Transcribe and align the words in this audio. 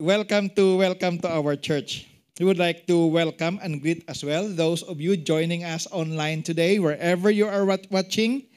Welcome 0.00 0.48
to 0.56 0.80
welcome 0.80 1.20
to 1.20 1.28
our 1.28 1.60
church. 1.60 2.08
We 2.40 2.48
would 2.48 2.56
like 2.56 2.88
to 2.88 3.04
welcome 3.12 3.60
and 3.60 3.84
greet 3.84 4.00
as 4.08 4.24
well 4.24 4.48
those 4.48 4.80
of 4.80 4.96
you 4.96 5.12
joining 5.12 5.60
us 5.60 5.84
online 5.92 6.40
today, 6.40 6.80
wherever 6.80 7.28
you 7.28 7.44
are 7.44 7.68
wat- 7.68 7.84
watching, 7.92 8.48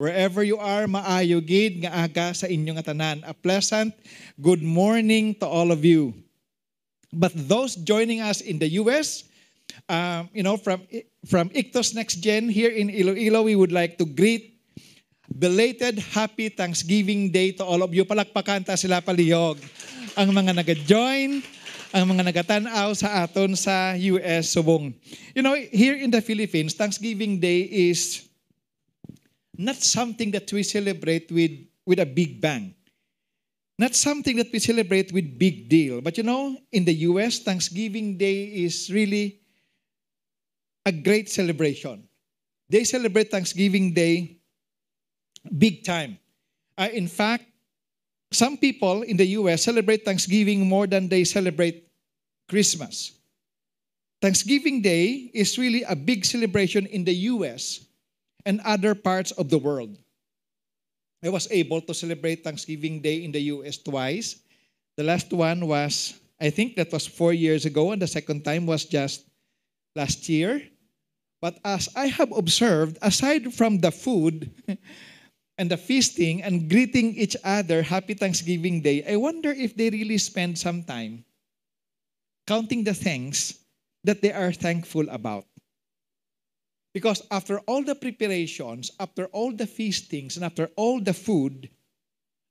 wherever 0.00 0.40
you 0.40 0.56
are, 0.56 0.88
maayo 0.88 1.44
gid 1.44 1.84
nga 1.84 1.92
aga 2.08 2.32
sa 2.32 2.48
inyong 2.48 2.80
tanan. 2.80 3.20
A 3.28 3.36
pleasant 3.36 3.92
good 4.40 4.64
morning 4.64 5.36
to 5.36 5.44
all 5.44 5.68
of 5.68 5.84
you. 5.84 6.16
But 7.12 7.36
those 7.36 7.76
joining 7.76 8.24
us 8.24 8.40
in 8.40 8.56
the 8.56 8.80
US, 8.80 9.28
um, 9.92 10.32
you 10.32 10.40
know, 10.40 10.56
from 10.56 10.80
from 11.28 11.52
Ictos 11.52 11.92
Next 11.92 12.24
Gen 12.24 12.48
here 12.48 12.72
in 12.72 12.88
Iloilo, 12.88 13.44
we 13.44 13.52
would 13.52 13.68
like 13.68 14.00
to 14.00 14.08
greet 14.08 14.56
belated 15.28 16.00
happy 16.16 16.48
Thanksgiving 16.48 17.28
Day 17.28 17.52
to 17.60 17.68
all 17.68 17.84
of 17.84 17.92
you. 17.92 18.08
Palakpakan 18.08 18.64
ta 18.64 18.80
sila 18.80 19.04
palihog. 19.04 19.60
Ang 20.16 20.32
mga 20.32 20.56
nag-join, 20.56 21.44
ang 21.92 22.04
mga 22.08 22.32
nagatanaw 22.32 22.96
sa 22.96 23.20
aton 23.20 23.52
sa 23.52 23.92
US 24.16 24.48
subong. 24.48 24.96
You 25.36 25.44
know, 25.44 25.52
here 25.52 25.92
in 25.92 26.08
the 26.08 26.24
Philippines, 26.24 26.72
Thanksgiving 26.72 27.36
Day 27.36 27.68
is 27.68 28.24
not 29.52 29.76
something 29.76 30.32
that 30.32 30.48
we 30.48 30.64
celebrate 30.64 31.28
with 31.28 31.68
with 31.84 32.00
a 32.00 32.08
big 32.08 32.40
bang. 32.40 32.72
Not 33.76 33.92
something 33.92 34.40
that 34.40 34.48
we 34.48 34.56
celebrate 34.56 35.12
with 35.12 35.36
big 35.36 35.68
deal. 35.68 36.00
But 36.00 36.16
you 36.16 36.24
know, 36.24 36.56
in 36.72 36.88
the 36.88 36.96
US, 37.12 37.44
Thanksgiving 37.44 38.16
Day 38.16 38.64
is 38.64 38.88
really 38.88 39.44
a 40.88 40.92
great 40.92 41.28
celebration. 41.28 42.08
They 42.72 42.88
celebrate 42.88 43.30
Thanksgiving 43.30 43.92
Day 43.92 44.40
big 45.44 45.84
time. 45.84 46.16
Uh, 46.78 46.88
in 46.88 47.06
fact, 47.06 47.44
some 48.32 48.56
people 48.56 49.02
in 49.02 49.16
the 49.16 49.26
US 49.38 49.62
celebrate 49.62 50.04
Thanksgiving 50.04 50.68
more 50.68 50.86
than 50.86 51.08
they 51.08 51.24
celebrate 51.24 51.88
Christmas. 52.48 53.12
Thanksgiving 54.20 54.82
Day 54.82 55.30
is 55.34 55.58
really 55.58 55.82
a 55.84 55.94
big 55.94 56.24
celebration 56.24 56.86
in 56.86 57.04
the 57.04 57.14
US 57.30 57.86
and 58.44 58.60
other 58.64 58.94
parts 58.94 59.30
of 59.32 59.50
the 59.50 59.58
world. 59.58 59.96
I 61.22 61.28
was 61.28 61.48
able 61.50 61.80
to 61.82 61.94
celebrate 61.94 62.44
Thanksgiving 62.44 63.00
Day 63.00 63.24
in 63.24 63.32
the 63.32 63.40
US 63.52 63.78
twice. 63.78 64.36
The 64.96 65.04
last 65.04 65.32
one 65.32 65.66
was, 65.66 66.14
I 66.40 66.50
think 66.50 66.76
that 66.76 66.92
was 66.92 67.06
four 67.06 67.32
years 67.32 67.64
ago, 67.64 67.92
and 67.92 68.00
the 68.00 68.06
second 68.06 68.44
time 68.44 68.66
was 68.66 68.84
just 68.84 69.26
last 69.94 70.28
year. 70.28 70.62
But 71.40 71.58
as 71.64 71.88
I 71.94 72.06
have 72.06 72.32
observed, 72.32 72.98
aside 73.02 73.52
from 73.52 73.78
the 73.78 73.90
food, 73.90 74.50
and 75.58 75.70
the 75.70 75.76
feasting 75.76 76.42
and 76.42 76.68
greeting 76.68 77.14
each 77.14 77.36
other 77.44 77.82
happy 77.82 78.14
Thanksgiving 78.14 78.82
Day, 78.82 79.04
I 79.08 79.16
wonder 79.16 79.50
if 79.50 79.74
they 79.74 79.90
really 79.90 80.18
spend 80.18 80.58
some 80.58 80.84
time 80.84 81.24
counting 82.46 82.84
the 82.84 82.94
things 82.94 83.58
that 84.04 84.22
they 84.22 84.32
are 84.32 84.52
thankful 84.52 85.08
about. 85.08 85.46
Because 86.94 87.22
after 87.30 87.58
all 87.68 87.84
the 87.84 87.94
preparations, 87.94 88.90
after 89.00 89.26
all 89.26 89.52
the 89.52 89.66
feastings, 89.66 90.36
and 90.36 90.44
after 90.44 90.70
all 90.76 91.00
the 91.00 91.12
food, 91.12 91.68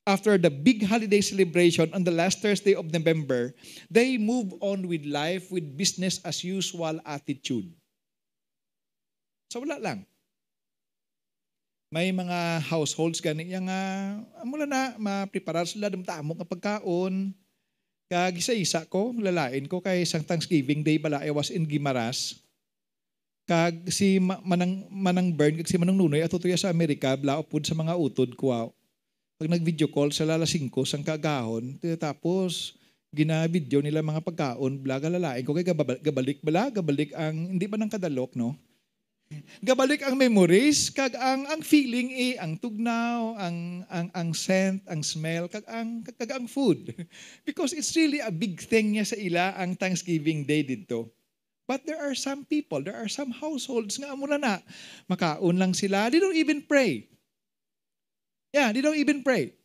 after 0.06 0.38
the 0.38 0.52
big 0.52 0.86
holiday 0.86 1.22
celebration 1.22 1.92
on 1.94 2.04
the 2.04 2.12
last 2.12 2.42
Thursday 2.42 2.76
of 2.76 2.94
November, 2.94 3.56
they 3.90 4.18
move 4.18 4.54
on 4.62 4.88
with 4.88 5.06
life 5.06 5.52
with 5.52 5.78
business 5.78 6.22
as 6.24 6.44
usual 6.44 7.00
attitude. 7.06 7.74
So 9.50 9.62
wala 9.62 9.82
lang 9.82 10.06
may 11.94 12.10
mga 12.10 12.66
households 12.66 13.22
gani 13.22 13.50
yang 13.50 13.70
uh, 13.70 14.22
mula 14.44 14.66
na 14.66 14.98
mapreparar 14.98 15.66
sila 15.66 15.90
damtamo 15.90 16.36
nga 16.38 16.48
pagkaon. 16.48 17.34
Kag 18.06 18.38
isa-isa 18.38 18.86
ko 18.86 19.14
lalain 19.18 19.66
ko 19.66 19.82
kay 19.82 20.06
isang 20.06 20.22
Thanksgiving 20.22 20.86
Day 20.86 21.02
bala 21.02 21.26
I 21.26 21.34
was 21.34 21.50
in 21.50 21.66
Gimaras 21.66 22.46
kag 23.46 23.94
si 23.94 24.18
manang 24.18 24.90
manang 24.90 25.30
Bern 25.30 25.62
kag 25.62 25.70
si 25.70 25.78
manang 25.78 25.94
Nunoy 25.94 26.26
atutuya 26.26 26.58
sa 26.58 26.74
Amerika 26.74 27.14
bla 27.14 27.38
upod 27.38 27.62
sa 27.62 27.78
mga 27.78 27.94
utod 27.94 28.34
ko 28.34 28.50
pag 29.38 29.52
nag-video 29.52 29.86
call 29.86 30.10
sa 30.10 30.26
lala 30.26 30.50
5 30.50 30.74
sang 30.90 31.06
kagahon 31.06 31.78
tapos 32.02 32.74
gina-video 33.14 33.86
nila 33.86 34.02
mga 34.02 34.26
pagkaon 34.26 34.82
bla 34.82 34.98
galalain 34.98 35.46
ko 35.46 35.54
kay 35.54 35.62
gabalik 36.02 36.42
bala 36.42 36.74
gabalik 36.74 37.14
ang 37.14 37.54
hindi 37.54 37.70
ba 37.70 37.78
nang 37.78 37.94
kadalok 37.94 38.34
no 38.34 38.58
Gabalik 39.66 40.06
ang 40.06 40.14
memories 40.14 40.94
kag 40.94 41.18
ang 41.18 41.50
ang 41.50 41.66
feeling 41.66 42.14
eh 42.14 42.38
ang 42.38 42.62
tugnaw, 42.62 43.34
ang 43.34 43.82
ang 43.90 44.08
ang 44.14 44.30
scent, 44.38 44.86
ang 44.86 45.02
smell 45.02 45.50
kag 45.50 45.66
ang 45.66 46.06
kag 46.06 46.30
ang 46.30 46.46
food. 46.46 46.94
Because 47.48 47.74
it's 47.74 47.98
really 47.98 48.22
a 48.22 48.30
big 48.30 48.62
thing 48.62 48.94
niya 48.94 49.10
sa 49.10 49.18
ila 49.18 49.58
ang 49.58 49.74
Thanksgiving 49.74 50.46
Day 50.46 50.62
dito. 50.62 51.10
But 51.66 51.90
there 51.90 51.98
are 51.98 52.14
some 52.14 52.46
people, 52.46 52.86
there 52.86 52.94
are 52.94 53.10
some 53.10 53.34
households 53.34 53.98
nga 53.98 54.14
amo 54.14 54.30
na 54.30 54.62
makaon 55.10 55.58
lang 55.58 55.74
sila. 55.74 56.14
They 56.14 56.22
don't 56.22 56.38
even 56.38 56.62
pray. 56.62 57.10
Yeah, 58.54 58.70
they 58.70 58.86
don't 58.86 59.02
even 59.02 59.26
pray. 59.26 59.58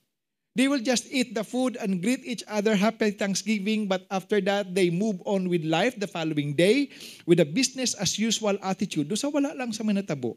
They 0.57 0.67
will 0.67 0.83
just 0.83 1.07
eat 1.11 1.35
the 1.35 1.45
food 1.45 1.79
and 1.79 2.03
greet 2.03 2.27
each 2.27 2.43
other 2.51 2.75
happy 2.75 3.13
Thanksgiving, 3.15 3.87
but 3.87 4.03
after 4.11 4.41
that, 4.43 4.75
they 4.75 4.91
move 4.91 5.23
on 5.25 5.49
with 5.49 5.63
life 5.63 5.95
the 5.95 6.11
following 6.11 6.55
day 6.55 6.91
with 7.25 7.39
a 7.39 7.47
business 7.47 7.95
as 7.95 8.19
usual 8.19 8.59
attitude. 8.63 9.07
Do 9.07 9.15
sa 9.15 9.31
wala 9.31 9.55
lang 9.55 9.71
sa 9.71 9.87
minatabo. 9.87 10.35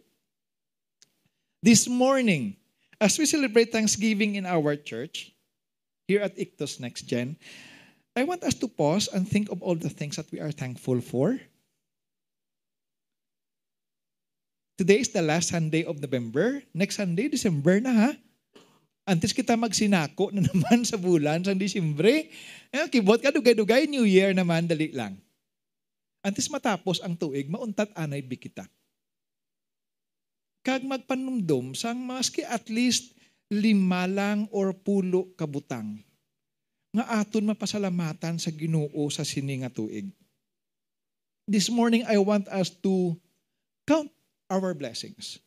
This 1.63 1.89
morning, 1.89 2.57
as 3.01 3.17
we 3.17 3.25
celebrate 3.25 3.71
Thanksgiving 3.73 4.35
in 4.35 4.45
our 4.45 4.75
church, 4.77 5.33
here 6.07 6.21
at 6.21 6.37
Ictos 6.37 6.79
Next 6.79 7.09
Gen, 7.09 7.35
I 8.15 8.23
want 8.23 8.43
us 8.43 8.53
to 8.61 8.67
pause 8.67 9.09
and 9.09 9.25
think 9.25 9.49
of 9.49 9.63
all 9.63 9.73
the 9.73 9.89
things 9.89 10.17
that 10.17 10.29
we 10.29 10.39
are 10.39 10.51
thankful 10.51 11.01
for. 11.01 11.39
Today 14.77 14.99
is 15.01 15.09
the 15.09 15.21
last 15.21 15.49
Sunday 15.49 15.85
of 15.85 16.01
November. 16.01 16.61
Next 16.73 16.97
Sunday, 16.97 17.29
December 17.29 17.79
na 17.81 17.93
ha. 17.93 18.09
Antes 19.03 19.35
kita 19.35 19.59
magsinako 19.59 20.31
na 20.31 20.39
naman 20.47 20.87
sa 20.87 20.95
bulan, 20.95 21.43
sa 21.43 21.51
Disyembre. 21.51 22.31
Eh, 22.71 22.87
kibot 22.87 23.19
ka, 23.19 23.35
dugay-dugay, 23.35 23.83
New 23.91 24.07
Year 24.07 24.31
naman, 24.31 24.63
dali 24.63 24.95
lang. 24.95 25.19
Antes 26.23 26.47
matapos 26.47 27.03
ang 27.03 27.19
tuig, 27.19 27.51
mauntat 27.51 27.91
anay 27.99 28.23
bi 28.23 28.39
kita. 28.39 28.63
Kag 30.63 30.87
magpanumdum, 30.87 31.75
sang 31.75 31.99
maski 31.99 32.47
at 32.47 32.71
least 32.71 33.11
lima 33.51 34.07
lang 34.07 34.47
or 34.55 34.71
pulo 34.71 35.35
kabutang. 35.35 35.99
Nga 36.95 37.03
aton 37.19 37.51
mapasalamatan 37.51 38.39
sa 38.39 38.47
ginoo 38.55 39.03
sa 39.11 39.27
sini 39.27 39.59
nga 39.59 39.67
tuig. 39.67 40.07
This 41.43 41.67
morning, 41.67 42.07
I 42.07 42.15
want 42.23 42.47
us 42.47 42.71
to 42.87 43.19
count 43.83 44.07
our 44.47 44.71
blessings. 44.71 45.43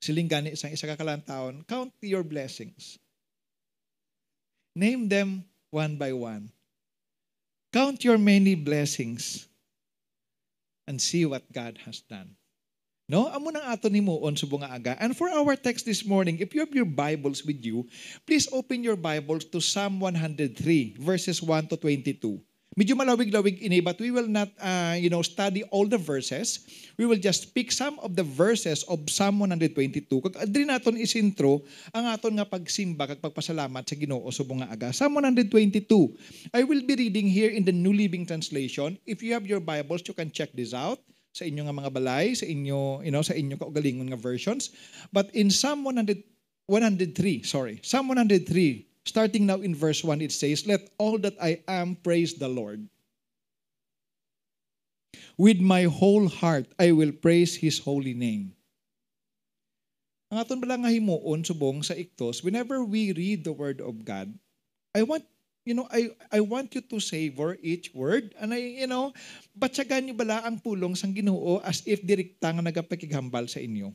Siling 0.00 0.28
gani 0.28 0.52
isang 0.52 0.72
isa 0.72 0.86
kakalantaon, 0.86 1.64
count 1.66 1.92
your 2.04 2.22
blessings. 2.22 3.00
Name 4.76 5.08
them 5.08 5.44
one 5.72 5.96
by 5.96 6.12
one. 6.12 6.52
Count 7.72 8.04
your 8.04 8.20
many 8.20 8.54
blessings 8.54 9.48
and 10.86 11.00
see 11.00 11.24
what 11.24 11.44
God 11.52 11.80
has 11.84 12.00
done. 12.04 12.36
No, 13.06 13.30
amo 13.30 13.54
nang 13.54 13.62
ato 13.62 13.86
ni 13.86 14.02
on 14.02 14.34
subong 14.34 14.66
aga. 14.66 14.98
And 14.98 15.14
for 15.14 15.30
our 15.30 15.54
text 15.54 15.86
this 15.86 16.02
morning, 16.02 16.42
if 16.42 16.52
you 16.52 16.60
have 16.66 16.74
your 16.74 16.88
Bibles 16.88 17.46
with 17.46 17.62
you, 17.62 17.86
please 18.26 18.50
open 18.50 18.82
your 18.82 18.98
Bibles 18.98 19.46
to 19.54 19.62
Psalm 19.62 20.02
103 20.02 20.98
verses 20.98 21.38
1 21.38 21.70
to 21.70 21.76
22. 21.78 22.42
Medyo 22.76 22.92
malawig-lawig 22.92 23.62
ini, 23.62 23.80
but 23.80 23.96
we 23.96 24.12
will 24.12 24.28
not, 24.28 24.52
uh, 24.60 24.92
you 24.98 25.08
know, 25.08 25.24
study 25.24 25.64
all 25.72 25.88
the 25.88 25.96
verses. 25.96 26.66
We 27.00 27.08
will 27.08 27.16
just 27.16 27.56
pick 27.56 27.72
some 27.72 27.96
of 28.04 28.18
the 28.18 28.26
verses 28.26 28.84
of 28.90 29.00
Psalm 29.08 29.40
122. 29.40 30.04
Kag 30.10 30.36
adri 30.36 30.68
naton 30.68 31.00
isintro 31.00 31.64
ang 31.96 32.10
aton 32.12 32.36
nga 32.36 32.44
pagsimba 32.44 33.08
kag 33.08 33.24
pagpasalamat 33.24 33.80
sa 33.80 33.96
Ginoo 33.96 34.28
subong 34.28 34.60
nga 34.60 34.68
aga. 34.76 34.88
Psalm 34.92 35.16
122. 35.16 35.88
I 36.52 36.68
will 36.68 36.84
be 36.84 37.00
reading 37.00 37.24
here 37.24 37.48
in 37.48 37.64
the 37.64 37.72
New 37.72 37.96
Living 37.96 38.28
Translation. 38.28 39.00
If 39.08 39.24
you 39.24 39.32
have 39.32 39.48
your 39.48 39.64
Bibles, 39.64 40.04
you 40.04 40.12
can 40.12 40.28
check 40.28 40.52
this 40.52 40.76
out 40.76 41.00
sa 41.32 41.48
inyo 41.48 41.64
nga 41.64 41.72
mga 41.72 41.92
balay, 41.96 42.36
sa 42.36 42.44
inyo, 42.44 43.00
you 43.00 43.12
know, 43.12 43.24
sa 43.24 43.32
inyo 43.32 43.56
kaugalingon 43.56 44.12
nga 44.12 44.20
versions. 44.20 44.72
But 45.16 45.32
in 45.32 45.48
Psalm 45.48 45.80
100 45.80 46.20
103, 46.68 47.46
sorry. 47.46 47.78
Psalm 47.80 48.10
103 48.10 48.95
Starting 49.06 49.46
now 49.46 49.62
in 49.62 49.70
verse 49.70 50.02
1, 50.02 50.18
it 50.18 50.34
says, 50.34 50.66
Let 50.66 50.90
all 50.98 51.14
that 51.22 51.38
I 51.38 51.62
am 51.70 51.94
praise 51.94 52.34
the 52.34 52.50
Lord. 52.50 52.90
With 55.38 55.62
my 55.62 55.86
whole 55.86 56.26
heart, 56.26 56.66
I 56.74 56.90
will 56.90 57.14
praise 57.14 57.54
His 57.54 57.78
holy 57.78 58.18
name. 58.18 58.58
Ang 60.26 60.42
aton 60.42 60.58
pala 60.58 60.74
nga 60.82 60.90
himuon 60.90 61.46
subong 61.46 61.86
sa 61.86 61.94
iktos, 61.94 62.42
whenever 62.42 62.82
we 62.82 63.14
read 63.14 63.46
the 63.46 63.54
Word 63.54 63.78
of 63.78 64.02
God, 64.02 64.34
I 64.90 65.06
want 65.06 65.22
you 65.62 65.78
know, 65.78 65.86
I 65.86 66.10
I 66.34 66.42
want 66.42 66.74
you 66.74 66.82
to 66.82 66.98
savor 66.98 67.54
each 67.62 67.94
word. 67.94 68.34
And 68.38 68.50
I, 68.50 68.82
you 68.82 68.90
know, 68.90 69.14
batsagan 69.54 70.10
niyo 70.10 70.18
bala 70.18 70.42
ang 70.42 70.58
pulong 70.58 70.98
sang 70.98 71.14
Ginoo 71.14 71.62
as 71.62 71.82
if 71.86 72.02
direkta 72.02 72.50
nga 72.50 72.62
nagapakighambal 72.62 73.46
sa 73.46 73.62
inyo. 73.62 73.94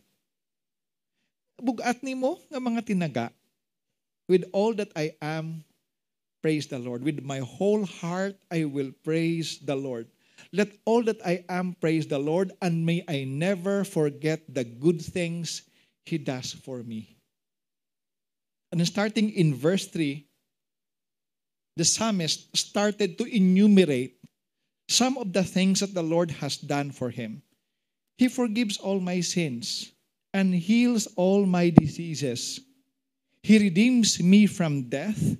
Bugat 1.59 1.99
nimo 1.99 2.39
nga 2.47 2.59
mga 2.63 2.81
tinaga 2.83 3.25
with 4.27 4.45
all 4.53 4.73
that 4.75 4.91
I 4.95 5.15
am, 5.21 5.63
praise 6.41 6.67
the 6.67 6.79
Lord. 6.79 7.03
With 7.03 7.23
my 7.23 7.39
whole 7.39 7.85
heart, 7.85 8.35
I 8.51 8.65
will 8.65 8.91
praise 9.03 9.59
the 9.59 9.75
Lord. 9.75 10.07
Let 10.51 10.69
all 10.85 11.03
that 11.03 11.25
I 11.25 11.45
am 11.49 11.75
praise 11.79 12.07
the 12.07 12.19
Lord, 12.19 12.51
and 12.61 12.85
may 12.85 13.03
I 13.07 13.25
never 13.25 13.83
forget 13.83 14.41
the 14.53 14.63
good 14.63 15.01
things 15.01 15.63
He 16.05 16.17
does 16.17 16.51
for 16.51 16.83
me. 16.83 17.15
And 18.71 18.85
starting 18.87 19.31
in 19.31 19.53
verse 19.53 19.87
3, 19.87 20.25
the 21.75 21.85
psalmist 21.85 22.55
started 22.55 23.17
to 23.17 23.25
enumerate 23.25 24.17
some 24.87 25.17
of 25.17 25.31
the 25.31 25.43
things 25.43 25.79
that 25.79 25.93
the 25.93 26.03
Lord 26.03 26.31
has 26.31 26.57
done 26.57 26.91
for 26.91 27.09
him. 27.09 27.41
He 28.17 28.27
forgives 28.27 28.77
all 28.77 28.99
my 28.99 29.21
sins 29.21 29.91
and 30.33 30.53
heals 30.53 31.07
all 31.15 31.45
my 31.45 31.69
diseases. 31.69 32.59
He 33.41 33.57
redeems 33.57 34.21
me 34.21 34.45
from 34.45 34.85
death 34.85 35.37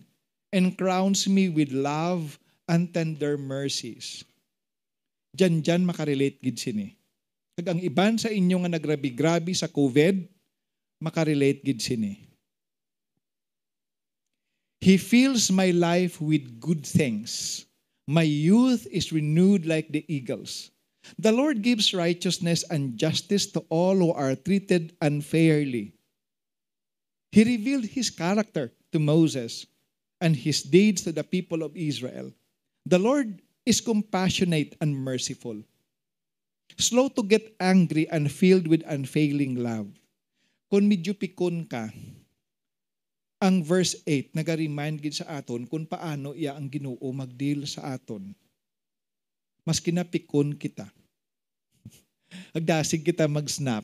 and 0.49 0.73
crowns 0.73 1.29
me 1.29 1.49
with 1.49 1.69
love 1.69 2.41
and 2.65 2.89
tender 2.89 3.37
mercies. 3.37 4.25
Diyan, 5.37 5.61
diyan 5.63 5.81
makarelate 5.85 6.41
gid 6.41 6.57
sini. 6.57 6.97
Kag 7.55 7.77
ang 7.77 7.79
iban 7.79 8.17
sa 8.17 8.27
inyo 8.27 8.65
nga 8.65 8.73
nagrabi-grabi 8.73 9.53
sa 9.53 9.69
COVID, 9.69 10.27
makarelate 10.99 11.61
gid 11.61 11.79
sini. 11.79 12.25
He 14.81 14.97
fills 14.97 15.53
my 15.53 15.69
life 15.69 16.17
with 16.17 16.57
good 16.57 16.81
things. 16.81 17.63
My 18.09 18.25
youth 18.25 18.89
is 18.89 19.13
renewed 19.13 19.69
like 19.69 19.93
the 19.93 20.01
eagles. 20.09 20.73
The 21.21 21.31
Lord 21.31 21.61
gives 21.61 21.93
righteousness 21.93 22.65
and 22.65 22.97
justice 22.97 23.45
to 23.53 23.61
all 23.69 23.93
who 23.93 24.11
are 24.11 24.33
treated 24.33 24.97
unfairly. 25.01 25.93
He 27.31 27.47
revealed 27.47 27.87
his 27.87 28.11
character 28.11 28.75
to 28.91 28.99
Moses 28.99 29.65
and 30.19 30.35
his 30.35 30.61
deeds 30.61 31.01
to 31.07 31.15
the 31.15 31.23
people 31.23 31.63
of 31.63 31.79
Israel. 31.79 32.35
The 32.83 32.99
Lord 32.99 33.39
is 33.63 33.79
compassionate 33.79 34.75
and 34.83 34.91
merciful, 34.91 35.63
slow 36.75 37.07
to 37.15 37.23
get 37.23 37.55
angry 37.59 38.09
and 38.11 38.27
filled 38.27 38.67
with 38.67 38.83
unfailing 38.83 39.63
love. 39.63 39.87
Kung 40.67 40.91
medyo 40.91 41.15
pikon 41.15 41.67
ka, 41.67 41.87
ang 43.41 43.65
verse 43.65 43.97
8 44.05 44.37
naga-remind 44.37 45.01
gid 45.01 45.17
sa 45.17 45.41
aton 45.41 45.65
kung 45.65 45.83
paano 45.89 46.37
iya 46.37 46.53
ang 46.53 46.69
Ginoo 46.69 47.01
magdeal 47.09 47.65
sa 47.65 47.97
aton. 47.97 48.37
Mas 49.65 49.81
kinapikon 49.81 50.53
kita. 50.53 50.85
Agdasig 52.57 53.01
kita 53.01 53.25
mag-snap. 53.25 53.83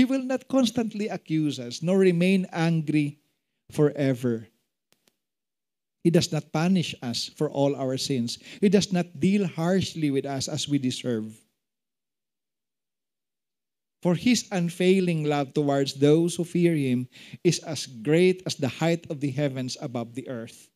He 0.00 0.08
will 0.08 0.24
not 0.24 0.48
constantly 0.48 1.12
accuse 1.12 1.60
us 1.60 1.84
nor 1.84 2.00
remain 2.00 2.48
angry 2.56 3.20
forever. 3.68 4.48
He 6.00 6.08
does 6.08 6.32
not 6.32 6.56
punish 6.56 6.94
us 7.04 7.28
for 7.28 7.50
all 7.52 7.76
our 7.76 7.98
sins. 7.98 8.38
He 8.62 8.70
does 8.70 8.96
not 8.96 9.20
deal 9.20 9.44
harshly 9.44 10.10
with 10.10 10.24
us 10.24 10.48
as 10.48 10.64
we 10.66 10.78
deserve. 10.80 11.36
For 14.00 14.14
his 14.14 14.48
unfailing 14.48 15.28
love 15.28 15.52
towards 15.52 15.92
those 15.92 16.34
who 16.34 16.48
fear 16.48 16.72
him 16.72 17.06
is 17.44 17.58
as 17.58 17.84
great 17.84 18.40
as 18.46 18.54
the 18.54 18.80
height 18.80 19.04
of 19.10 19.20
the 19.20 19.36
heavens 19.36 19.76
above 19.84 20.14
the 20.14 20.26
earth. 20.30 20.69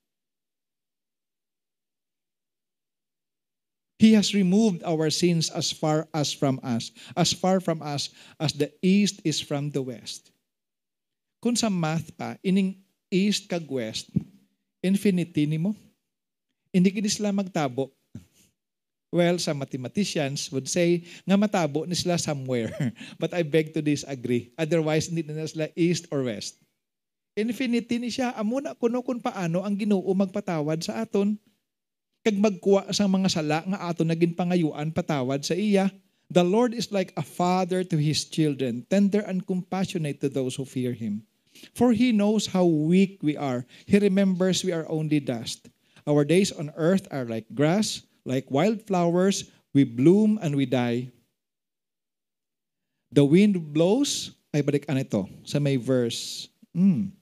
He 4.04 4.12
has 4.20 4.36
removed 4.36 4.84
our 4.84 5.08
sins 5.08 5.48
as 5.48 5.72
far 5.72 6.04
as 6.12 6.28
from 6.28 6.60
us, 6.60 6.92
as 7.16 7.32
far 7.32 7.56
from 7.56 7.80
us 7.80 8.12
as 8.36 8.52
the 8.52 8.68
east 8.84 9.24
is 9.24 9.40
from 9.40 9.72
the 9.72 9.80
west. 9.80 10.28
Kung 11.40 11.56
sa 11.56 11.72
math 11.72 12.12
pa, 12.12 12.36
ining 12.44 12.84
east 13.08 13.48
kag 13.48 13.64
west, 13.64 14.12
infinity 14.84 15.48
mo, 15.56 15.72
hindi 16.68 16.92
kini 16.92 17.08
sila 17.08 17.32
magtabo. 17.32 17.96
Well, 19.08 19.40
some 19.40 19.64
mathematicians 19.64 20.52
would 20.52 20.68
say 20.68 21.08
nga 21.24 21.40
matabo 21.40 21.88
ni 21.88 21.96
sila 21.96 22.20
somewhere. 22.20 22.76
But 23.16 23.32
I 23.32 23.40
beg 23.40 23.72
to 23.72 23.80
disagree. 23.80 24.52
Otherwise, 24.60 25.08
hindi 25.08 25.24
na 25.24 25.48
sila 25.48 25.72
east 25.72 26.12
or 26.12 26.28
west. 26.28 26.60
Infinity 27.40 27.96
ni 27.96 28.12
siya. 28.12 28.36
Amo 28.36 28.60
na 28.60 28.76
kuno 28.76 29.00
kung 29.00 29.24
paano 29.24 29.64
ang 29.64 29.72
Ginoo 29.72 30.12
magpatawad 30.12 30.84
sa 30.84 31.00
aton. 31.00 31.40
Kag 32.25 32.41
magkuha 32.41 32.88
sa 32.88 33.05
mga 33.05 33.29
sala 33.29 33.61
nga 33.69 33.79
aton 33.85 34.09
naging 34.09 34.32
pangayuan 34.32 34.88
patawad 34.88 35.44
sa 35.44 35.53
iya. 35.53 35.93
The 36.32 36.41
Lord 36.41 36.73
is 36.73 36.88
like 36.88 37.12
a 37.21 37.23
father 37.23 37.85
to 37.85 38.00
his 38.00 38.25
children, 38.25 38.88
tender 38.88 39.21
and 39.29 39.44
compassionate 39.44 40.25
to 40.25 40.32
those 40.32 40.56
who 40.56 40.65
fear 40.65 40.97
him. 40.97 41.21
For 41.76 41.93
he 41.93 42.17
knows 42.17 42.49
how 42.49 42.65
weak 42.65 43.21
we 43.21 43.37
are. 43.37 43.69
He 43.85 44.00
remembers 44.00 44.65
we 44.65 44.73
are 44.73 44.88
only 44.88 45.21
dust. 45.21 45.69
Our 46.09 46.25
days 46.25 46.50
on 46.50 46.73
earth 46.81 47.06
are 47.12 47.29
like 47.29 47.44
grass, 47.53 48.03
like 48.25 48.49
wildflowers, 48.49 49.53
we 49.76 49.85
bloom 49.85 50.41
and 50.41 50.56
we 50.56 50.65
die. 50.65 51.12
The 53.12 53.23
wind 53.23 53.61
blows, 53.76 54.32
ay 54.56 54.65
balik 54.65 54.88
ito, 54.88 55.29
sa 55.44 55.61
may 55.61 55.76
verse 55.76 56.49
mm, 56.73 57.12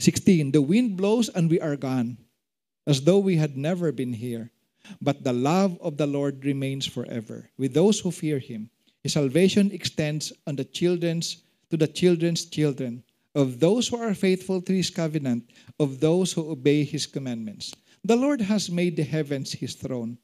16. 0.00 0.50
The 0.50 0.64
wind 0.64 0.96
blows 0.96 1.28
and 1.28 1.46
we 1.46 1.60
are 1.60 1.76
gone, 1.76 2.18
as 2.86 3.02
though 3.02 3.18
we 3.18 3.36
had 3.36 3.56
never 3.56 3.92
been 3.92 4.12
here. 4.12 4.50
But 5.00 5.24
the 5.24 5.32
love 5.32 5.78
of 5.80 5.96
the 5.96 6.06
Lord 6.06 6.44
remains 6.44 6.86
forever 6.86 7.50
with 7.56 7.72
those 7.72 8.00
who 8.00 8.10
fear 8.10 8.38
him. 8.38 8.70
His 9.02 9.14
salvation 9.14 9.70
extends 9.72 10.32
on 10.46 10.56
the 10.56 10.64
children's 10.64 11.42
to 11.70 11.76
the 11.76 11.88
children's 11.88 12.44
children, 12.44 13.02
of 13.34 13.58
those 13.58 13.88
who 13.88 13.96
are 13.96 14.14
faithful 14.14 14.62
to 14.62 14.72
his 14.72 14.90
covenant, 14.90 15.50
of 15.80 15.98
those 15.98 16.32
who 16.32 16.50
obey 16.50 16.84
his 16.84 17.06
commandments. 17.06 17.74
The 18.04 18.14
Lord 18.14 18.40
has 18.40 18.70
made 18.70 18.96
the 18.96 19.02
heavens 19.02 19.52
his 19.52 19.74
throne. 19.74 20.18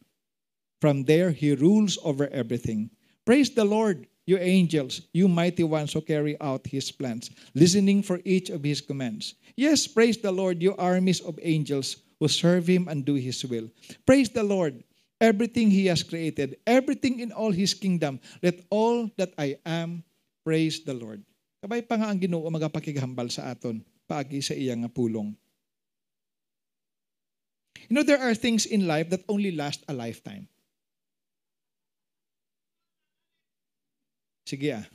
From 0.81 1.05
there 1.05 1.31
he 1.31 1.55
rules 1.55 1.99
over 2.05 2.29
everything. 2.29 2.91
Praise 3.25 3.51
the 3.51 3.65
Lord, 3.65 4.07
you 4.27 4.39
angels, 4.39 5.03
you 5.13 5.27
mighty 5.27 5.65
ones 5.65 5.93
who 5.93 6.03
carry 6.03 6.41
out 6.41 6.67
his 6.67 6.93
plans, 6.93 7.31
listening 7.55 8.03
for 8.03 8.21
each 8.25 8.51
of 8.51 8.63
his 8.63 8.81
commands. 8.81 9.35
Yes, 9.57 9.87
praise 9.87 10.19
the 10.19 10.31
Lord, 10.31 10.63
you 10.63 10.77
armies 10.77 11.21
of 11.21 11.39
angels 11.43 11.97
who 12.21 12.29
serve 12.29 12.69
him 12.69 12.87
and 12.87 13.03
do 13.03 13.17
his 13.17 13.41
will. 13.49 13.73
Praise 14.05 14.29
the 14.29 14.45
Lord, 14.45 14.85
everything 15.19 15.73
he 15.73 15.89
has 15.89 16.05
created, 16.05 16.61
everything 16.69 17.19
in 17.19 17.33
all 17.33 17.51
his 17.51 17.73
kingdom. 17.73 18.21
Let 18.45 18.61
all 18.69 19.09
that 19.17 19.33
I 19.41 19.57
am 19.65 20.05
praise 20.45 20.85
the 20.85 20.93
Lord. 20.93 21.25
Kabay 21.65 21.89
pa 21.89 21.97
nga 21.97 22.13
ang 22.13 22.21
Ginoo 22.21 22.45
magapakigahambal 22.53 23.33
sa 23.33 23.49
aton 23.49 23.81
paagi 24.05 24.45
sa 24.45 24.53
iyang 24.53 24.85
pulong. 24.93 25.33
You 27.89 27.97
know, 27.97 28.05
there 28.05 28.21
are 28.21 28.37
things 28.37 28.69
in 28.69 28.87
life 28.87 29.09
that 29.11 29.25
only 29.27 29.51
last 29.51 29.83
a 29.89 29.97
lifetime. 29.97 30.47
Sige 34.45 34.77
ah. 34.77 34.87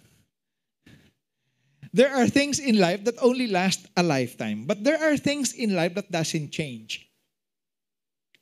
There 1.96 2.12
are 2.12 2.28
things 2.28 2.60
in 2.60 2.76
life 2.76 3.08
that 3.08 3.16
only 3.24 3.48
last 3.48 3.88
a 3.96 4.04
lifetime. 4.04 4.68
But 4.68 4.84
there 4.84 5.00
are 5.00 5.16
things 5.16 5.56
in 5.56 5.72
life 5.80 5.96
that 5.96 6.12
doesn't 6.12 6.52
change 6.52 7.08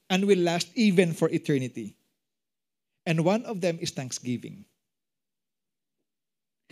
and 0.10 0.26
will 0.26 0.40
last 0.40 0.70
even 0.76 1.14
for 1.14 1.30
eternity. 1.30 1.96
And 3.06 3.26
one 3.26 3.44
of 3.46 3.62
them 3.62 3.78
is 3.82 3.92
Thanksgiving. 3.92 4.66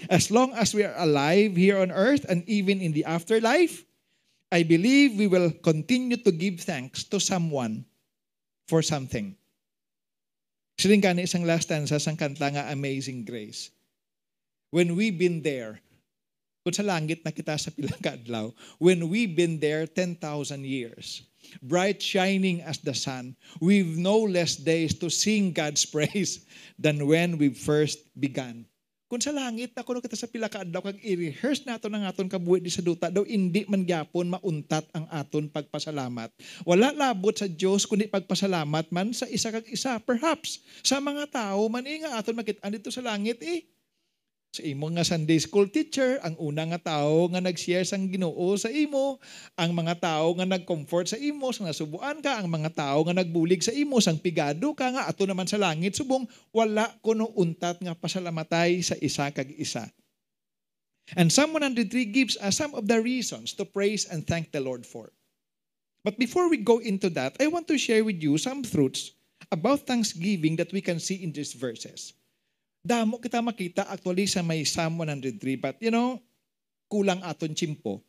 As 0.09 0.31
long 0.31 0.53
as 0.53 0.73
we 0.73 0.83
are 0.83 0.95
alive 0.97 1.55
here 1.55 1.77
on 1.77 1.91
earth 1.91 2.25
and 2.29 2.47
even 2.47 2.81
in 2.81 2.93
the 2.93 3.05
afterlife, 3.05 3.85
I 4.51 4.63
believe 4.63 5.15
we 5.15 5.27
will 5.27 5.51
continue 5.51 6.17
to 6.17 6.31
give 6.31 6.59
thanks 6.61 7.03
to 7.11 7.19
someone 7.19 7.85
for 8.67 8.81
something. 8.81 9.35
Siling 10.79 11.03
gani 11.03 11.23
isang 11.23 11.45
last 11.45 11.69
stanza 11.69 11.99
sang 12.01 12.17
kanta 12.17 12.49
nga 12.49 12.71
Amazing 12.73 13.23
Grace. 13.23 13.69
When 14.71 14.95
we 14.95 15.11
been 15.11 15.43
there, 15.43 15.83
kung 16.63 16.73
sa 16.73 16.83
langit 16.83 17.21
na 17.21 17.31
kita 17.31 17.59
sa 17.59 17.69
pilang 17.69 18.01
kadlaw, 18.01 18.51
when 18.81 19.07
we 19.11 19.27
been 19.27 19.59
there 19.59 19.85
10,000 19.85 20.17
years, 20.63 21.27
bright 21.59 21.99
shining 21.99 22.63
as 22.63 22.79
the 22.79 22.95
sun, 22.95 23.35
we've 23.59 23.99
no 23.99 24.15
less 24.15 24.55
days 24.55 24.95
to 25.03 25.11
sing 25.11 25.51
God's 25.51 25.83
praise 25.93 26.47
than 26.79 27.03
when 27.03 27.35
we 27.35 27.51
first 27.51 27.99
began. 28.15 28.63
Kung 29.11 29.19
sa 29.19 29.35
langit 29.35 29.75
na 29.75 29.83
kuno 29.83 29.99
kita 29.99 30.15
sa 30.15 30.23
pila 30.23 30.47
ka 30.47 30.63
adlaw 30.63 30.79
kag 30.79 30.95
i-rehearse 31.03 31.67
nato 31.67 31.91
ng 31.91 32.07
aton 32.07 32.31
kabuhi 32.31 32.63
di 32.63 32.71
sa 32.71 32.79
duta 32.79 33.11
daw 33.11 33.27
indi 33.27 33.67
man 33.67 33.83
gyapon 33.83 34.31
mauntat 34.31 34.87
ang 34.95 35.03
aton 35.11 35.51
pagpasalamat. 35.51 36.31
Wala 36.63 36.95
labot 36.95 37.35
sa 37.35 37.51
Dios 37.51 37.83
kundi 37.83 38.07
pagpasalamat 38.07 38.87
man 38.87 39.11
sa 39.11 39.27
isa 39.27 39.51
kag 39.51 39.67
isa. 39.67 39.99
Perhaps 39.99 40.63
sa 40.79 41.03
mga 41.03 41.27
tao 41.27 41.67
man 41.67 41.83
inga 41.83 42.15
aton 42.15 42.39
makit-an 42.39 42.71
dito 42.71 42.87
sa 42.87 43.03
langit 43.03 43.43
eh 43.43 43.67
sa 44.51 44.67
imo 44.67 44.91
nga 44.91 45.07
Sunday 45.07 45.39
school 45.39 45.71
teacher, 45.71 46.19
ang 46.19 46.35
una 46.35 46.67
nga 46.67 46.91
tao 46.91 47.31
nga 47.31 47.39
nag-share 47.39 47.87
sang 47.87 48.11
Ginoo 48.11 48.51
sa 48.59 48.67
imo, 48.67 49.15
ang 49.55 49.71
mga 49.71 50.03
tao 50.03 50.35
nga 50.35 50.43
nag-comfort 50.43 51.07
sa 51.07 51.15
imo, 51.15 51.55
sang 51.55 51.71
nasubuan 51.71 52.19
ka, 52.19 52.35
ang 52.35 52.51
mga 52.51 52.75
tao 52.75 52.99
nga 53.07 53.15
nagbulig 53.15 53.63
sa 53.63 53.71
imo, 53.71 54.03
sang 54.03 54.19
pigado 54.19 54.75
ka 54.75 54.91
nga 54.91 55.07
ato 55.07 55.23
naman 55.23 55.47
sa 55.47 55.55
langit 55.55 55.95
subong 55.95 56.27
wala 56.51 56.91
kuno 56.99 57.31
untat 57.39 57.79
nga 57.79 57.95
pasalamatay 57.95 58.83
sa 58.83 58.99
isa 58.99 59.31
kag 59.31 59.55
isa. 59.55 59.87
And 61.15 61.31
Psalm 61.31 61.55
103 61.55 61.87
gives 62.11 62.35
us 62.43 62.59
some 62.59 62.75
of 62.75 62.91
the 62.91 62.99
reasons 62.99 63.55
to 63.55 63.63
praise 63.63 64.03
and 64.03 64.27
thank 64.27 64.51
the 64.51 64.59
Lord 64.59 64.83
for. 64.83 65.15
But 66.03 66.19
before 66.19 66.51
we 66.51 66.59
go 66.59 66.83
into 66.83 67.07
that, 67.15 67.39
I 67.39 67.47
want 67.47 67.71
to 67.71 67.79
share 67.79 68.03
with 68.03 68.19
you 68.19 68.35
some 68.35 68.67
truths 68.67 69.15
about 69.47 69.87
thanksgiving 69.87 70.59
that 70.59 70.75
we 70.75 70.83
can 70.83 70.99
see 70.99 71.23
in 71.23 71.31
these 71.31 71.55
verses. 71.55 72.11
Damo 72.81 73.21
kita 73.21 73.45
makita 73.45 73.85
actually 73.85 74.25
sa 74.25 74.41
may 74.41 74.65
Psalm 74.65 74.97
103, 74.97 75.37
but 75.61 75.77
you 75.77 75.93
know, 75.93 76.17
kulang 76.89 77.21
aton 77.21 77.53
chimpo. 77.53 78.01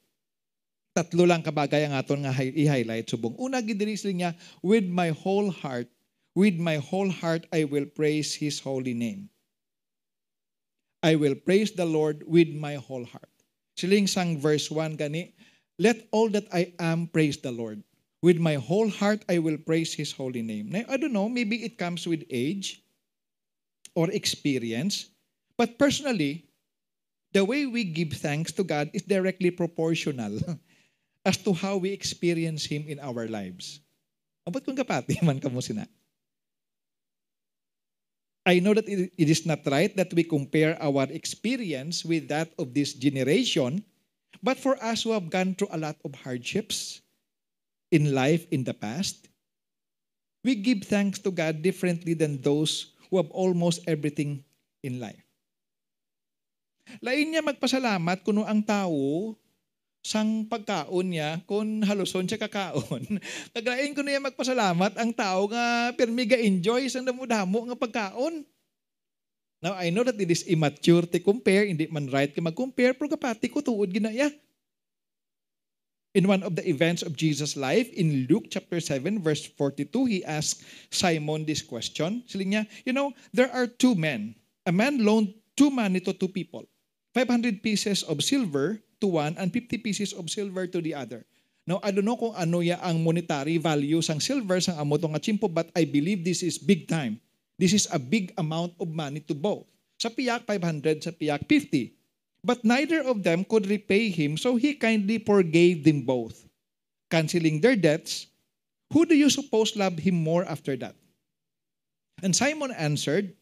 Tatlo 0.97 1.29
lang 1.29 1.45
kabagay 1.45 1.85
ang 1.89 1.97
aton 1.97 2.25
nga 2.25 2.33
i-highlight 2.33 3.05
subong. 3.09 3.37
Una 3.37 3.61
gidiri 3.61 3.97
niya, 4.13 4.33
with 4.65 4.85
my 4.89 5.13
whole 5.13 5.53
heart, 5.53 5.89
with 6.33 6.57
my 6.57 6.81
whole 6.81 7.09
heart 7.09 7.45
I 7.53 7.69
will 7.69 7.85
praise 7.85 8.33
His 8.33 8.61
holy 8.61 8.97
name. 8.97 9.29
I 11.05 11.21
will 11.21 11.37
praise 11.37 11.73
the 11.77 11.89
Lord 11.89 12.25
with 12.25 12.49
my 12.53 12.81
whole 12.81 13.05
heart. 13.05 13.33
Siling 13.77 14.09
sang 14.09 14.41
verse 14.41 14.73
1 14.73 14.97
gani, 14.97 15.37
let 15.81 16.09
all 16.13 16.29
that 16.33 16.49
I 16.53 16.73
am 16.81 17.09
praise 17.09 17.37
the 17.41 17.53
Lord. 17.53 17.85
With 18.25 18.41
my 18.41 18.57
whole 18.57 18.89
heart 18.89 19.25
I 19.29 19.37
will 19.37 19.61
praise 19.61 19.93
His 19.93 20.13
holy 20.13 20.41
name. 20.41 20.73
Now, 20.73 20.89
I 20.89 20.97
don't 20.97 21.13
know, 21.13 21.29
maybe 21.29 21.65
it 21.65 21.77
comes 21.77 22.09
with 22.09 22.25
age 22.33 22.85
or 23.95 24.11
experience. 24.11 25.11
But 25.57 25.79
personally, 25.79 26.49
the 27.33 27.45
way 27.45 27.67
we 27.67 27.85
give 27.85 28.13
thanks 28.13 28.53
to 28.53 28.65
God 28.65 28.91
is 28.93 29.03
directly 29.03 29.51
proportional 29.51 30.39
as 31.25 31.37
to 31.45 31.53
how 31.53 31.77
we 31.77 31.93
experience 31.93 32.65
Him 32.65 32.85
in 32.89 33.01
our 33.01 33.29
lives. 33.29 33.81
Abot 34.47 34.65
kung 34.65 34.77
kapati 34.77 35.23
man 35.23 35.39
kamo 35.41 35.61
sina. 35.61 35.87
I 38.43 38.59
know 38.59 38.75
that 38.75 38.91
it 38.91 39.29
is 39.31 39.47
not 39.47 39.63
right 39.71 39.95
that 39.95 40.11
we 40.13 40.27
compare 40.27 40.75
our 40.83 41.07
experience 41.15 42.03
with 42.03 42.27
that 42.27 42.51
of 42.59 42.75
this 42.75 42.93
generation, 42.93 43.87
but 44.43 44.59
for 44.59 44.75
us 44.83 45.07
who 45.07 45.15
have 45.15 45.31
gone 45.31 45.55
through 45.55 45.71
a 45.71 45.79
lot 45.79 45.95
of 46.03 46.11
hardships 46.27 47.01
in 47.95 48.11
life 48.11 48.51
in 48.51 48.65
the 48.65 48.75
past, 48.75 49.31
we 50.43 50.59
give 50.59 50.83
thanks 50.83 51.23
to 51.23 51.31
God 51.31 51.63
differently 51.63 52.15
than 52.15 52.43
those 52.43 52.92
who 53.13 53.21
have 53.21 53.29
almost 53.37 53.85
everything 53.85 54.41
in 54.81 54.97
life. 54.97 55.21
Lain 57.05 57.29
niya 57.29 57.45
magpasalamat 57.45 58.25
kuno 58.25 58.49
ang 58.49 58.65
tao 58.65 59.37
sang 60.03 60.49
pagkaon 60.51 61.15
niya 61.15 61.45
kung 61.47 61.85
haluson 61.85 62.25
siya 62.25 62.41
kakaon. 62.41 63.21
Naglain 63.55 63.93
ko 63.93 64.01
niya 64.01 64.19
magpasalamat 64.19 64.97
ang 64.97 65.13
tao 65.13 65.47
nga 65.53 65.93
permiga 65.93 66.35
enjoy 66.41 66.89
sang 66.89 67.05
damo-damo 67.05 67.69
nga 67.69 67.77
pagkaon. 67.77 68.43
Now, 69.63 69.79
I 69.79 69.95
know 69.95 70.03
that 70.03 70.19
it 70.19 70.27
is 70.27 70.43
immature 70.51 71.07
to 71.07 71.23
compare, 71.23 71.71
hindi 71.71 71.87
man 71.87 72.11
right 72.11 72.35
ka 72.35 72.43
mag-compare, 72.43 72.99
pero 72.99 73.07
kapati 73.07 73.47
ko 73.47 73.63
tuod 73.63 73.95
ginaya. 73.95 74.27
In 76.13 76.29
one 76.29 76.45
of 76.45 76.61
the 76.61 76.65
events 76.69 77.01
of 77.01 77.17
Jesus' 77.17 77.57
life, 77.57 77.89
in 77.97 78.29
Luke 78.29 78.53
chapter 78.53 78.85
7, 78.85 79.25
verse 79.25 79.49
42, 79.57 80.05
he 80.05 80.21
asked 80.29 80.61
Simon 80.93 81.49
this 81.49 81.65
question. 81.65 82.21
Siling 82.29 82.53
niya, 82.53 82.69
you 82.85 82.93
know, 82.93 83.17
there 83.33 83.49
are 83.49 83.65
two 83.65 83.97
men. 83.97 84.37
A 84.69 84.73
man 84.73 85.01
loaned 85.01 85.33
two 85.57 85.73
money 85.73 86.05
to 86.05 86.13
two 86.13 86.29
people. 86.29 86.69
500 87.17 87.65
pieces 87.65 88.05
of 88.05 88.21
silver 88.21 88.77
to 89.01 89.09
one 89.09 89.41
and 89.41 89.53
50 89.53 89.81
pieces 89.81 90.13
of 90.13 90.29
silver 90.29 90.69
to 90.69 90.85
the 90.85 90.93
other. 90.93 91.25
Now, 91.65 91.81
I 91.81 91.97
don't 91.97 92.05
know 92.05 92.21
kung 92.21 92.37
ano 92.37 92.61
ya 92.61 92.77
ang 92.85 93.01
monetary 93.01 93.57
value 93.57 94.05
sang 94.05 94.21
silver 94.21 94.61
sang 94.61 94.77
amo 94.77 95.01
nga 95.01 95.23
chimpo, 95.23 95.49
but 95.49 95.73
I 95.73 95.89
believe 95.89 96.29
this 96.29 96.45
is 96.45 96.61
big 96.61 96.93
time. 96.93 97.25
This 97.57 97.73
is 97.73 97.89
a 97.89 97.97
big 97.97 98.37
amount 98.37 98.77
of 98.77 98.93
money 98.93 99.25
to 99.31 99.35
both. 99.37 99.65
Sa 99.97 100.11
piyak, 100.11 100.45
500, 100.45 101.09
sa 101.09 101.13
piyak, 101.15 101.47
50. 101.47 102.02
But 102.43 102.67
neither 102.67 103.03
of 103.07 103.23
them 103.23 103.47
could 103.47 103.71
repay 103.71 104.11
him, 104.11 104.37
so 104.37 104.59
he 104.59 104.75
kindly 104.75 105.23
forgave 105.23 105.87
them 105.87 106.03
both, 106.03 106.43
canceling 107.11 107.63
their 107.63 107.79
debts. 107.79 108.27
Who 108.93 109.07
do 109.07 109.15
you 109.15 109.31
suppose 109.31 109.79
loved 109.79 110.03
him 110.03 110.19
more 110.19 110.45
after 110.45 110.77
that? 110.83 110.99
And 112.23 112.35
Simon 112.35 112.75
answered, 112.75 113.33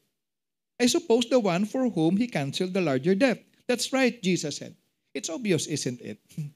I 0.81 0.87
suppose 0.87 1.29
the 1.29 1.41
one 1.41 1.65
for 1.65 1.89
whom 1.89 2.17
he 2.17 2.29
canceled 2.29 2.73
the 2.73 2.81
larger 2.81 3.17
debt. 3.17 3.45
That's 3.69 3.93
right, 3.93 4.17
Jesus 4.23 4.57
said. 4.57 4.77
It's 5.13 5.29
obvious, 5.29 5.67
isn't 5.67 6.01
it? 6.01 6.21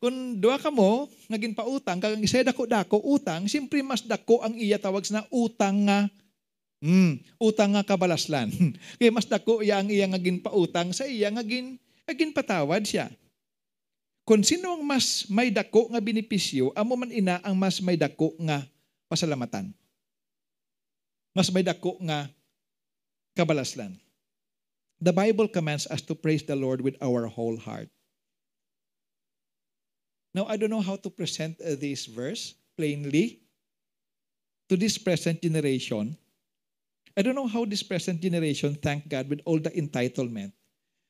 Kung 0.00 0.38
duha 0.38 0.62
ka 0.62 0.70
mo, 0.70 1.10
naging 1.26 1.58
pautang, 1.58 1.98
kag 1.98 2.14
isa 2.22 2.46
dako-dako 2.46 3.02
utang, 3.02 3.50
simpre 3.50 3.82
mas 3.82 4.04
dako 4.06 4.38
ang 4.46 4.54
iya 4.54 4.78
tawag 4.78 5.02
na 5.10 5.26
utang 5.34 5.90
nga 5.90 6.06
mm, 6.82 7.38
utang 7.38 7.74
nga 7.74 7.86
kabalaslan. 7.86 8.50
Kaya 8.98 9.10
mas 9.10 9.26
dako 9.26 9.62
iya 9.62 9.78
ang 9.78 9.90
iya 9.90 10.06
ngagin 10.06 10.42
pautang 10.42 10.90
sa 10.94 11.06
iya 11.06 11.30
ngagin 11.30 11.78
ngagin 12.08 12.32
patawad 12.34 12.82
siya. 12.82 13.10
Kung 14.28 14.44
sino 14.44 14.76
ang 14.76 14.84
mas 14.84 15.24
may 15.32 15.48
dako 15.48 15.88
nga 15.88 16.04
benepisyo, 16.04 16.68
amo 16.76 16.94
man 17.00 17.08
ina 17.08 17.40
ang 17.40 17.56
mas 17.56 17.80
may 17.80 17.96
dako 17.96 18.36
nga 18.44 18.60
pasalamatan. 19.08 19.72
Mas 21.32 21.48
may 21.48 21.64
dako 21.64 21.96
nga 22.04 22.28
kabalaslan. 23.32 23.96
The 24.98 25.14
Bible 25.14 25.46
commands 25.48 25.86
us 25.86 26.02
to 26.10 26.18
praise 26.18 26.42
the 26.42 26.58
Lord 26.58 26.82
with 26.82 26.98
our 26.98 27.30
whole 27.30 27.56
heart. 27.56 27.88
Now, 30.34 30.44
I 30.50 30.58
don't 30.58 30.70
know 30.70 30.84
how 30.84 30.98
to 31.00 31.10
present 31.10 31.56
uh, 31.62 31.78
this 31.78 32.04
verse 32.04 32.54
plainly 32.76 33.40
to 34.68 34.76
this 34.76 34.98
present 34.98 35.40
generation. 35.40 36.18
I 37.18 37.26
don't 37.26 37.34
know 37.34 37.50
how 37.50 37.66
this 37.66 37.82
present 37.82 38.22
generation 38.22 38.78
thank 38.78 39.10
God 39.10 39.26
with 39.26 39.42
all 39.42 39.58
the 39.58 39.74
entitlement 39.74 40.54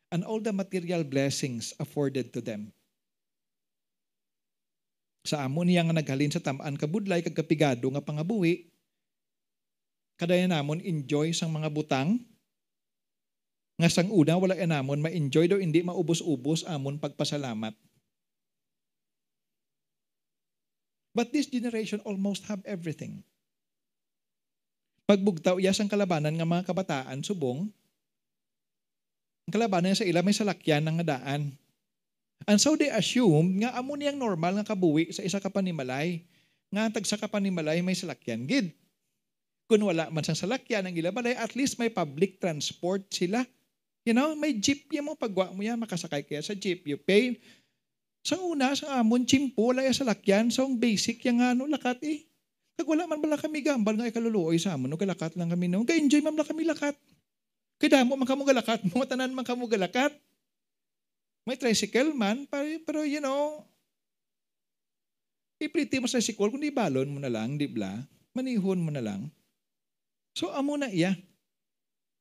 and 0.09 0.25
all 0.25 0.41
the 0.41 0.57
material 0.57 1.05
blessings 1.05 1.77
afforded 1.77 2.33
to 2.33 2.41
them. 2.41 2.73
Sa 5.29 5.45
amo 5.45 5.69
niya 5.69 5.85
nga 5.85 5.93
naghalin 5.93 6.33
sa 6.33 6.41
tamaan 6.41 6.81
kabudlay 6.81 7.21
kag 7.21 7.37
kapigado 7.37 7.85
nga 7.93 8.01
pangabuhi, 8.01 8.73
kadaya 10.17 10.49
namon 10.49 10.81
enjoy 10.81 11.37
sang 11.37 11.53
mga 11.53 11.69
butang 11.69 12.17
nga 13.77 13.93
sang 13.93 14.09
una 14.09 14.41
wala 14.41 14.57
enamon 14.57 15.05
ma-enjoy 15.05 15.45
daw 15.45 15.61
hindi 15.61 15.85
maubos-ubos 15.85 16.65
amon 16.65 16.97
pagpasalamat. 16.97 17.77
But 21.13 21.37
this 21.37 21.53
generation 21.53 22.01
almost 22.09 22.49
have 22.49 22.65
everything. 22.65 23.29
Pagbugtaw 25.09 25.57
iya 25.57 25.73
sang 25.73 25.89
kalabanan 25.89 26.37
nga 26.37 26.45
mga 26.45 26.69
kabataan 26.69 27.25
subong, 27.25 27.73
ang 29.49 29.53
kalabanan 29.57 29.97
sa 29.97 30.05
ila 30.05 30.21
may 30.21 30.37
salakyan 30.37 30.85
ng 30.85 31.01
daan. 31.01 31.57
And 32.45 32.61
so 32.61 32.77
they 32.77 32.93
assume 32.93 33.65
nga 33.65 33.73
amo 33.73 33.97
niyang 33.97 34.21
normal 34.21 34.61
nga 34.61 34.77
kabuwi 34.77 35.09
sa 35.09 35.25
isa 35.25 35.41
ka 35.41 35.49
panimalay. 35.49 36.21
Nga 36.69 36.93
tag 36.93 37.09
sa 37.09 37.17
kapanimalay 37.17 37.81
may 37.81 37.97
salakyan 37.97 38.45
gid. 38.45 38.77
Kung 39.65 39.81
wala 39.89 40.13
man 40.13 40.21
sang 40.21 40.37
salakyan 40.37 40.85
ang 40.85 40.93
ila 40.93 41.09
balay, 41.09 41.33
at 41.33 41.57
least 41.57 41.81
may 41.81 41.89
public 41.89 42.37
transport 42.37 43.09
sila 43.09 43.49
You 44.09 44.17
know, 44.17 44.33
may 44.33 44.57
jeep 44.57 44.89
yan 44.89 45.05
mo, 45.05 45.13
pagwa 45.21 45.53
mo 45.53 45.61
yan, 45.61 45.77
makasakay 45.77 46.25
kaya 46.25 46.41
sa 46.41 46.57
jeep. 46.57 46.89
You 46.89 46.97
pay. 46.97 47.37
Sa 48.25 48.41
una, 48.41 48.73
sa 48.73 49.05
amon, 49.05 49.29
chimpo, 49.29 49.69
wala 49.69 49.85
sa 49.93 50.09
lakyan. 50.09 50.49
So, 50.49 50.65
ang 50.65 50.81
basic 50.81 51.21
yung 51.29 51.45
ano, 51.45 51.69
lakat 51.69 52.01
eh. 52.09 52.28
Kag 52.79 52.87
wala 52.87 53.11
man 53.11 53.19
bala 53.19 53.35
kami 53.35 53.59
gambal 53.59 53.99
nga 53.99 54.07
ikaluluoy 54.07 54.55
sa 54.55 54.79
amon, 54.79 54.87
no, 54.87 54.95
kalakat 54.95 55.35
lang 55.35 55.51
kami 55.51 55.67
no. 55.67 55.83
Ka-enjoy 55.83 56.23
man 56.23 56.39
kami 56.39 56.63
lakat. 56.63 56.95
Kaya 57.79 58.07
mo 58.07 58.15
man 58.15 58.27
kamo 58.27 58.47
galakat, 58.47 58.83
mo 58.95 59.03
tanan 59.03 59.35
man 59.35 59.43
kamo 59.43 59.67
galakat. 59.67 60.15
May 61.43 61.59
tricycle 61.59 62.15
man, 62.15 62.47
pero, 62.47 62.67
pero 62.87 62.99
you 63.03 63.19
know, 63.19 63.67
ipriti 65.59 65.99
mo 65.99 66.07
sa 66.07 66.23
tricycle, 66.23 66.55
kundi 66.55 66.71
balon 66.71 67.11
mo 67.11 67.19
na 67.19 67.31
lang, 67.33 67.59
di 67.59 67.67
ba? 67.67 67.99
Manihon 68.31 68.79
mo 68.79 68.95
na 68.95 69.03
lang. 69.03 69.27
So, 70.39 70.55
amo 70.55 70.79
na 70.79 70.87
iya. 70.87 71.19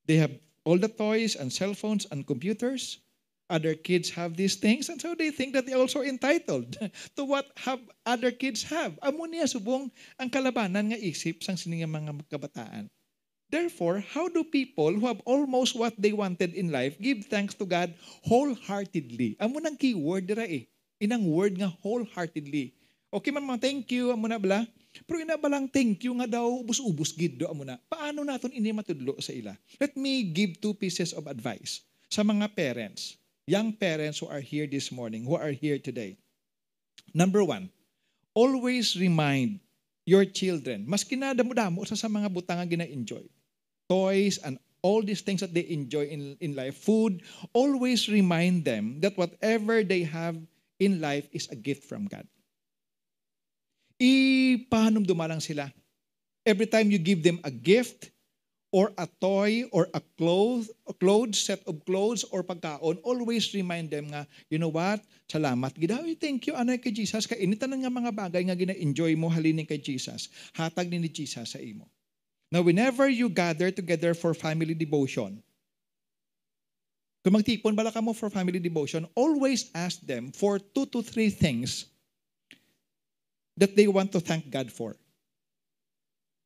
They 0.10 0.18
have 0.18 0.34
all 0.66 0.80
the 0.82 0.90
toys 0.90 1.38
and 1.38 1.54
cell 1.54 1.78
phones 1.78 2.10
and 2.10 2.26
computers. 2.26 2.98
Other 3.48 3.80
kids 3.80 4.12
have 4.12 4.36
these 4.36 4.60
things, 4.60 4.92
and 4.92 5.00
so 5.00 5.16
they 5.16 5.32
think 5.32 5.56
that 5.56 5.64
they're 5.64 5.80
also 5.80 6.04
entitled 6.04 6.76
to 7.16 7.22
what 7.24 7.48
have 7.64 7.80
other 8.04 8.36
kids 8.36 8.68
have. 8.68 9.00
Amo 9.00 9.24
niya 9.24 9.48
subong 9.48 9.88
ang 10.20 10.28
kalabanan 10.28 10.92
nga 10.92 11.00
isip 11.00 11.40
sang 11.40 11.56
sininga 11.56 11.88
mga 11.88 12.28
kabataan. 12.28 12.92
Therefore, 13.48 14.04
how 14.04 14.28
do 14.28 14.44
people 14.44 14.92
who 14.92 15.08
have 15.08 15.24
almost 15.24 15.80
what 15.80 15.96
they 15.96 16.12
wanted 16.12 16.52
in 16.52 16.68
life 16.68 17.00
give 17.00 17.32
thanks 17.32 17.56
to 17.56 17.64
God 17.64 17.96
wholeheartedly? 18.28 19.40
Amo 19.40 19.64
nang 19.64 19.80
keyword 19.80 20.28
dira 20.28 20.44
eh. 20.44 20.68
Inang 21.00 21.24
word 21.32 21.56
nga 21.56 21.72
wholeheartedly. 21.80 22.76
Okay 23.08 23.32
man 23.32 23.48
mga 23.48 23.64
thank 23.64 23.88
you, 23.96 24.12
amo 24.12 24.28
na 24.28 24.36
bala. 24.36 24.68
Pero 25.08 25.24
ina 25.24 25.40
balang 25.40 25.72
thank 25.72 26.04
you 26.04 26.12
nga 26.20 26.28
daw 26.28 26.60
ubus-ubus 26.60 27.16
gid 27.16 27.40
do 27.40 27.48
amo 27.48 27.64
na. 27.64 27.80
Paano 27.88 28.28
naton 28.28 28.52
ini 28.52 28.76
matudlo 28.76 29.16
sa 29.24 29.32
ila? 29.32 29.56
Let 29.80 29.96
me 29.96 30.28
give 30.28 30.60
two 30.60 30.76
pieces 30.76 31.16
of 31.16 31.32
advice 31.32 31.88
sa 32.12 32.24
mga 32.28 32.52
parents, 32.52 33.20
young 33.48 33.74
parents 33.74 34.20
who 34.20 34.28
are 34.28 34.44
here 34.44 34.68
this 34.68 34.92
morning, 34.92 35.24
who 35.24 35.40
are 35.40 35.56
here 35.56 35.80
today. 35.80 36.20
Number 37.16 37.44
one, 37.44 37.72
always 38.36 39.00
remind 39.00 39.64
your 40.06 40.28
children, 40.28 40.86
mas 40.86 41.04
kinadamo-damo 41.04 41.84
sa 41.88 41.96
sa 41.96 42.12
mga 42.12 42.28
butang 42.30 42.60
nga 42.60 42.68
gina-enjoy. 42.68 43.24
Toys 43.88 44.38
and 44.44 44.60
all 44.84 45.02
these 45.02 45.24
things 45.24 45.40
that 45.40 45.56
they 45.56 45.66
enjoy 45.72 46.06
in, 46.12 46.36
in 46.44 46.54
life, 46.54 46.76
food, 46.76 47.24
always 47.56 48.12
remind 48.12 48.68
them 48.68 49.00
that 49.00 49.18
whatever 49.18 49.82
they 49.82 50.04
have 50.04 50.36
in 50.78 51.00
life 51.02 51.26
is 51.32 51.48
a 51.50 51.58
gift 51.58 51.88
from 51.88 52.06
God. 52.06 52.28
ipahanumduma 53.98 55.26
lang 55.26 55.42
sila. 55.42 55.74
Every 56.46 56.70
time 56.70 56.94
you 56.94 57.02
give 57.02 57.26
them 57.26 57.42
a 57.44 57.52
gift, 57.52 58.14
or 58.78 58.94
a 59.02 59.10
toy 59.18 59.66
or 59.74 59.90
a 59.98 60.02
clothes, 60.22 60.70
a 60.86 60.94
clothes, 60.94 61.42
set 61.42 61.66
of 61.66 61.82
clothes 61.82 62.22
or 62.30 62.46
pagkaon, 62.46 63.02
always 63.02 63.50
remind 63.58 63.90
them 63.90 64.14
nga, 64.14 64.30
you 64.54 64.62
know 64.62 64.70
what? 64.70 65.02
Salamat. 65.26 65.74
Gidawi, 65.74 66.14
thank 66.14 66.46
you, 66.46 66.54
ano 66.54 66.78
kay 66.78 66.94
Jesus. 66.94 67.26
Kay 67.26 67.42
initan 67.42 67.74
nga 67.74 67.90
mga 67.90 68.14
bagay 68.14 68.46
nga 68.46 68.54
gina-enjoy 68.54 69.18
mo 69.18 69.34
halinin 69.34 69.66
kay 69.66 69.82
Jesus. 69.82 70.30
Hatag 70.54 70.94
ni 70.94 71.02
ni 71.02 71.10
Jesus 71.10 71.58
sa 71.58 71.58
imo. 71.58 71.90
Now, 72.54 72.62
whenever 72.62 73.10
you 73.10 73.34
gather 73.34 73.74
together 73.74 74.14
for 74.14 74.38
family 74.38 74.78
devotion, 74.78 75.42
kung 77.26 77.34
magtipon 77.34 77.74
bala 77.74 77.90
ka 77.90 78.00
mo 78.00 78.14
for 78.14 78.30
family 78.30 78.62
devotion, 78.62 79.10
always 79.18 79.74
ask 79.74 80.00
them 80.06 80.30
for 80.30 80.62
two 80.62 80.86
to 80.94 81.02
three 81.02 81.34
things 81.34 81.90
that 83.58 83.74
they 83.74 83.90
want 83.90 84.14
to 84.14 84.22
thank 84.22 84.48
God 84.54 84.70
for. 84.70 84.94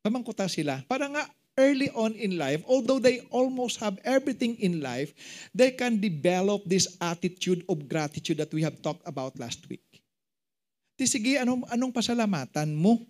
Kamangkuta 0.02 0.48
sila. 0.50 0.80
Para 0.88 1.06
nga 1.12 1.28
early 1.60 1.92
on 1.92 2.16
in 2.16 2.40
life, 2.40 2.64
although 2.64 2.98
they 2.98 3.24
almost 3.28 3.80
have 3.80 4.00
everything 4.04 4.56
in 4.60 4.80
life, 4.80 5.12
they 5.52 5.72
can 5.72 6.00
develop 6.00 6.64
this 6.64 6.88
attitude 7.00 7.60
of 7.68 7.88
gratitude 7.88 8.40
that 8.40 8.52
we 8.52 8.64
have 8.64 8.80
talked 8.80 9.04
about 9.04 9.36
last 9.36 9.60
week. 9.68 9.84
Di 10.96 11.04
sige, 11.04 11.36
anong, 11.40 11.68
anong 11.68 11.92
pasalamatan 11.92 12.72
mo? 12.72 13.00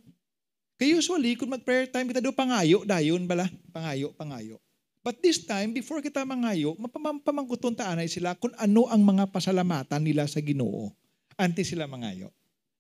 Kaya 0.79 0.99
usually, 0.99 1.39
kung 1.39 1.55
mag-prayer 1.55 1.87
time 1.87 2.11
kita 2.11 2.19
do, 2.19 2.35
pangayo, 2.35 2.83
dayon 2.83 3.23
bala, 3.29 3.47
pangayo, 3.71 4.11
pangayo. 4.19 4.59
But 5.03 5.19
this 5.19 5.43
time, 5.43 5.75
before 5.75 5.99
kita 5.99 6.23
mangayo, 6.23 6.79
mapamangkuton 6.79 7.75
taanay 7.75 8.07
sila 8.07 8.39
kung 8.39 8.55
ano 8.55 8.87
ang 8.87 9.03
mga 9.03 9.31
pasalamatan 9.35 9.99
nila 9.99 10.31
sa 10.31 10.39
ginoo. 10.39 10.95
Anti 11.35 11.67
sila 11.67 11.91
mangayo. 11.91 12.31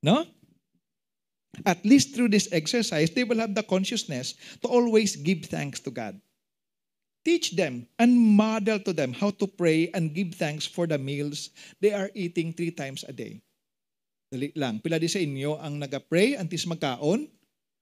No? 0.03 0.23
At 1.69 1.85
least 1.85 2.17
through 2.17 2.33
this 2.33 2.49
exercise, 2.49 3.13
they 3.13 3.29
will 3.29 3.37
have 3.37 3.53
the 3.53 3.61
consciousness 3.61 4.33
to 4.65 4.69
always 4.73 5.21
give 5.21 5.53
thanks 5.53 5.85
to 5.85 5.93
God. 5.93 6.17
Teach 7.23 7.55
them 7.55 7.87
and 8.01 8.17
model 8.17 8.81
to 8.83 8.91
them 8.91 9.13
how 9.13 9.31
to 9.37 9.47
pray 9.47 9.93
and 9.93 10.17
give 10.17 10.35
thanks 10.35 10.65
for 10.67 10.89
the 10.89 10.99
meals 10.99 11.53
they 11.79 11.95
are 11.95 12.11
eating 12.17 12.51
three 12.51 12.73
times 12.73 13.05
a 13.07 13.13
day. 13.15 13.39
Dali 14.33 14.51
lang. 14.57 14.81
Pila 14.81 14.97
di 14.99 15.07
sa 15.07 15.21
inyo 15.21 15.61
ang 15.61 15.77
nagapray 15.77 16.41
antis 16.41 16.65
magkaon 16.65 17.29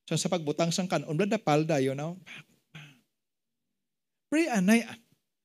so 0.05 0.19
sa 0.19 0.27
pagbutang 0.27 0.75
sang 0.75 0.91
kanon 0.91 1.15
bladapal 1.15 1.62
dayo 1.62 1.95
na. 1.95 2.12
Pray 4.29 4.50
anay. 4.50 4.83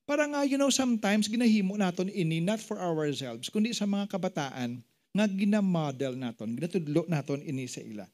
Para 0.05 0.25
nga, 0.29 0.45
you 0.45 0.57
know, 0.57 0.69
sometimes 0.69 1.25
ginahimo 1.29 1.77
naton 1.77 2.09
ini 2.13 2.37
not 2.37 2.61
for 2.61 2.77
ourselves, 2.77 3.49
kundi 3.49 3.73
sa 3.73 3.89
mga 3.89 4.05
kabataan 4.05 4.81
nga 5.15 5.25
ginamodel 5.25 6.13
naton, 6.13 6.53
ginatudlo 6.53 7.09
naton 7.09 7.41
ini 7.41 7.65
sa 7.65 7.81
ila. 7.81 8.05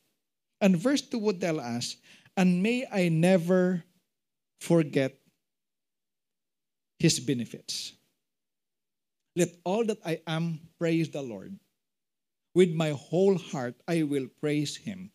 And 0.61 0.77
verse 0.77 1.01
2 1.01 1.17
would 1.17 1.41
tell 1.41 1.59
us, 1.59 1.97
and 2.37 2.61
may 2.61 2.85
I 2.93 3.09
never 3.09 3.83
forget 4.61 5.17
his 7.01 7.19
benefits. 7.19 7.93
Let 9.35 9.49
all 9.65 9.83
that 9.85 9.97
I 10.05 10.21
am 10.27 10.59
praise 10.77 11.09
the 11.09 11.21
Lord. 11.25 11.57
With 12.53 12.75
my 12.75 12.91
whole 12.91 13.37
heart, 13.37 13.75
I 13.87 14.03
will 14.03 14.27
praise 14.39 14.77
him. 14.77 15.09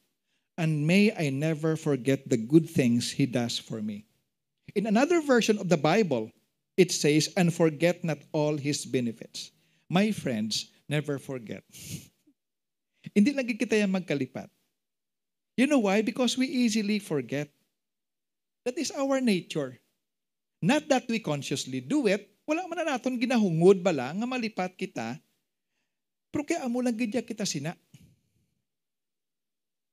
And 0.59 0.87
may 0.87 1.15
I 1.15 1.31
never 1.31 1.76
forget 1.76 2.29
the 2.29 2.41
good 2.41 2.69
things 2.69 3.12
he 3.12 3.26
does 3.26 3.59
for 3.59 3.81
me. 3.81 4.07
In 4.75 4.87
another 4.87 5.21
version 5.21 5.59
of 5.59 5.69
the 5.69 5.76
Bible, 5.76 6.33
it 6.76 6.91
says, 6.91 7.29
and 7.37 7.53
forget 7.53 8.03
not 8.03 8.19
all 8.33 8.57
his 8.57 8.85
benefits. 8.85 9.53
My 9.88 10.11
friends, 10.11 10.73
never 10.89 11.19
forget. 11.21 11.63
Hindi 13.15 13.37
lagi 13.37 13.54
kita 13.54 13.78
yan 13.85 13.93
magkalipat. 13.93 14.50
You 15.56 15.64
know 15.66 15.80
why? 15.80 16.04
Because 16.04 16.36
we 16.36 16.47
easily 16.47 17.00
forget. 17.00 17.49
That 18.69 18.76
is 18.76 18.92
our 18.92 19.21
nature. 19.25 19.80
Not 20.60 20.88
that 20.92 21.08
we 21.08 21.19
consciously 21.19 21.80
do 21.80 22.06
it. 22.06 22.28
Wala 22.47 22.69
man 22.69 22.84
na 22.84 22.95
naton 22.95 23.19
ginahungod 23.19 23.82
bala 23.82 24.14
nga 24.14 24.26
malipat 24.28 24.76
kita. 24.78 25.19
Pero 26.30 26.45
kaya 26.45 26.62
amo 26.62 26.78
lang 26.84 26.95
gidya 26.95 27.25
kita 27.25 27.49
sina. 27.49 27.75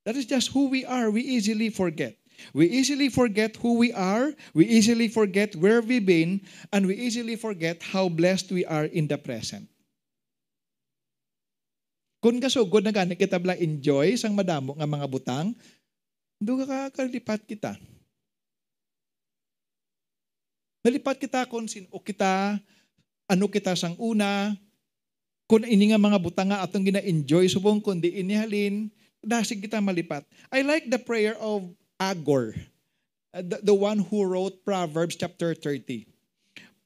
That 0.04 0.20
is 0.20 0.28
just 0.28 0.52
who 0.52 0.68
we 0.68 0.84
are. 0.84 1.10
We 1.10 1.24
easily 1.24 1.72
forget. 1.72 2.20
We 2.52 2.68
easily 2.68 3.08
forget 3.08 3.56
who 3.56 3.80
we 3.80 3.96
are. 3.96 4.36
We 4.52 4.68
easily 4.68 5.08
forget 5.08 5.56
where 5.56 5.80
we've 5.80 6.04
been. 6.04 6.44
And 6.76 6.86
we 6.86 7.00
easily 7.00 7.40
forget 7.40 7.80
how 7.82 8.12
blessed 8.12 8.52
we 8.52 8.68
are 8.68 8.86
in 8.86 9.08
the 9.08 9.18
present. 9.18 9.72
Kung 12.24 12.40
kasugod 12.40 12.88
na 12.88 12.96
gani 12.96 13.20
kita 13.20 13.36
bla 13.36 13.52
enjoy 13.60 14.16
sang 14.16 14.32
madamo 14.32 14.80
nga 14.80 14.88
mga 14.88 15.08
butang, 15.12 15.52
do 16.40 16.56
ka 16.64 16.88
kalipat 16.96 17.44
kita. 17.44 17.76
Nalipat 20.88 21.20
kita 21.20 21.44
kung 21.52 21.68
sin 21.68 21.84
o 21.92 22.00
kita, 22.00 22.60
ano 23.28 23.46
kita 23.52 23.76
sang 23.76 24.00
una, 24.00 24.56
kung 25.52 25.68
ini 25.68 25.92
nga 25.92 26.00
mga 26.00 26.20
butang 26.20 26.52
nga 26.52 26.64
atong 26.64 26.88
gina-enjoy 26.88 27.48
subong 27.52 27.84
kundi 27.84 28.16
inihalin, 28.20 28.88
dasig 29.20 29.60
kita 29.60 29.84
malipat. 29.84 30.24
I 30.48 30.64
like 30.64 30.88
the 30.88 31.00
prayer 31.00 31.36
of 31.44 31.76
Agor, 32.00 32.56
the, 33.36 33.60
the 33.64 33.76
one 33.76 34.00
who 34.00 34.24
wrote 34.24 34.64
Proverbs 34.64 35.20
chapter 35.20 35.52
30. 35.56 36.08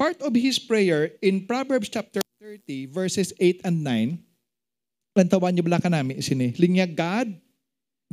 Part 0.01 0.17
of 0.21 0.33
his 0.33 0.57
prayer 0.57 1.13
in 1.21 1.45
Proverbs 1.45 1.89
chapter 1.89 2.21
30 2.41 2.89
verses 2.89 3.33
8 3.37 3.65
and 3.65 3.81
9, 3.85 4.26
Lantawan 5.17 5.49
niyo 5.57 5.65
bala 5.65 5.81
ka 5.81 5.89
namin 5.89 6.21
sini. 6.21 6.53
Linya, 6.61 6.85
God, 6.85 7.33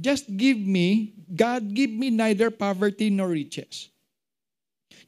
just 0.01 0.25
give 0.25 0.57
me, 0.57 1.13
God 1.29 1.69
give 1.77 1.93
me 1.93 2.09
neither 2.09 2.49
poverty 2.49 3.13
nor 3.13 3.29
riches. 3.29 3.93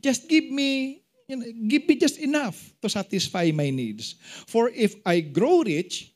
Just 0.04 0.28
give 0.28 0.44
me, 0.52 1.00
you 1.24 1.40
know, 1.40 1.48
give 1.72 1.88
me 1.88 1.96
just 1.96 2.20
enough 2.20 2.60
to 2.84 2.92
satisfy 2.92 3.48
my 3.48 3.72
needs. 3.72 4.20
For 4.44 4.68
if 4.76 4.92
I 5.08 5.24
grow 5.24 5.64
rich, 5.64 6.12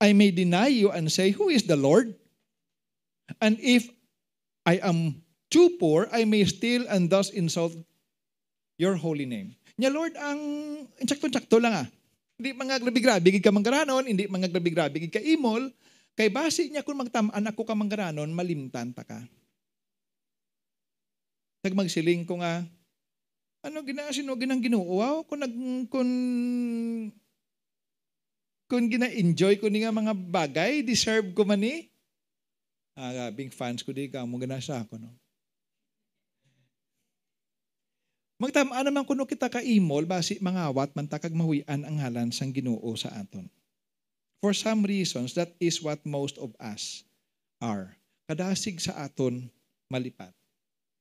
I 0.00 0.16
may 0.16 0.32
deny 0.32 0.72
you 0.72 0.88
and 0.88 1.12
say, 1.12 1.36
Who 1.36 1.52
is 1.52 1.68
the 1.68 1.76
Lord? 1.76 2.16
And 3.44 3.60
if 3.60 3.84
I 4.64 4.80
am 4.80 5.20
too 5.52 5.76
poor, 5.76 6.08
I 6.08 6.24
may 6.24 6.48
steal 6.48 6.88
and 6.88 7.12
thus 7.12 7.28
insult 7.30 7.76
your 8.80 8.96
holy 8.96 9.28
name. 9.28 9.54
Nya 9.76 9.92
Lord, 9.92 10.16
ang 10.16 10.40
insakto-insakto 10.96 11.60
lang 11.60 11.84
ah. 11.84 11.86
Hindi 12.40 12.56
mga 12.56 12.80
grabe-grabe 12.80 13.36
ka 13.36 13.52
manggaranon, 13.52 14.08
hindi 14.08 14.24
mga 14.24 14.48
grabe-grabe 14.48 14.96
ka 15.12 15.20
imol, 15.20 15.68
kay 16.16 16.32
basi 16.32 16.72
niya 16.72 16.80
kung 16.80 16.96
magtamaan 16.96 17.44
ako 17.44 17.68
ka 17.68 17.76
manggaranon, 17.76 18.32
malimtan 18.32 18.96
ta 18.96 19.04
ka. 19.04 19.20
Nag 21.60 21.76
magsiling 21.76 22.24
ko 22.24 22.40
nga, 22.40 22.64
ano 23.60 23.84
gina 23.84 24.08
sino 24.08 24.32
ginang 24.40 24.64
Ginoo? 24.64 24.88
Wow, 24.88 25.28
kung 25.28 25.44
nag 25.44 25.52
kung 25.92 26.12
kung 28.72 28.88
gina-enjoy 28.88 29.60
ko 29.60 29.68
ni 29.68 29.84
nga 29.84 29.92
mga 29.92 30.16
bagay, 30.16 30.80
deserve 30.80 31.36
ko 31.36 31.44
man 31.44 31.60
ni. 31.60 31.92
Ah, 32.96 33.28
big 33.28 33.52
fans 33.52 33.84
ko 33.84 33.92
di 33.92 34.08
ka 34.08 34.24
mo 34.24 34.40
gina 34.40 34.56
sa 34.64 34.80
ako 34.80 34.96
no. 34.96 35.12
Magtamaan 38.40 38.88
naman 38.88 39.04
kuno 39.04 39.28
kita 39.28 39.52
ka 39.52 39.60
imol 39.60 40.08
basi 40.08 40.40
mangawat 40.40 40.96
man 40.96 41.04
takag 41.04 41.36
mahuyan 41.36 41.84
ang 41.84 42.00
halan 42.00 42.32
sang 42.32 42.48
Ginoo 42.48 42.88
sa 42.96 43.12
aton. 43.20 43.44
For 44.40 44.56
some 44.56 44.80
reasons, 44.80 45.36
that 45.36 45.52
is 45.60 45.84
what 45.84 46.00
most 46.08 46.40
of 46.40 46.56
us 46.56 47.04
are. 47.60 47.92
Kadasig 48.24 48.80
sa 48.80 48.96
aton 49.04 49.52
malipat. 49.92 50.32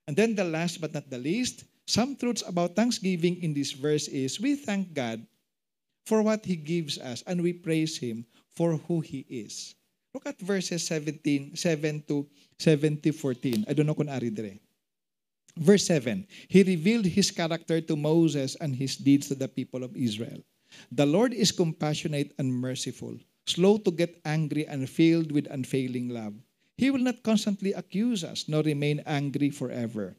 And 0.03 0.19
then 0.19 0.35
the 0.35 0.43
last 0.43 0.83
but 0.83 0.91
not 0.91 1.07
the 1.07 1.15
least, 1.15 1.63
some 1.87 2.19
truths 2.19 2.43
about 2.43 2.75
thanksgiving 2.75 3.39
in 3.39 3.55
this 3.55 3.71
verse 3.71 4.11
is 4.11 4.43
we 4.43 4.59
thank 4.59 4.91
God 4.91 5.23
for 6.03 6.19
what 6.19 6.43
He 6.43 6.59
gives 6.59 6.99
us 6.99 7.23
and 7.23 7.39
we 7.39 7.55
praise 7.55 7.95
Him 7.95 8.27
for 8.51 8.75
who 8.91 8.99
He 8.99 9.23
is. 9.31 9.79
Look 10.11 10.27
at 10.27 10.35
verses 10.43 10.83
17, 10.91 11.55
7 11.55 12.03
to 12.11 12.27
70, 12.59 13.15
14. 13.15 13.63
I 13.63 13.71
don't 13.71 13.87
know 13.87 13.95
kung 13.95 14.11
ari 14.11 14.27
dire. 14.27 14.59
Verse 15.59 15.85
7 15.85 16.25
He 16.47 16.63
revealed 16.63 17.05
his 17.05 17.31
character 17.31 17.81
to 17.81 17.95
Moses 17.95 18.55
and 18.55 18.75
his 18.75 18.95
deeds 18.95 19.27
to 19.27 19.35
the 19.35 19.47
people 19.47 19.83
of 19.83 19.95
Israel. 19.95 20.39
The 20.91 21.05
Lord 21.05 21.33
is 21.33 21.51
compassionate 21.51 22.33
and 22.39 22.53
merciful, 22.53 23.19
slow 23.45 23.77
to 23.83 23.91
get 23.91 24.21
angry 24.23 24.65
and 24.65 24.89
filled 24.89 25.31
with 25.31 25.51
unfailing 25.51 26.09
love. 26.09 26.33
He 26.77 26.89
will 26.91 27.03
not 27.03 27.23
constantly 27.23 27.73
accuse 27.73 28.23
us, 28.23 28.47
nor 28.47 28.63
remain 28.63 29.03
angry 29.05 29.49
forever. 29.49 30.15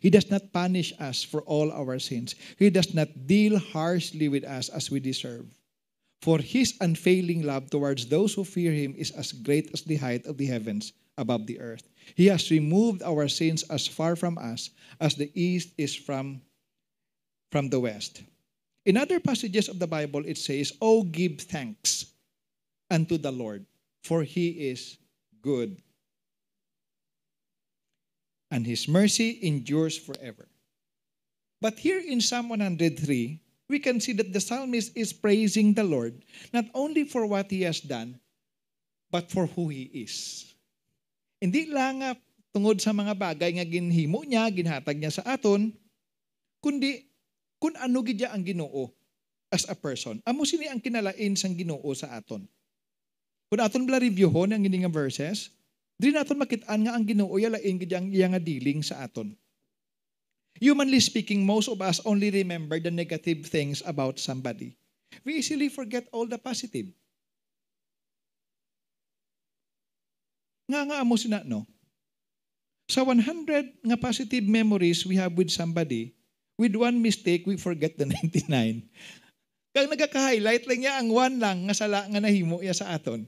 He 0.00 0.10
does 0.10 0.30
not 0.30 0.52
punish 0.52 0.92
us 0.98 1.22
for 1.22 1.42
all 1.42 1.70
our 1.70 2.00
sins. 2.00 2.34
He 2.58 2.70
does 2.70 2.92
not 2.92 3.28
deal 3.28 3.58
harshly 3.58 4.28
with 4.28 4.42
us 4.42 4.68
as 4.68 4.90
we 4.90 4.98
deserve. 4.98 5.46
For 6.22 6.38
his 6.38 6.74
unfailing 6.80 7.42
love 7.42 7.70
towards 7.70 8.06
those 8.06 8.34
who 8.34 8.42
fear 8.42 8.72
him 8.72 8.94
is 8.96 9.12
as 9.12 9.30
great 9.30 9.70
as 9.72 9.82
the 9.82 9.96
height 9.96 10.26
of 10.26 10.38
the 10.38 10.46
heavens 10.46 10.92
above 11.18 11.46
the 11.46 11.60
earth. 11.60 11.86
He 12.14 12.26
has 12.26 12.50
removed 12.50 13.02
our 13.02 13.28
sins 13.28 13.62
as 13.64 13.86
far 13.86 14.16
from 14.16 14.38
us 14.38 14.70
as 15.00 15.14
the 15.14 15.30
east 15.34 15.70
is 15.78 15.94
from, 15.94 16.42
from 17.50 17.68
the 17.68 17.80
west. 17.80 18.22
In 18.84 18.96
other 18.96 19.18
passages 19.18 19.68
of 19.68 19.78
the 19.78 19.86
Bible, 19.86 20.24
it 20.26 20.38
says, 20.38 20.72
Oh, 20.80 21.04
give 21.04 21.40
thanks 21.40 22.06
unto 22.90 23.16
the 23.16 23.32
Lord, 23.32 23.64
for 24.02 24.22
he 24.22 24.70
is 24.70 24.98
good. 25.40 25.80
And 28.50 28.66
his 28.66 28.86
mercy 28.86 29.40
endures 29.42 29.96
forever. 29.96 30.48
But 31.60 31.78
here 31.78 32.00
in 32.00 32.20
Psalm 32.20 32.50
103, 32.50 33.40
we 33.68 33.78
can 33.78 34.00
see 34.00 34.12
that 34.12 34.32
the 34.32 34.40
psalmist 34.40 34.92
is 34.94 35.12
praising 35.12 35.72
the 35.72 35.84
Lord 35.84 36.22
not 36.52 36.66
only 36.74 37.04
for 37.04 37.26
what 37.26 37.50
he 37.50 37.62
has 37.62 37.80
done, 37.80 38.20
but 39.10 39.30
for 39.30 39.46
who 39.46 39.68
he 39.68 39.84
is. 39.84 40.53
Hindi 41.42 41.70
lang 41.70 42.02
nga 42.02 42.12
tungod 42.54 42.78
sa 42.78 42.94
mga 42.94 43.18
bagay 43.18 43.58
nga 43.58 43.66
ginhimo 43.66 44.22
niya, 44.22 44.46
ginhatag 44.52 44.98
niya 44.98 45.10
sa 45.10 45.26
aton, 45.26 45.74
kundi 46.62 47.10
kung 47.58 47.74
ano 47.80 47.98
gidya 48.04 48.30
ang 48.30 48.44
Ginoo 48.44 48.92
as 49.50 49.66
a 49.66 49.76
person. 49.78 50.20
Amo 50.28 50.46
sini 50.46 50.70
ang 50.70 50.78
kinalain 50.78 51.34
sang 51.34 51.56
Ginoo 51.56 51.90
sa 51.96 52.14
aton. 52.14 52.46
Kung 53.50 53.60
aton 53.60 53.86
bala 53.86 54.02
reviewhon 54.02 54.54
ang 54.54 54.62
gini 54.62 54.82
nga 54.84 54.92
verses, 54.92 55.50
di 55.98 56.10
naton 56.10 56.38
makitaan 56.38 56.86
nga 56.86 56.92
ang 56.94 57.04
Ginoo 57.06 57.34
ya 57.38 57.50
lain 57.50 57.78
gid 57.78 57.92
ang 57.94 58.10
iya 58.10 58.26
nga 58.30 58.42
dealing 58.42 58.82
sa 58.82 59.02
aton. 59.06 59.34
Humanly 60.62 61.02
speaking, 61.02 61.42
most 61.42 61.66
of 61.66 61.82
us 61.82 61.98
only 62.06 62.30
remember 62.30 62.78
the 62.78 62.90
negative 62.90 63.50
things 63.50 63.82
about 63.82 64.22
somebody. 64.22 64.78
We 65.26 65.42
easily 65.42 65.66
forget 65.66 66.06
all 66.14 66.30
the 66.30 66.38
positive. 66.38 66.90
Nga 70.70 70.80
nga 70.88 70.96
amo 71.04 71.14
sina 71.16 71.44
no. 71.44 71.68
Sa 72.88 73.04
100 73.04 73.84
nga 73.84 73.96
positive 73.96 74.44
memories 74.44 75.04
we 75.08 75.16
have 75.16 75.32
with 75.36 75.48
somebody, 75.48 76.12
with 76.60 76.76
one 76.76 77.00
mistake 77.00 77.44
we 77.48 77.56
forget 77.56 77.96
the 77.96 78.08
99. 78.12 78.84
Kag 79.74 79.90
nagaka-highlight 79.90 80.64
lang 80.70 80.80
niya 80.80 80.94
ang 81.02 81.08
one 81.10 81.36
lang 81.42 81.58
nga 81.66 81.74
sala 81.74 82.06
nga 82.06 82.20
nahimo 82.22 82.62
ya 82.62 82.72
sa 82.72 82.94
aton. 82.94 83.26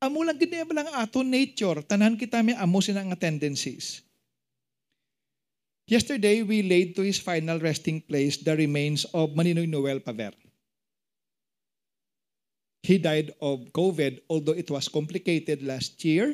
Amo 0.00 0.24
lang 0.24 0.40
gid 0.40 0.54
lang 0.54 0.88
aton 0.96 1.28
nature, 1.28 1.84
tanan 1.84 2.16
kita 2.16 2.40
may 2.40 2.56
amo 2.56 2.80
sina 2.80 3.04
nga 3.04 3.18
tendencies. 3.18 4.00
Yesterday, 5.90 6.46
we 6.46 6.62
laid 6.62 6.94
to 6.94 7.02
his 7.02 7.18
final 7.18 7.58
resting 7.58 7.98
place 7.98 8.38
the 8.38 8.54
remains 8.54 9.02
of 9.10 9.34
Maninoy 9.34 9.66
Noel 9.66 9.98
Paver. 9.98 10.30
He 12.80 12.96
died 12.96 13.36
of 13.44 13.68
COVID, 13.76 14.24
although 14.28 14.56
it 14.56 14.70
was 14.72 14.88
complicated 14.88 15.60
last 15.60 16.00
year. 16.04 16.32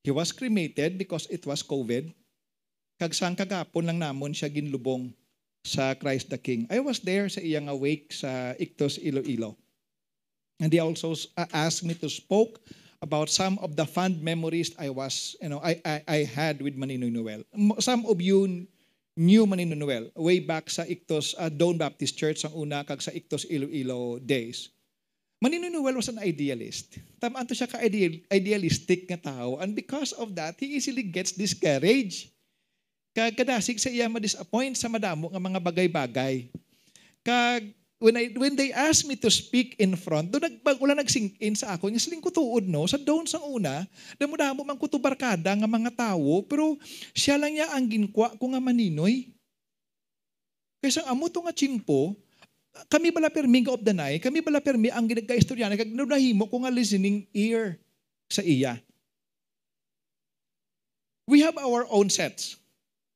He 0.00 0.10
was 0.10 0.32
cremated 0.32 0.96
because 0.96 1.28
it 1.28 1.44
was 1.44 1.60
COVID. 1.60 2.08
Kagsang 2.96 3.36
kagapon 3.36 3.84
lang 3.84 4.00
namon 4.00 4.32
siya 4.32 4.48
ginlubong 4.48 5.12
sa 5.60 5.92
Christ 5.92 6.32
the 6.32 6.40
King. 6.40 6.64
I 6.72 6.80
was 6.80 7.04
there 7.04 7.28
sa 7.28 7.44
iyang 7.44 7.68
awake 7.68 8.12
sa 8.12 8.56
Ictos, 8.56 8.96
Iloilo. 8.96 9.60
And 10.60 10.72
they 10.72 10.80
also 10.80 11.16
asked 11.52 11.84
me 11.84 11.96
to 12.00 12.08
spoke 12.08 12.60
about 13.00 13.32
some 13.32 13.56
of 13.64 13.76
the 13.76 13.88
fond 13.88 14.20
memories 14.20 14.76
I 14.76 14.92
was, 14.92 15.36
you 15.40 15.48
know, 15.48 15.60
I, 15.64 15.80
I, 15.84 15.96
I 16.08 16.18
had 16.28 16.60
with 16.60 16.76
Maninoy 16.76 17.12
Noel. 17.12 17.44
Some 17.80 18.04
of 18.04 18.20
you 18.20 18.68
knew 19.16 19.44
Maninoy 19.48 19.76
Noel 19.76 20.04
way 20.16 20.40
back 20.40 20.68
sa 20.68 20.84
Ictos 20.84 21.32
uh, 21.40 21.48
Dawn 21.48 21.80
Baptist 21.80 22.16
Church 22.16 22.44
ang 22.44 22.52
una 22.52 22.84
kag 22.84 23.00
sa 23.00 23.12
Ictos 23.12 23.48
Iloilo 23.48 24.20
days. 24.20 24.68
Maninoy 25.40 25.72
Noel 25.72 25.96
was 25.96 26.12
an 26.12 26.20
idealist. 26.20 27.00
Tamaan 27.16 27.48
to 27.48 27.56
siya 27.56 27.64
ka-idealistic 27.64 29.08
nga 29.08 29.16
tao 29.16 29.56
and 29.56 29.72
because 29.72 30.12
of 30.20 30.36
that, 30.36 30.60
he 30.60 30.76
easily 30.76 31.00
gets 31.00 31.32
discouraged. 31.32 32.28
Kag 33.16 33.34
kadasig 33.34 33.80
sa 33.80 33.88
iya 33.88 34.06
ma-disappoint 34.06 34.76
sa 34.76 34.92
madamo 34.92 35.32
nga 35.32 35.40
mga 35.40 35.58
bagay-bagay. 35.64 36.46
Kag 37.24 37.72
when 38.00 38.16
I 38.20 38.32
when 38.36 38.56
they 38.56 38.72
asked 38.72 39.08
me 39.08 39.16
to 39.16 39.32
speak 39.32 39.80
in 39.80 39.96
front, 39.96 40.28
do 40.28 40.40
nag 40.40 40.60
wala 40.60 40.96
nagsink 40.96 41.36
in 41.40 41.56
sa 41.56 41.76
ako, 41.76 41.88
nga 41.88 42.00
siling 42.00 42.24
ko 42.24 42.32
tuod 42.32 42.68
no, 42.68 42.84
sa 42.88 43.00
doon 43.00 43.28
sang 43.28 43.44
una, 43.44 43.88
damo-damo 44.16 44.60
man 44.64 44.76
kuto 44.76 44.96
barkada 44.96 45.52
nga 45.56 45.68
mga 45.68 45.92
tawo, 45.92 46.44
pero 46.44 46.76
siya 47.16 47.40
lang 47.40 47.56
niya 47.56 47.72
ang 47.72 47.88
ginkwa 47.88 48.36
ko 48.36 48.44
nga 48.52 48.60
maninoy. 48.60 49.32
Kaysa 50.80 51.04
amo 51.08 51.28
to 51.28 51.44
nga 51.44 51.52
chimpo, 51.52 52.16
kami 52.86 53.10
bala 53.10 53.30
permi 53.30 53.66
the 53.82 53.94
night, 53.94 54.22
kami 54.22 54.40
bala 54.40 54.62
permi 54.62 54.88
ang 54.94 55.06
ginagka-istorya, 55.06 55.70
kag 55.74 55.90
nahimo 55.90 56.46
ko 56.46 56.62
nga 56.62 56.70
listening 56.70 57.26
ear 57.34 57.78
sa 58.30 58.42
iya. 58.46 58.78
We 61.30 61.42
have 61.46 61.58
our 61.58 61.86
own 61.90 62.10
sets 62.10 62.58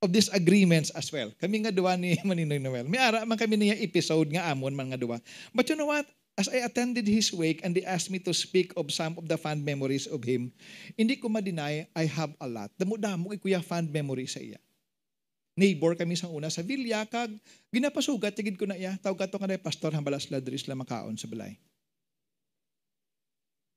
of 0.02 0.12
these 0.12 0.30
agreements 0.30 0.90
as 0.94 1.10
well. 1.10 1.32
Kami 1.40 1.64
nga 1.66 1.72
duwa 1.74 1.96
ni 1.98 2.14
Maninoy 2.28 2.60
Noel. 2.60 2.86
May 2.86 3.00
ara 3.00 3.24
man 3.24 3.40
kami 3.40 3.58
niya 3.58 3.80
episode 3.80 4.30
nga 4.30 4.52
amon 4.52 4.76
man 4.76 4.92
nga 4.92 5.00
duwa. 5.00 5.18
But 5.50 5.66
you 5.70 5.78
know 5.78 5.90
what? 5.90 6.06
As 6.34 6.50
I 6.50 6.66
attended 6.66 7.06
his 7.06 7.30
wake 7.30 7.62
and 7.62 7.78
they 7.78 7.86
asked 7.86 8.10
me 8.10 8.18
to 8.26 8.34
speak 8.34 8.74
of 8.74 8.90
some 8.90 9.14
of 9.14 9.30
the 9.30 9.38
fond 9.38 9.62
memories 9.62 10.10
of 10.10 10.26
him, 10.26 10.50
hindi 10.98 11.14
ko 11.14 11.30
ma-deny 11.30 11.86
I 11.94 12.04
have 12.10 12.34
a 12.42 12.50
lot. 12.50 12.74
Damo-damo 12.74 13.30
kay 13.30 13.38
kuya 13.38 13.62
fond 13.62 13.86
memories 13.94 14.34
sa 14.34 14.42
iya. 14.42 14.58
Neighbor 15.54 15.94
kami 15.94 16.18
sa 16.18 16.26
una 16.26 16.50
sa 16.50 16.66
Villa, 16.66 17.06
kag 17.06 17.30
ginapasugat, 17.70 18.34
tigid 18.34 18.58
ko 18.58 18.66
na 18.66 18.74
iya, 18.74 18.98
tawag 18.98 19.22
ka 19.22 19.30
to 19.30 19.38
nga 19.38 19.54
pastor 19.62 19.94
hambalas 19.94 20.26
ladris 20.26 20.66
la 20.66 20.74
makaon 20.74 21.14
sa 21.14 21.30
balay. 21.30 21.54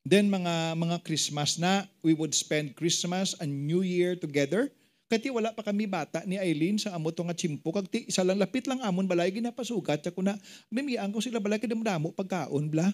Then 0.07 0.31
mga 0.31 0.73
mga 0.73 0.97
Christmas 1.05 1.61
na, 1.61 1.85
we 2.01 2.17
would 2.17 2.33
spend 2.33 2.73
Christmas 2.73 3.37
and 3.37 3.69
New 3.69 3.85
Year 3.85 4.17
together. 4.17 4.73
Kati 5.07 5.29
wala 5.31 5.53
pa 5.53 5.63
kami 5.63 5.87
bata 5.87 6.23
ni 6.27 6.35
Eileen 6.35 6.81
sa 6.81 6.95
amo 6.97 7.13
nga 7.13 7.35
chimpo 7.35 7.71
kag 7.71 7.87
ti 7.87 8.07
isa 8.09 8.27
lang 8.27 8.39
lapit 8.39 8.67
lang 8.67 8.83
amon 8.83 9.07
balay 9.07 9.31
ginapasukat 9.31 10.03
sa 10.03 10.11
kuna 10.11 10.35
mimian 10.67 11.07
ko 11.15 11.23
sila 11.23 11.39
balay 11.39 11.63
kidamdamo 11.63 12.11
pagkaon 12.11 12.67
bla. 12.67 12.91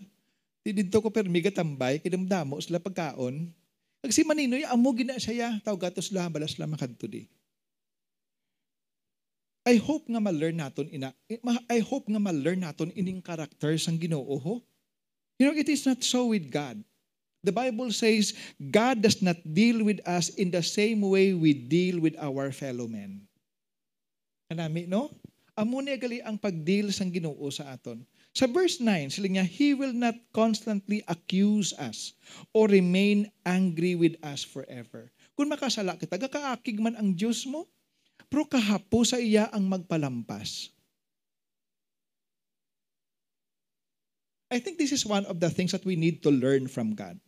Ti 0.62 0.70
didto 0.78 1.02
ko 1.02 1.10
permiga 1.10 1.50
tambay 1.50 1.98
kidamdamo 2.04 2.62
sila 2.62 2.78
pagkaon. 2.78 3.50
Kag 4.06 4.14
si 4.14 4.22
Maninoy 4.28 4.62
amo 4.68 4.94
gina 4.94 5.18
siya 5.18 5.58
taw 5.66 5.74
gatos 5.74 6.14
la 6.14 6.30
balas 6.30 6.60
la 6.62 6.70
makadto 6.70 7.10
di. 7.10 7.26
I 9.64 9.80
hope 9.80 10.04
nga 10.12 10.20
ma-learn 10.20 10.60
naton 10.60 10.92
ina 10.92 11.16
I 11.72 11.80
hope 11.80 12.12
nga 12.12 12.20
ma-learn 12.20 12.68
naton 12.68 12.92
ining 12.92 13.24
character 13.24 13.72
sang 13.80 13.96
Ginoo 13.96 14.36
ho. 14.40 14.60
You 15.40 15.48
know 15.50 15.56
it 15.56 15.72
is 15.72 15.88
not 15.88 16.04
so 16.04 16.32
with 16.32 16.52
God. 16.52 16.84
The 17.44 17.56
Bible 17.56 17.92
says 17.92 18.36
God 18.60 19.04
does 19.04 19.20
not 19.24 19.40
deal 19.44 19.84
with 19.84 20.00
us 20.08 20.32
in 20.36 20.52
the 20.52 20.64
same 20.64 21.04
way 21.04 21.36
we 21.36 21.52
deal 21.56 22.00
with 22.00 22.16
our 22.20 22.52
fellow 22.56 22.88
men. 22.88 23.28
Kanami, 24.52 24.88
no? 24.88 25.12
Amo 25.54 25.84
gali 25.84 26.24
ang 26.24 26.40
pagdeal 26.40 26.90
sang 26.90 27.14
Ginoo 27.14 27.48
sa 27.54 27.76
aton. 27.76 28.02
Sa 28.34 28.50
verse 28.50 28.82
9, 28.82 29.14
sila 29.14 29.30
niya, 29.30 29.46
He 29.46 29.78
will 29.78 29.94
not 29.94 30.18
constantly 30.34 31.06
accuse 31.06 31.70
us 31.78 32.18
or 32.50 32.66
remain 32.66 33.30
angry 33.46 33.94
with 33.94 34.18
us 34.26 34.42
forever. 34.42 35.14
Kung 35.38 35.54
makasala 35.54 35.94
kita, 36.02 36.18
gakaakig 36.18 36.82
man 36.82 36.98
ang 36.98 37.14
Diyos 37.14 37.46
mo, 37.46 37.70
pero 38.34 38.50
kahapo 38.50 39.06
sa 39.06 39.22
iya 39.22 39.46
ang 39.54 39.70
magpalampas. 39.70 40.74
I 44.50 44.58
think 44.58 44.82
this 44.82 44.90
is 44.90 45.06
one 45.06 45.30
of 45.30 45.38
the 45.38 45.54
things 45.54 45.70
that 45.70 45.86
we 45.86 45.94
need 45.94 46.26
to 46.26 46.34
learn 46.34 46.66
from 46.66 46.98
God. 46.98 47.22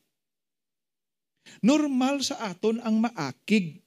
Normal 1.61 2.25
sa 2.25 2.49
aton 2.49 2.81
ang 2.81 2.97
maakig, 2.97 3.85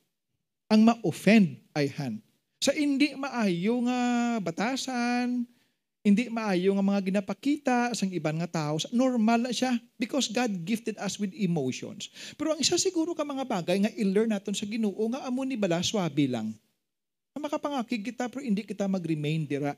ang 0.70 0.86
ma-offend 0.86 1.58
ay 1.74 1.90
han. 1.90 2.22
Sa 2.62 2.70
hindi 2.70 3.18
maayo 3.18 3.82
nga 3.82 3.98
batasan, 4.38 5.42
hindi 6.06 6.30
maayo 6.30 6.78
nga 6.78 6.86
mga 6.86 7.02
ginapakita 7.02 7.98
sa 7.98 8.06
ibang 8.06 8.38
nga 8.38 8.46
tao, 8.46 8.78
normal 8.94 9.50
na 9.50 9.50
siya 9.50 9.74
because 9.98 10.30
God 10.30 10.54
gifted 10.62 10.94
us 11.02 11.18
with 11.18 11.34
emotions. 11.34 12.14
Pero 12.38 12.54
ang 12.54 12.62
isa 12.62 12.78
siguro 12.78 13.10
ka 13.10 13.26
mga 13.26 13.42
bagay 13.42 13.82
nga 13.82 13.90
i-learn 13.98 14.30
naton 14.30 14.54
sa 14.54 14.70
Ginoo 14.70 15.02
nga 15.10 15.26
amo 15.26 15.42
ni 15.42 15.58
bala 15.58 15.82
swabe 15.82 16.30
lang. 16.30 16.54
Makapangakig 17.38 18.12
kita 18.12 18.26
pero 18.26 18.42
hindi 18.42 18.66
kita 18.66 18.90
mag-remain 18.90 19.46
dira 19.46 19.72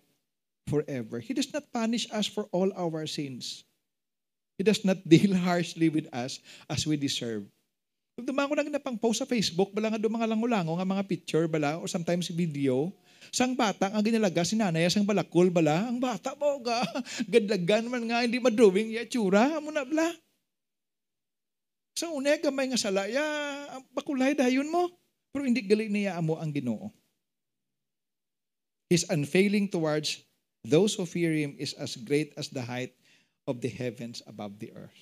forever. 0.67 1.21
He 1.21 1.37
does 1.37 1.49
not 1.53 1.69
punish 1.71 2.09
us 2.11 2.27
for 2.27 2.49
all 2.51 2.73
our 2.75 3.07
sins. 3.07 3.65
He 4.61 4.65
does 4.65 4.85
not 4.85 5.01
deal 5.09 5.33
harshly 5.33 5.89
with 5.89 6.09
us 6.13 6.41
as 6.69 6.85
we 6.85 7.01
deserve. 7.01 7.49
Dumango 8.21 8.53
na 8.53 8.77
pang 8.77 9.01
post 9.01 9.25
sa 9.25 9.29
Facebook, 9.29 9.73
bala 9.73 9.89
nga 9.89 9.97
do 9.97 10.13
mga 10.13 10.29
langulango 10.29 10.77
nga 10.77 10.85
mga 10.85 11.09
picture 11.09 11.49
bala 11.49 11.81
or 11.81 11.89
sometimes 11.89 12.29
video. 12.29 12.93
Sang 13.33 13.57
bata 13.57 13.89
ang 13.89 14.05
ginalaga 14.05 14.45
si 14.45 14.61
nanay 14.61 14.85
sang 14.93 15.09
balakol 15.09 15.49
bala, 15.49 15.89
ang 15.89 15.97
bata 15.97 16.37
mo 16.37 16.61
ga 16.61 16.85
gadlagan 17.33 17.89
man 17.89 18.05
nga 18.13 18.21
hindi 18.21 18.37
madrawing 18.37 18.93
ya 18.93 19.09
tsura 19.09 19.57
mo 19.65 19.73
na 19.73 19.89
bala. 19.89 20.13
Sa 21.97 22.13
una 22.13 22.37
gamay 22.37 22.69
nga 22.69 22.81
sala 22.81 23.09
ya 23.09 23.25
bakulay 23.97 24.37
dayon 24.37 24.69
mo. 24.69 24.93
Pero 25.31 25.47
hindi 25.47 25.63
gali 25.63 25.87
niya 25.87 26.19
amo 26.19 26.37
ang 26.43 26.51
Ginoo. 26.51 26.91
His 28.91 29.07
unfailing 29.07 29.71
towards 29.71 30.27
those 30.67 30.99
who 30.99 31.07
fear 31.07 31.31
him 31.31 31.55
is 31.57 31.79
as 31.79 31.95
great 31.95 32.35
as 32.35 32.51
the 32.51 32.67
height 32.67 32.91
of 33.47 33.63
the 33.63 33.71
heavens 33.71 34.19
above 34.27 34.59
the 34.59 34.75
earth. 34.75 35.01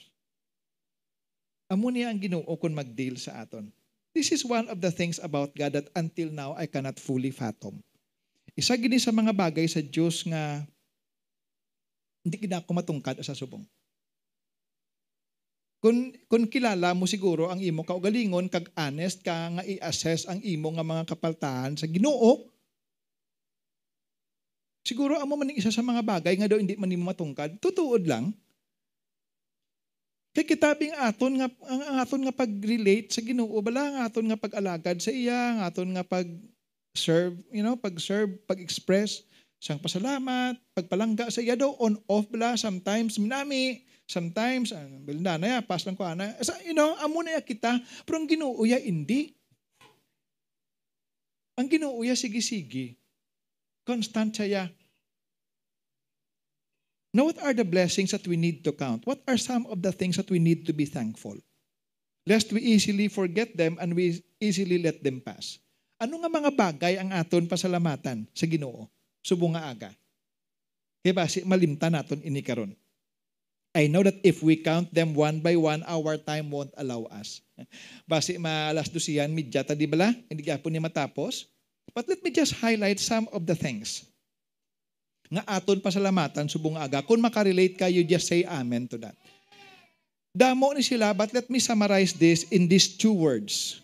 Amo 1.73 1.89
niya 1.89 2.13
ang 2.13 2.21
Ginoo 2.21 2.53
kun 2.61 2.77
mag-deal 2.77 3.17
sa 3.17 3.41
aton. 3.41 3.73
This 4.13 4.29
is 4.29 4.45
one 4.45 4.69
of 4.69 4.85
the 4.85 4.93
things 4.93 5.17
about 5.21 5.57
God 5.57 5.73
that 5.77 5.89
until 5.97 6.29
now 6.29 6.53
I 6.53 6.69
cannot 6.69 7.01
fully 7.01 7.33
fathom. 7.33 7.81
Isa 8.53 8.77
gini 8.77 9.01
sa 9.01 9.13
mga 9.13 9.33
bagay 9.33 9.65
sa 9.65 9.81
Dios 9.81 10.25
nga 10.25 10.65
hindi 12.25 12.37
gina 12.45 12.61
ko 12.61 12.77
matungkad 12.77 13.21
sa 13.25 13.33
subong. 13.33 13.65
Kung, 15.79 16.11
kung 16.27 16.45
kilala 16.51 16.91
mo 16.93 17.07
siguro 17.07 17.49
ang 17.49 17.63
imo 17.63 17.87
kaugalingon, 17.87 18.51
kag 18.51 18.67
honest 18.75 19.23
ka 19.23 19.55
nga 19.55 19.63
i-assess 19.63 20.27
ang 20.27 20.43
imo 20.43 20.75
nga 20.75 20.83
mga 20.83 21.07
kapaltahan 21.07 21.79
sa 21.79 21.87
ginoo, 21.87 22.51
siguro 24.89 25.21
amo 25.21 25.37
man 25.37 25.53
isa 25.53 25.69
sa 25.69 25.85
mga 25.85 26.01
bagay 26.01 26.33
nga 26.41 26.49
daw 26.49 26.57
hindi 26.57 26.73
man 26.81 26.89
nimo 26.89 27.05
matungkad, 27.13 27.61
tutuod 27.61 28.09
lang. 28.09 28.33
Kay 30.33 30.49
kitabing 30.49 30.97
aton 30.97 31.37
nga 31.37 31.49
ang 31.69 31.99
aton 32.01 32.25
nga 32.25 32.33
pag-relate 32.33 33.13
sa 33.13 33.21
Ginoo 33.21 33.61
bala 33.61 33.85
ang 33.85 33.97
aton 34.09 34.25
nga 34.33 34.41
pag-alagad 34.41 34.97
sa 34.97 35.13
iya, 35.13 35.53
ang 35.53 35.61
aton 35.69 35.93
nga 35.93 36.05
pag 36.07 36.25
serve, 36.97 37.37
you 37.53 37.61
know, 37.61 37.77
pag-serve, 37.77 38.33
pag-express 38.49 39.29
sang 39.59 39.83
pasalamat, 39.83 40.55
pagpalangga 40.73 41.29
sa 41.35 41.43
iya 41.43 41.59
daw 41.59 41.75
on 41.83 41.99
off 42.07 42.31
bala 42.31 42.55
sometimes 42.55 43.19
minami, 43.19 43.83
sometimes 44.07 44.71
bilda 45.03 45.37
na 45.37 45.59
ya 45.59 45.61
pas 45.61 45.83
lang 45.83 45.99
ko 45.99 46.07
ana. 46.07 46.33
Sa 46.41 46.55
you 46.65 46.73
know, 46.73 46.95
amo 47.03 47.21
na 47.21 47.37
ya 47.37 47.43
kita, 47.43 47.77
pero 48.07 48.23
ang 48.23 48.31
Ginoo 48.31 48.63
ya 48.65 48.79
hindi. 48.79 49.35
Ang 51.59 51.67
Ginoo 51.67 51.99
ya 52.07 52.15
sige-sige. 52.15 52.95
Constant 53.89 54.37
siya 54.37 54.69
Now, 57.09 57.25
what 57.25 57.41
are 57.41 57.57
the 57.57 57.65
blessings 57.65 58.13
that 58.13 58.29
we 58.29 58.37
need 58.37 58.61
to 58.69 58.73
count? 58.77 59.09
What 59.09 59.25
are 59.25 59.41
some 59.41 59.65
of 59.73 59.81
the 59.81 59.97
things 59.97 60.21
that 60.21 60.29
we 60.29 60.37
need 60.37 60.69
to 60.69 60.77
be 60.77 60.85
thankful? 60.85 61.41
Lest 62.29 62.53
we 62.53 62.61
easily 62.61 63.09
forget 63.09 63.57
them 63.57 63.81
and 63.81 63.97
we 63.97 64.21
easily 64.37 64.77
let 64.77 65.01
them 65.01 65.25
pass. 65.25 65.57
Ano 65.97 66.21
nga 66.21 66.29
mga 66.29 66.51
bagay 66.53 66.95
ang 67.01 67.09
aton 67.17 67.49
pasalamatan 67.49 68.29
sa 68.37 68.45
Ginoo? 68.45 68.85
Subong 69.25 69.57
nga 69.57 69.73
aga. 69.73 69.91
Kaya 71.01 71.17
basi 71.17 71.41
malimta 71.49 71.89
naton 71.89 72.21
ini 72.21 72.45
karon. 72.45 72.77
I 73.73 73.89
know 73.89 74.05
that 74.05 74.21
if 74.21 74.45
we 74.45 74.61
count 74.61 74.93
them 74.93 75.17
one 75.17 75.41
by 75.41 75.57
one, 75.57 75.81
our 75.89 76.21
time 76.21 76.53
won't 76.53 76.73
allow 76.77 77.09
us. 77.15 77.45
Basi 78.11 78.41
maalas 78.41 78.89
dusiyan, 78.89 79.29
midya 79.31 79.61
ta 79.63 79.77
di 79.77 79.85
bala? 79.85 80.11
Hindi 80.27 80.43
gapon 80.43 80.73
ni 80.73 80.81
matapos. 80.81 81.47
But 81.99 82.07
let 82.07 82.23
me 82.23 82.31
just 82.31 82.55
highlight 82.63 83.03
some 83.03 83.27
of 83.35 83.43
the 83.43 83.59
things 83.59 84.07
nga 85.29 85.43
aton 85.51 85.83
pasalamatan 85.83 86.47
subong 86.49 86.79
aga. 86.79 87.03
Kung 87.03 87.19
makarelate 87.19 87.75
ka, 87.75 87.91
you 87.91 88.07
just 88.07 88.31
say 88.31 88.47
amen 88.47 88.87
to 88.89 88.97
that. 89.03 89.19
Damo 90.31 90.73
ni 90.73 90.81
sila, 90.87 91.11
but 91.13 91.35
let 91.35 91.51
me 91.51 91.59
summarize 91.59 92.15
this 92.15 92.49
in 92.55 92.71
these 92.71 92.97
two 92.97 93.13
words. 93.13 93.83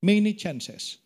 Many 0.00 0.32
chances. 0.38 1.02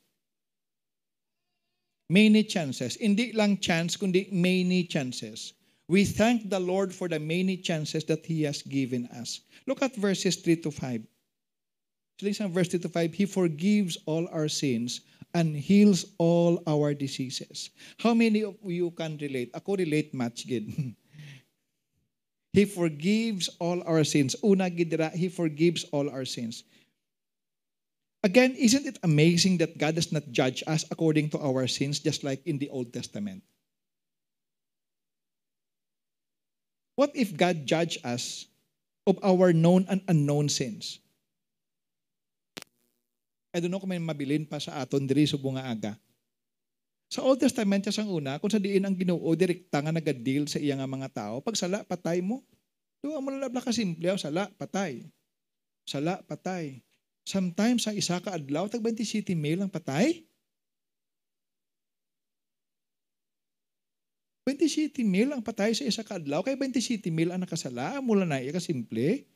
Many 2.12 2.44
chances. 2.44 3.00
Hindi 3.00 3.32
lang 3.32 3.56
chance, 3.56 3.96
kundi 3.96 4.28
many 4.28 4.84
chances. 4.84 5.56
We 5.88 6.04
thank 6.04 6.52
the 6.52 6.60
Lord 6.60 6.92
for 6.92 7.08
the 7.08 7.18
many 7.18 7.56
chances 7.56 8.04
that 8.12 8.28
He 8.28 8.44
has 8.44 8.60
given 8.60 9.08
us. 9.16 9.40
Look 9.64 9.80
at 9.80 9.96
verses 9.96 10.36
3 10.36 10.68
to 10.68 10.70
5. 10.70 11.00
Listen, 12.20 12.52
verse 12.52 12.68
3 12.68 12.84
to 12.84 12.90
5. 12.92 13.14
He 13.16 13.24
forgives 13.24 13.96
all 14.04 14.28
our 14.28 14.52
sins 14.52 15.00
and 15.34 15.56
heals 15.56 16.12
all 16.18 16.62
our 16.66 16.94
diseases. 16.94 17.70
How 17.98 18.14
many 18.14 18.44
of 18.44 18.56
you 18.64 18.90
can 18.92 19.16
relate? 19.16 19.50
Ako 19.54 19.76
relate 19.76 20.12
much 20.14 20.46
good. 20.50 20.68
he 22.52 22.64
forgives 22.64 23.48
all 23.58 23.82
our 23.86 24.04
sins. 24.04 24.36
Una 24.44 24.68
gidra, 24.68 25.12
he 25.12 25.28
forgives 25.28 25.84
all 25.92 26.08
our 26.10 26.24
sins. 26.24 26.64
Again, 28.22 28.54
isn't 28.54 28.86
it 28.86 28.98
amazing 29.02 29.58
that 29.58 29.78
God 29.78 29.96
does 29.96 30.12
not 30.12 30.30
judge 30.30 30.62
us 30.66 30.84
according 30.90 31.30
to 31.30 31.40
our 31.42 31.66
sins, 31.66 31.98
just 31.98 32.22
like 32.22 32.46
in 32.46 32.58
the 32.58 32.70
Old 32.70 32.92
Testament? 32.92 33.42
What 36.94 37.10
if 37.16 37.34
God 37.36 37.66
judged 37.66 37.98
us 38.06 38.46
of 39.08 39.18
our 39.24 39.52
known 39.52 39.86
and 39.88 40.00
unknown 40.06 40.48
sins? 40.48 41.01
I 43.52 43.60
don't 43.60 43.68
know 43.68 43.80
kung 43.80 43.92
may 43.92 44.00
mabilin 44.00 44.48
pa 44.48 44.56
sa 44.56 44.80
aton 44.80 45.04
diri 45.04 45.28
sa 45.28 45.36
bunga 45.36 45.68
aga. 45.68 45.92
Sa 47.12 47.20
Old 47.20 47.44
Testament 47.44 47.84
sa 47.84 48.08
una, 48.08 48.40
kung 48.40 48.48
sa 48.48 48.56
diin 48.56 48.88
ang 48.88 48.96
Ginoo 48.96 49.28
direkta 49.36 49.84
nga 49.84 49.92
nagadil 49.92 50.48
sa 50.48 50.56
iya 50.56 50.72
nga 50.80 50.88
mga 50.88 51.12
tao, 51.12 51.44
pag 51.44 51.52
sala 51.52 51.84
patay 51.84 52.24
mo. 52.24 52.40
Do 53.04 53.12
mo 53.20 53.28
labla 53.28 53.60
ka 53.60 53.68
simple, 53.68 54.08
oh, 54.08 54.16
sala 54.16 54.48
patay. 54.56 55.04
Sala 55.84 56.24
patay. 56.24 56.80
Sometimes 57.28 57.84
ang 57.84 58.00
isa 58.00 58.16
ka 58.24 58.32
adlaw 58.32 58.72
tag 58.72 58.80
20 58.80 59.04
city 59.04 59.36
mail 59.36 59.60
ang 59.60 59.68
patay. 59.68 60.24
20 64.48 64.66
city 64.66 65.04
mail 65.04 65.30
ang 65.30 65.44
patay 65.44 65.76
sa 65.76 65.84
isa 65.84 66.02
ka 66.02 66.16
adlaw 66.16 66.40
kay 66.40 66.56
20 66.56 66.80
city 66.80 67.12
mail 67.12 67.30
ang 67.30 67.44
nakasala 67.44 68.00
mula 68.00 68.24
na 68.24 68.40
iya 68.40 68.56
ka 68.56 68.58
simple. 68.58 69.28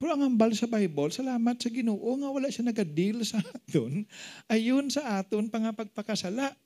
Pero 0.00 0.16
ang 0.16 0.24
hambal 0.24 0.56
sa 0.56 0.64
Bible, 0.64 1.12
salamat 1.12 1.60
sa 1.60 1.68
Ginoo 1.68 2.16
nga 2.16 2.32
wala 2.32 2.48
siya 2.48 2.64
nagadeal 2.64 3.20
sa 3.20 3.36
aton. 3.44 4.08
Ayun 4.48 4.88
sa 4.88 5.20
aton 5.20 5.52
pang 5.52 5.68
pagpakasala. 5.76 6.56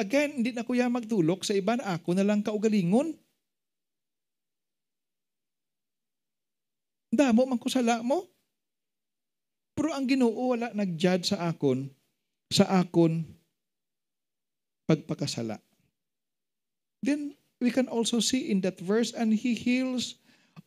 Again, 0.00 0.40
hindi 0.40 0.56
na 0.56 0.64
kuya 0.64 0.88
magtulok 0.88 1.44
sa 1.44 1.52
iba 1.52 1.76
na 1.76 1.92
ako 1.92 2.16
na 2.16 2.24
lang 2.24 2.40
kaugalingon. 2.40 3.12
Damo 7.12 7.44
man 7.44 7.60
ko 7.60 7.68
sala 7.68 8.00
mo. 8.00 8.24
Pero 9.76 9.92
ang 9.92 10.08
Ginoo 10.08 10.56
wala 10.56 10.72
nag-judge 10.72 11.36
sa 11.36 11.44
akon 11.44 11.92
sa 12.48 12.64
akon 12.80 13.28
pagpakasala. 14.88 15.60
Then 17.04 17.36
we 17.60 17.68
can 17.68 17.84
also 17.84 18.24
see 18.24 18.48
in 18.48 18.64
that 18.64 18.80
verse 18.80 19.12
and 19.12 19.36
he 19.36 19.52
heals 19.52 20.16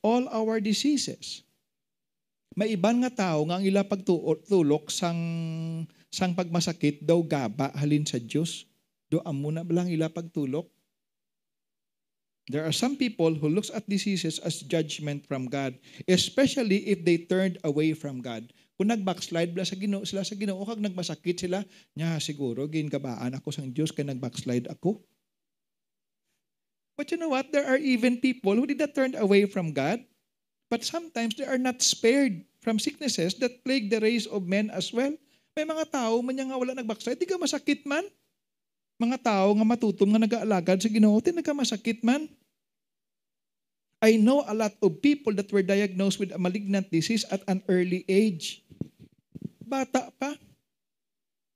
all 0.05 0.29
our 0.29 0.61
diseases. 0.61 1.41
May 2.51 2.75
iban 2.75 2.99
nga 2.99 3.11
tao 3.11 3.47
nga 3.47 3.59
ang 3.59 3.63
ila 3.63 3.87
pagtulok 3.87 4.91
sang 4.91 5.19
sang 6.11 6.35
pagmasakit 6.35 6.99
daw 6.99 7.23
gaba 7.23 7.71
halin 7.79 8.03
sa 8.03 8.19
Dios. 8.19 8.67
Do 9.07 9.23
amo 9.23 9.55
na 9.55 9.63
lang 9.63 9.87
ila 9.87 10.11
pagtulok. 10.11 10.67
There 12.51 12.67
are 12.67 12.75
some 12.75 12.99
people 12.99 13.31
who 13.31 13.47
looks 13.47 13.71
at 13.71 13.87
diseases 13.87 14.43
as 14.43 14.59
judgment 14.67 15.23
from 15.23 15.47
God, 15.47 15.79
especially 16.11 16.83
if 16.91 17.07
they 17.07 17.23
turned 17.23 17.55
away 17.63 17.95
from 17.95 18.19
God. 18.19 18.51
Kung 18.75 18.91
nag-backslide 18.91 19.55
sila 19.55 19.63
sa 19.63 19.77
Ginoo, 19.79 20.03
sila 20.03 20.23
sa 20.27 20.35
Ginoo 20.35 20.59
kag 20.67 20.83
nagmasakit 20.83 21.47
sila, 21.47 21.63
nya 21.95 22.19
siguro 22.19 22.67
ginkabaan 22.67 23.37
ako 23.39 23.55
sang 23.55 23.71
Dios 23.71 23.95
kay 23.95 24.03
nag-backslide 24.03 24.67
ako. 24.67 24.99
But 26.99 27.07
you 27.13 27.21
know 27.21 27.31
what? 27.31 27.55
There 27.55 27.63
are 27.63 27.79
even 27.79 28.19
people 28.19 28.57
who 28.59 28.67
did 28.67 28.83
not 28.83 28.91
turn 28.91 29.15
away 29.15 29.47
from 29.47 29.71
God 29.71 30.03
But 30.71 30.87
sometimes 30.87 31.35
they 31.35 31.43
are 31.43 31.59
not 31.59 31.83
spared 31.83 32.47
from 32.63 32.79
sicknesses 32.79 33.35
that 33.43 33.59
plague 33.67 33.91
the 33.91 33.99
race 33.99 34.23
of 34.23 34.47
men 34.47 34.71
as 34.71 34.95
well. 34.95 35.11
May 35.51 35.67
mga 35.67 35.91
tao 35.91 36.23
man 36.23 36.39
nga 36.39 36.55
wala 36.55 36.71
nagbaksay, 36.71 37.19
di 37.19 37.27
ka 37.27 37.35
masakit 37.35 37.83
man. 37.83 38.07
Mga 38.95 39.19
tao 39.19 39.51
nga 39.51 39.67
matutom 39.67 40.15
nga 40.15 40.23
nag-aalagad 40.23 40.79
sa 40.79 40.87
Ginoo, 40.87 41.19
di 41.19 41.35
ka 41.43 41.51
masakit 41.51 41.99
man. 42.07 42.31
I 43.99 44.15
know 44.15 44.47
a 44.47 44.55
lot 44.55 44.71
of 44.79 45.03
people 45.03 45.35
that 45.35 45.51
were 45.51 45.61
diagnosed 45.61 46.23
with 46.23 46.31
a 46.31 46.39
malignant 46.39 46.87
disease 46.87 47.27
at 47.27 47.43
an 47.51 47.59
early 47.67 48.07
age. 48.07 48.63
Bata 49.59 50.07
pa. 50.15 50.39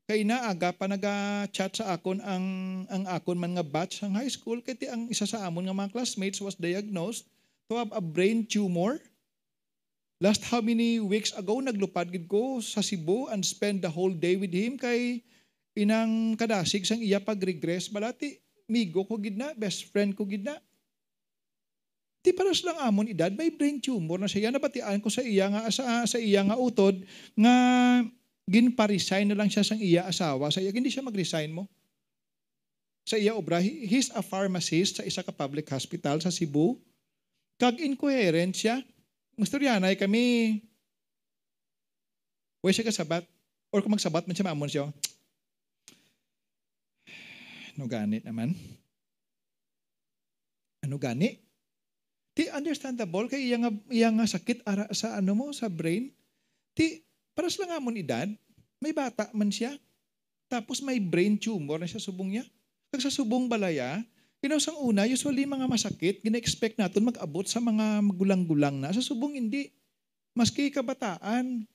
Kay 0.06 0.28
na 0.28 0.52
aga 0.52 0.70
pa 0.76 0.86
naga-chat 0.86 1.82
sa 1.82 1.96
akon 1.96 2.22
ang 2.22 2.46
ang 2.92 3.04
akon 3.10 3.40
man 3.40 3.58
nga 3.58 3.66
batch 3.66 4.04
sa 4.04 4.12
high 4.12 4.30
school 4.30 4.62
kay 4.62 4.78
ang 4.86 5.10
isa 5.10 5.26
sa 5.26 5.48
amon 5.50 5.66
nga 5.66 5.74
mga 5.74 5.90
classmates 5.96 6.38
was 6.38 6.54
diagnosed 6.54 7.26
to 7.70 7.78
have 7.78 7.92
a 7.94 8.02
brain 8.02 8.46
tumor. 8.46 9.02
Last 10.22 10.48
how 10.48 10.64
many 10.64 11.04
weeks 11.04 11.36
ago, 11.36 11.60
naglupad 11.60 12.08
gid 12.08 12.30
ko 12.32 12.64
sa 12.64 12.80
Cebu 12.80 13.28
and 13.30 13.44
spend 13.44 13.84
the 13.84 13.92
whole 13.92 14.14
day 14.14 14.40
with 14.40 14.54
him 14.54 14.80
kay 14.80 15.20
inang 15.76 16.40
kadasig 16.40 16.88
sang 16.88 17.04
iya 17.04 17.20
pag-regress 17.20 17.92
balati 17.92 18.40
migo 18.72 19.04
ko 19.04 19.20
gid 19.20 19.36
na, 19.36 19.52
best 19.54 19.92
friend 19.92 20.16
ko 20.16 20.24
gid 20.24 20.48
na. 20.48 20.56
Di 22.26 22.34
paras 22.34 22.66
lang 22.66 22.80
amon 22.82 23.12
edad, 23.12 23.30
may 23.38 23.54
brain 23.54 23.78
tumor 23.78 24.18
na 24.18 24.26
siya. 24.26 24.50
Nabatian 24.50 24.98
ko 24.98 25.14
sa 25.14 25.22
iya 25.22 25.46
nga 25.46 25.70
sa, 25.70 26.10
sa 26.10 26.18
iya 26.18 26.42
nga 26.42 26.58
utod 26.58 27.06
nga 27.38 27.54
ginpa-resign 28.50 29.30
na 29.30 29.38
lang 29.38 29.52
siya 29.52 29.62
sang 29.62 29.78
iya 29.78 30.10
asawa. 30.10 30.50
Sa 30.50 30.58
iya, 30.58 30.74
hindi 30.74 30.90
siya 30.90 31.06
mag-resign 31.06 31.54
mo. 31.54 31.70
Sa 33.06 33.22
iya 33.22 33.38
obra, 33.38 33.62
he's 33.62 34.10
a 34.18 34.26
pharmacist 34.26 34.98
sa 34.98 35.06
isa 35.06 35.22
ka 35.22 35.30
public 35.30 35.70
hospital 35.70 36.18
sa 36.18 36.34
Cebu. 36.34 36.82
Kag 37.56 37.80
incoherent 37.80 38.56
siya. 38.56 38.84
Masturyanay 39.36 40.00
kami, 40.00 40.60
Way 42.66 42.74
siya 42.74 42.90
kasabat. 42.90 43.22
Or 43.70 43.86
kung 43.86 43.94
magsabat 43.94 44.26
man 44.26 44.34
siya, 44.34 44.50
maamon 44.50 44.66
siya. 44.66 44.90
Ano 47.78 47.86
ganit 47.86 48.26
naman? 48.26 48.58
Ano 50.82 50.98
gani? 50.98 51.38
Ti 52.34 52.50
understandable 52.56 53.30
kay 53.30 53.52
iya 53.52 53.62
nga, 53.62 53.72
iya 53.92 54.10
nga 54.10 54.26
sakit 54.26 54.66
ara 54.66 54.90
sa 54.96 55.20
ano 55.20 55.38
mo 55.38 55.54
sa 55.54 55.70
brain. 55.70 56.10
Ti 56.74 57.06
paras 57.38 57.60
lang 57.62 57.76
amon 57.76 58.00
edad, 58.00 58.32
may 58.82 58.96
bata 58.96 59.30
man 59.36 59.54
siya. 59.54 59.78
Tapos 60.50 60.82
may 60.82 60.98
brain 60.98 61.38
tumor 61.38 61.78
na 61.78 61.86
siya 61.86 62.02
subong 62.02 62.34
niya. 62.34 62.48
Kag 62.90 63.04
sa 63.04 63.14
subong 63.14 63.46
balaya, 63.46 64.02
Pinasang 64.46 64.78
una, 64.78 65.10
usually 65.10 65.50
mga 65.50 65.66
masakit, 65.66 66.22
gina-expect 66.22 66.78
natin 66.78 67.10
mag-abot 67.10 67.50
sa 67.50 67.58
mga 67.58 67.98
magulang-gulang 68.06 68.78
na. 68.78 68.94
Sa 68.94 69.02
subong 69.02 69.34
hindi. 69.34 69.74
Maski 70.38 70.70
kabataan. 70.70 71.66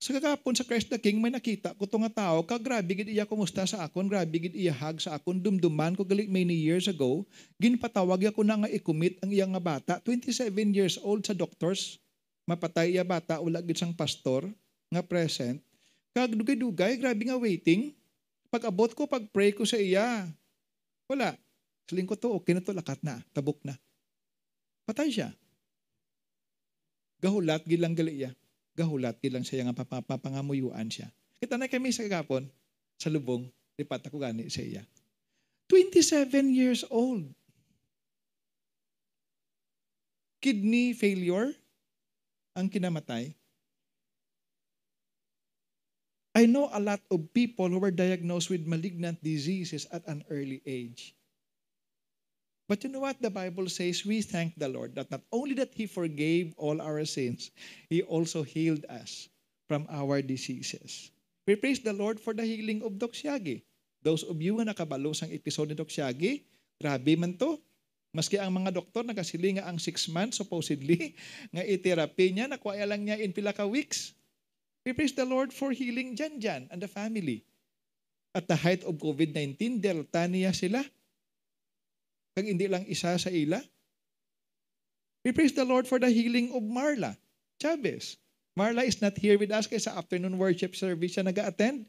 Sa 0.00 0.16
kagapon 0.16 0.56
sa 0.56 0.64
Christ 0.64 0.88
the 0.88 0.96
King, 0.96 1.20
may 1.20 1.28
nakita 1.28 1.76
ko 1.76 1.84
nga 1.84 2.24
tao, 2.24 2.40
ka 2.48 2.56
grabe 2.56 2.96
gid 2.96 3.12
iya 3.12 3.28
kumusta 3.28 3.68
sa 3.68 3.84
akon, 3.84 4.08
grabe 4.08 4.40
gid 4.40 4.56
iya 4.56 4.72
hag 4.72 5.04
sa 5.04 5.20
akon, 5.20 5.36
dumduman 5.36 5.92
ko 5.92 6.00
galit 6.00 6.32
many 6.32 6.56
years 6.56 6.88
ago, 6.88 7.28
ginpatawag 7.60 8.32
ako 8.32 8.40
na 8.40 8.64
nga 8.64 8.72
i-commit 8.72 9.20
ang 9.20 9.28
iya 9.28 9.44
nga 9.44 9.60
bata, 9.60 10.00
27 10.00 10.32
years 10.72 10.96
old 11.04 11.20
sa 11.28 11.36
doctors, 11.36 12.00
mapatay 12.48 12.96
iya 12.96 13.04
bata, 13.04 13.36
wala 13.36 13.60
gid 13.60 13.76
sang 13.76 13.92
pastor, 13.92 14.48
nga 14.88 15.04
present, 15.04 15.60
kag 16.16 16.32
dugay-dugay, 16.32 16.96
grabe 16.96 17.28
nga 17.28 17.36
waiting, 17.36 17.92
pag 18.48 18.64
abot 18.64 18.88
ko, 18.96 19.04
pag 19.04 19.28
pray 19.28 19.52
ko 19.52 19.68
sa 19.68 19.76
iya, 19.76 20.24
wala, 21.04 21.36
Saling 21.90 22.08
ko 22.08 22.14
to, 22.14 22.36
okay 22.38 22.54
na 22.54 22.62
to, 22.62 22.74
lakat 22.74 23.00
na, 23.02 23.18
tabok 23.34 23.58
na. 23.66 23.74
Patay 24.86 25.10
siya. 25.10 25.30
Gahulat, 27.22 27.62
gilang 27.66 27.94
gali 27.94 28.26
iya. 28.26 28.34
Gahulat, 28.74 29.22
gilang 29.22 29.46
siya 29.46 29.70
nga 29.70 29.86
papangamuyuan 30.02 30.90
siya. 30.90 31.06
Kita 31.38 31.54
na 31.54 31.70
kami 31.70 31.94
sa 31.94 32.02
kagapon, 32.06 32.50
sa 32.98 33.10
lubong, 33.10 33.46
lipat 33.78 34.10
ako 34.10 34.22
gani 34.22 34.50
sa 34.50 34.62
iya. 34.62 34.82
27 35.70 36.50
years 36.50 36.82
old. 36.90 37.30
Kidney 40.42 40.90
failure 40.92 41.54
ang 42.58 42.66
kinamatay. 42.66 43.30
I 46.32 46.48
know 46.48 46.72
a 46.72 46.80
lot 46.80 47.00
of 47.12 47.30
people 47.36 47.68
who 47.68 47.78
were 47.78 47.92
diagnosed 47.92 48.48
with 48.48 48.66
malignant 48.66 49.20
diseases 49.22 49.86
at 49.92 50.02
an 50.08 50.24
early 50.32 50.64
age. 50.64 51.14
But 52.72 52.80
you 52.80 52.88
know 52.88 53.04
what 53.04 53.20
the 53.20 53.28
Bible 53.28 53.68
says? 53.68 54.00
We 54.00 54.24
thank 54.24 54.56
the 54.56 54.72
Lord 54.72 54.96
that 54.96 55.12
not 55.12 55.20
only 55.28 55.52
that 55.60 55.76
He 55.76 55.84
forgave 55.84 56.56
all 56.56 56.80
our 56.80 57.04
sins, 57.04 57.52
He 57.92 58.00
also 58.00 58.40
healed 58.40 58.88
us 58.88 59.28
from 59.68 59.84
our 59.92 60.24
diseases. 60.24 61.12
We 61.44 61.60
praise 61.60 61.84
the 61.84 61.92
Lord 61.92 62.16
for 62.16 62.32
the 62.32 62.48
healing 62.48 62.80
of 62.80 62.96
Doc 62.96 63.12
Siagi. 63.12 63.60
Those 64.00 64.24
of 64.24 64.40
you 64.40 64.56
nga 64.56 64.72
nakabalo 64.72 65.12
sang 65.12 65.28
episode 65.36 65.68
ni 65.68 65.76
Doc 65.76 65.92
Siagi, 65.92 66.48
grabe 66.80 67.12
man 67.20 67.36
to. 67.36 67.60
Maski 68.16 68.40
ang 68.40 68.56
mga 68.56 68.72
doktor 68.80 69.04
nakasili 69.04 69.60
nga 69.60 69.68
ang 69.68 69.76
six 69.76 70.08
months 70.08 70.40
supposedly 70.40 71.12
nga 71.52 71.60
i-therapy 71.68 72.32
niya, 72.32 72.48
nakuha 72.48 72.88
lang 72.88 73.04
niya 73.04 73.20
in 73.20 73.36
pila 73.36 73.52
ka 73.52 73.68
weeks. 73.68 74.16
We 74.88 74.96
praise 74.96 75.12
the 75.12 75.28
Lord 75.28 75.52
for 75.52 75.76
healing 75.76 76.16
Jan 76.16 76.40
Jan 76.40 76.72
and 76.72 76.80
the 76.80 76.88
family. 76.88 77.44
At 78.32 78.48
the 78.48 78.56
height 78.56 78.80
of 78.88 78.96
COVID-19, 78.96 79.84
delta 79.84 80.24
niya 80.24 80.56
sila 80.56 80.80
kag 82.36 82.48
hindi 82.48 82.66
lang 82.68 82.84
isa 82.88 83.16
sa 83.16 83.30
ila. 83.30 83.60
We 85.22 85.30
praise 85.30 85.54
the 85.54 85.64
Lord 85.64 85.86
for 85.86 86.02
the 86.02 86.10
healing 86.10 86.50
of 86.50 86.66
Marla 86.66 87.14
Chavez. 87.62 88.18
Marla 88.58 88.84
is 88.84 89.00
not 89.00 89.16
here 89.16 89.38
with 89.38 89.54
us 89.54 89.70
kaya 89.70 89.80
sa 89.80 89.96
afternoon 89.96 90.36
worship 90.36 90.74
service 90.76 91.16
siya 91.16 91.24
nag-attend. 91.24 91.86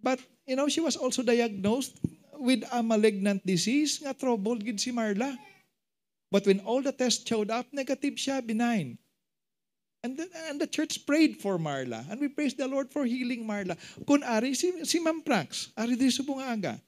But, 0.00 0.18
you 0.48 0.56
know, 0.56 0.66
she 0.66 0.80
was 0.80 0.96
also 0.96 1.20
diagnosed 1.22 2.00
with 2.40 2.64
a 2.72 2.80
malignant 2.82 3.44
disease 3.44 4.00
nga 4.00 4.16
troubled 4.16 4.64
gid 4.64 4.80
si 4.80 4.90
Marla. 4.90 5.36
But 6.32 6.48
when 6.48 6.64
all 6.64 6.80
the 6.80 6.94
tests 6.94 7.26
showed 7.26 7.50
up, 7.52 7.68
negative 7.70 8.16
siya, 8.16 8.40
benign. 8.40 8.96
And 10.00 10.16
the, 10.16 10.24
and 10.48 10.56
the 10.56 10.66
church 10.66 11.04
prayed 11.04 11.36
for 11.36 11.60
Marla. 11.60 12.08
And 12.08 12.16
we 12.16 12.32
praise 12.32 12.56
the 12.56 12.66
Lord 12.66 12.88
for 12.88 13.04
healing 13.04 13.44
Marla. 13.44 13.76
Kung 14.08 14.24
ari 14.24 14.56
si, 14.56 14.72
si 14.88 14.98
Ma'am 14.98 15.20
Prax, 15.20 15.68
ari 15.76 15.94
di 15.94 16.08
subong 16.08 16.40
aga. 16.40 16.80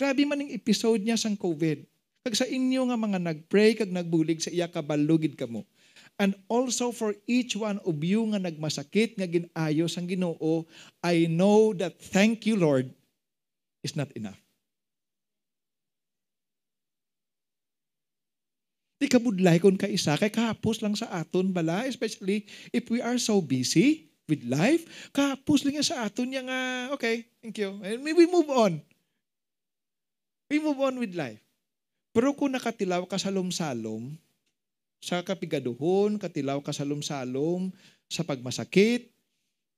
Grabe 0.00 0.24
man 0.24 0.40
yung 0.40 0.56
episode 0.56 1.04
niya 1.04 1.20
sang 1.20 1.36
COVID. 1.36 1.84
Kag 2.24 2.32
sa 2.32 2.48
inyo 2.48 2.88
nga 2.88 2.96
mga 2.96 3.20
nagpray 3.20 3.76
kag 3.76 3.92
nagbulig 3.92 4.40
sa 4.40 4.48
iya 4.48 4.64
kabalugid 4.64 5.36
kamo. 5.36 5.68
And 6.16 6.32
also 6.48 6.88
for 6.88 7.12
each 7.28 7.52
one 7.52 7.76
of 7.84 8.00
you 8.00 8.24
nga 8.32 8.40
nagmasakit 8.40 9.20
nga 9.20 9.28
ginayo 9.28 9.84
sang 9.92 10.08
Ginoo, 10.08 10.64
I 11.04 11.28
know 11.28 11.76
that 11.76 12.00
thank 12.00 12.48
you 12.48 12.56
Lord 12.56 12.88
is 13.84 13.92
not 13.92 14.08
enough. 14.16 14.40
Di 19.00 19.04
kabudlay 19.04 19.60
kon 19.60 19.76
ka 19.76 19.84
isa 19.84 20.16
kay 20.16 20.32
kahapos 20.32 20.80
lang 20.80 20.96
sa 20.96 21.12
aton 21.12 21.52
bala, 21.52 21.84
especially 21.84 22.48
if 22.72 22.88
we 22.88 23.04
are 23.04 23.20
so 23.20 23.44
busy 23.44 24.08
with 24.28 24.44
life, 24.48 25.12
kahapos 25.12 25.68
lang 25.68 25.76
sa 25.84 26.08
aton 26.08 26.32
yang 26.32 26.48
nga, 26.48 26.88
okay, 26.96 27.28
thank 27.44 27.60
you. 27.60 27.76
And 27.84 28.00
we 28.00 28.24
move 28.24 28.48
on. 28.48 28.80
We 30.50 30.58
move 30.58 30.82
on 30.82 30.98
with 30.98 31.14
life. 31.14 31.38
Pero 32.10 32.34
kung 32.34 32.50
nakatilaw 32.50 33.06
ka 33.06 33.14
sa 33.16 33.30
salom 33.30 34.18
sa 34.98 35.22
kapigaduhon, 35.22 36.18
katilaw 36.18 36.58
ka 36.58 36.74
sa 36.74 36.82
salom 36.82 37.70
sa 38.10 38.26
pagmasakit, 38.26 39.14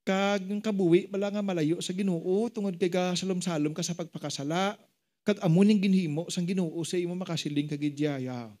kag 0.03 0.43
kabuwi 0.59 1.07
bala 1.07 1.31
nga 1.31 1.39
malayo 1.39 1.79
sa 1.79 1.95
Ginoo 1.95 2.51
tungod 2.51 2.75
kay 2.75 2.91
ka 2.91 3.15
salom-salom 3.15 3.71
ka 3.71 3.79
sa 3.79 3.95
pagpakasala 3.95 4.75
kag 5.23 5.39
amuning 5.39 5.79
ginhimo 5.79 6.27
sang 6.27 6.43
Ginoo 6.43 6.75
sa 6.83 6.99
imo 6.99 7.15
makasiling 7.15 7.71
kag 7.71 7.79
gidyaya 7.79 8.51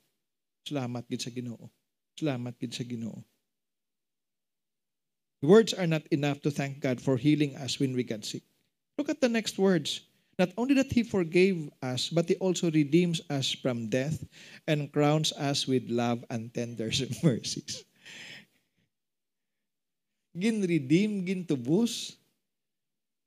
salamat 0.63 1.03
gid 1.11 1.19
sa 1.19 1.33
Ginoo. 1.35 1.67
Salamat 2.15 2.55
gid 2.55 2.71
sa 2.71 2.87
Ginoo. 2.87 3.19
Words 5.43 5.75
are 5.75 5.89
not 5.89 6.07
enough 6.07 6.39
to 6.47 6.53
thank 6.55 6.79
God 6.79 7.03
for 7.03 7.19
healing 7.19 7.59
us 7.59 7.75
when 7.75 7.91
we 7.91 8.07
get 8.07 8.23
sick. 8.23 8.47
Look 8.95 9.11
at 9.11 9.19
the 9.19 9.27
next 9.27 9.59
words 9.59 10.07
Not 10.37 10.49
only 10.57 10.73
that 10.81 10.89
He 10.89 11.05
forgave 11.05 11.69
us, 11.81 12.09
but 12.09 12.25
He 12.25 12.35
also 12.41 12.73
redeems 12.73 13.21
us 13.29 13.53
from 13.53 13.89
death 13.89 14.17
and 14.65 14.89
crowns 14.89 15.29
us 15.37 15.69
with 15.69 15.85
love 15.89 16.25
and 16.33 16.49
tender 16.49 16.89
mercies. 17.23 17.85
Gin-redeem, 20.33 21.21
gin-tubos, 21.21 22.17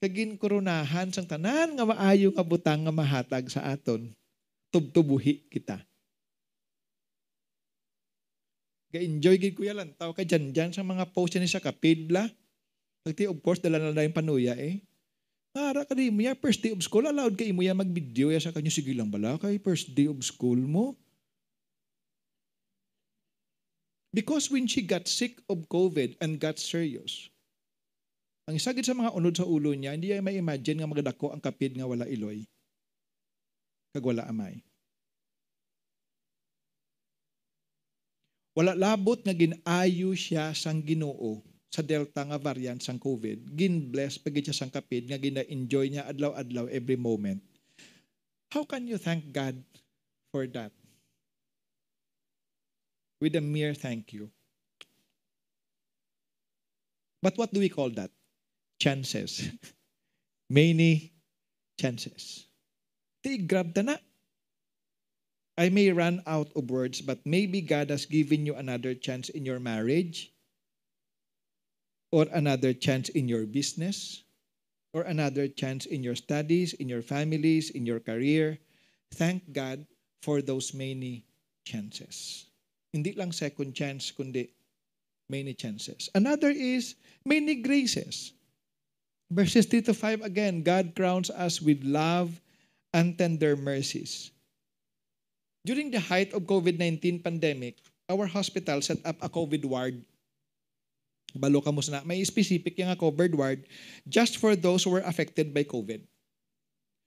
kagin 0.02 0.34
koronahan 0.34 1.14
sang 1.14 1.30
tanan 1.30 1.78
nga 1.78 1.86
maayo 1.86 2.34
nga 2.34 2.42
butang 2.42 2.82
nga 2.82 2.90
mahatag 2.90 3.46
sa 3.46 3.62
aton. 3.70 4.10
Tubtubuhi 4.74 5.46
kita. 5.46 5.78
Ga-enjoy 8.90 9.38
gid 9.38 9.54
kuya 9.54 9.74
lang. 9.74 9.94
Tao 9.94 10.10
ka 10.10 10.26
dyan 10.26 10.50
dyan 10.50 10.70
sa 10.74 10.82
mga 10.82 11.06
post 11.14 11.38
ni 11.38 11.46
sa 11.46 11.62
kapidla. 11.62 12.26
Pagti 13.06 13.30
of 13.30 13.38
course, 13.38 13.62
dala 13.62 13.78
na 13.78 14.02
yung 14.02 14.14
panuya 14.14 14.58
eh. 14.58 14.82
Para 15.56 15.88
ka 15.88 15.96
mo 15.96 16.20
ya, 16.20 16.36
first 16.36 16.60
day 16.60 16.76
of 16.76 16.84
school, 16.84 17.08
allowed 17.08 17.32
kay 17.32 17.48
mo 17.48 17.64
ya 17.64 17.72
mag-video 17.72 18.28
ya 18.28 18.36
sa 18.36 18.52
kanyo, 18.52 18.68
sige 18.68 18.92
lang 18.92 19.08
bala 19.08 19.40
kay 19.40 19.56
first 19.56 19.96
day 19.96 20.04
of 20.04 20.20
school 20.20 20.60
mo. 20.60 20.92
Because 24.12 24.52
when 24.52 24.68
she 24.68 24.84
got 24.84 25.08
sick 25.08 25.40
of 25.48 25.64
COVID 25.72 26.20
and 26.20 26.36
got 26.36 26.60
serious, 26.60 27.32
ang 28.44 28.60
isagid 28.60 28.84
sa 28.84 28.92
mga 28.92 29.16
unod 29.16 29.32
sa 29.32 29.48
ulo 29.48 29.72
niya, 29.72 29.96
hindi 29.96 30.12
niya 30.12 30.20
ma-imagine 30.20 30.84
nga 30.84 30.92
magadako 30.92 31.32
ang 31.32 31.40
kapid 31.40 31.72
nga 31.72 31.88
wala 31.88 32.04
iloy. 32.04 32.44
Kag 33.96 34.04
wala 34.04 34.28
amay. 34.28 34.60
Wala 38.52 38.76
labot 38.76 39.24
nga 39.24 39.32
ginayo 39.32 40.12
siya 40.12 40.52
sang 40.52 40.84
Ginoo 40.84 41.55
sa 41.76 41.84
Delta 41.84 42.24
nga 42.24 42.40
variant 42.40 42.80
sang 42.80 42.96
COVID, 42.96 43.52
gin-bless 43.52 44.16
pag 44.16 44.32
siya 44.32 44.56
sang 44.56 44.72
kapid, 44.72 45.12
nga 45.12 45.20
gina-enjoy 45.20 45.92
niya 45.92 46.08
adlaw-adlaw 46.08 46.72
every 46.72 46.96
moment. 46.96 47.44
How 48.48 48.64
can 48.64 48.88
you 48.88 48.96
thank 48.96 49.28
God 49.28 49.60
for 50.32 50.48
that? 50.56 50.72
With 53.20 53.36
a 53.36 53.44
mere 53.44 53.76
thank 53.76 54.16
you. 54.16 54.32
But 57.20 57.36
what 57.36 57.52
do 57.52 57.60
we 57.60 57.68
call 57.68 57.92
that? 58.00 58.08
Chances. 58.80 59.52
Many 60.48 61.12
chances. 61.76 62.48
Di 63.20 63.44
grab 63.44 63.76
na. 63.76 64.00
I 65.56 65.68
may 65.68 65.92
run 65.92 66.20
out 66.28 66.52
of 66.56 66.68
words, 66.68 67.00
but 67.00 67.24
maybe 67.24 67.60
God 67.60 67.88
has 67.88 68.04
given 68.04 68.44
you 68.44 68.54
another 68.54 68.92
chance 68.92 69.28
in 69.32 69.44
your 69.44 69.58
marriage, 69.58 70.35
or 72.16 72.24
another 72.32 72.72
chance 72.72 73.12
in 73.12 73.28
your 73.28 73.44
business, 73.44 74.24
or 74.96 75.04
another 75.04 75.44
chance 75.52 75.84
in 75.84 76.00
your 76.00 76.16
studies, 76.16 76.72
in 76.80 76.88
your 76.88 77.04
families, 77.04 77.68
in 77.76 77.84
your 77.84 78.00
career. 78.00 78.56
Thank 79.12 79.52
God 79.52 79.84
for 80.24 80.40
those 80.40 80.72
many 80.72 81.28
chances. 81.68 82.48
Hindi 82.96 83.12
lang 83.12 83.36
second 83.36 83.76
chance, 83.76 84.08
kundi 84.16 84.48
many 85.28 85.52
chances. 85.52 86.08
Another 86.16 86.48
is 86.48 86.96
many 87.28 87.60
graces. 87.60 88.32
Verses 89.28 89.68
3 89.68 89.84
to 89.84 89.92
5 89.92 90.24
again, 90.24 90.64
God 90.64 90.96
crowns 90.96 91.28
us 91.28 91.60
with 91.60 91.84
love 91.84 92.40
and 92.96 93.12
tender 93.20 93.60
mercies. 93.60 94.32
During 95.68 95.92
the 95.92 96.00
height 96.00 96.32
of 96.32 96.48
COVID-19 96.48 97.20
pandemic, 97.20 97.76
our 98.08 98.24
hospital 98.24 98.80
set 98.80 99.04
up 99.04 99.20
a 99.20 99.28
COVID 99.28 99.68
ward 99.68 100.00
balo 101.36 101.62
ka 101.62 101.70
mo 101.70 101.84
na, 101.86 102.02
may 102.02 102.24
specific 102.24 102.76
yung 102.80 102.90
covered 102.96 103.36
ward 103.36 103.64
just 104.08 104.40
for 104.40 104.56
those 104.56 104.82
who 104.82 104.90
were 104.90 105.06
affected 105.06 105.52
by 105.52 105.62
COVID. 105.62 106.02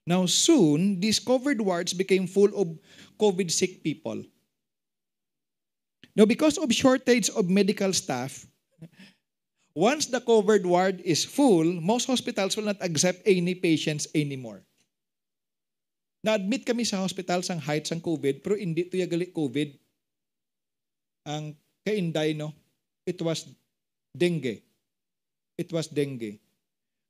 Now 0.09 0.25
soon, 0.25 0.97
these 0.97 1.21
covered 1.21 1.61
wards 1.61 1.93
became 1.93 2.25
full 2.25 2.49
of 2.57 2.73
COVID 3.21 3.49
sick 3.51 3.83
people. 3.83 4.25
Now 6.17 6.25
because 6.25 6.57
of 6.57 6.71
shortage 6.73 7.29
of 7.29 7.45
medical 7.49 7.93
staff, 7.93 8.47
once 9.75 10.09
the 10.09 10.19
covered 10.19 10.65
ward 10.65 11.01
is 11.05 11.23
full, 11.23 11.65
most 11.77 12.09
hospitals 12.09 12.57
will 12.57 12.67
not 12.67 12.81
accept 12.81 13.21
any 13.25 13.53
patients 13.53 14.07
anymore. 14.15 14.65
Na-admit 16.19 16.67
kami 16.67 16.83
sa 16.83 16.99
hospital 16.99 17.39
sang 17.39 17.63
height 17.63 17.87
sang 17.87 18.03
COVID, 18.03 18.43
pero 18.43 18.59
hindi 18.59 18.83
to 18.91 18.99
yagali 18.99 19.31
COVID. 19.31 19.71
Ang 21.31 21.55
kainday, 21.87 22.35
no? 22.35 22.51
It 23.07 23.21
was 23.23 23.47
dengue. 24.15 24.63
It 25.59 25.69
was 25.75 25.91
dengue. 25.91 26.39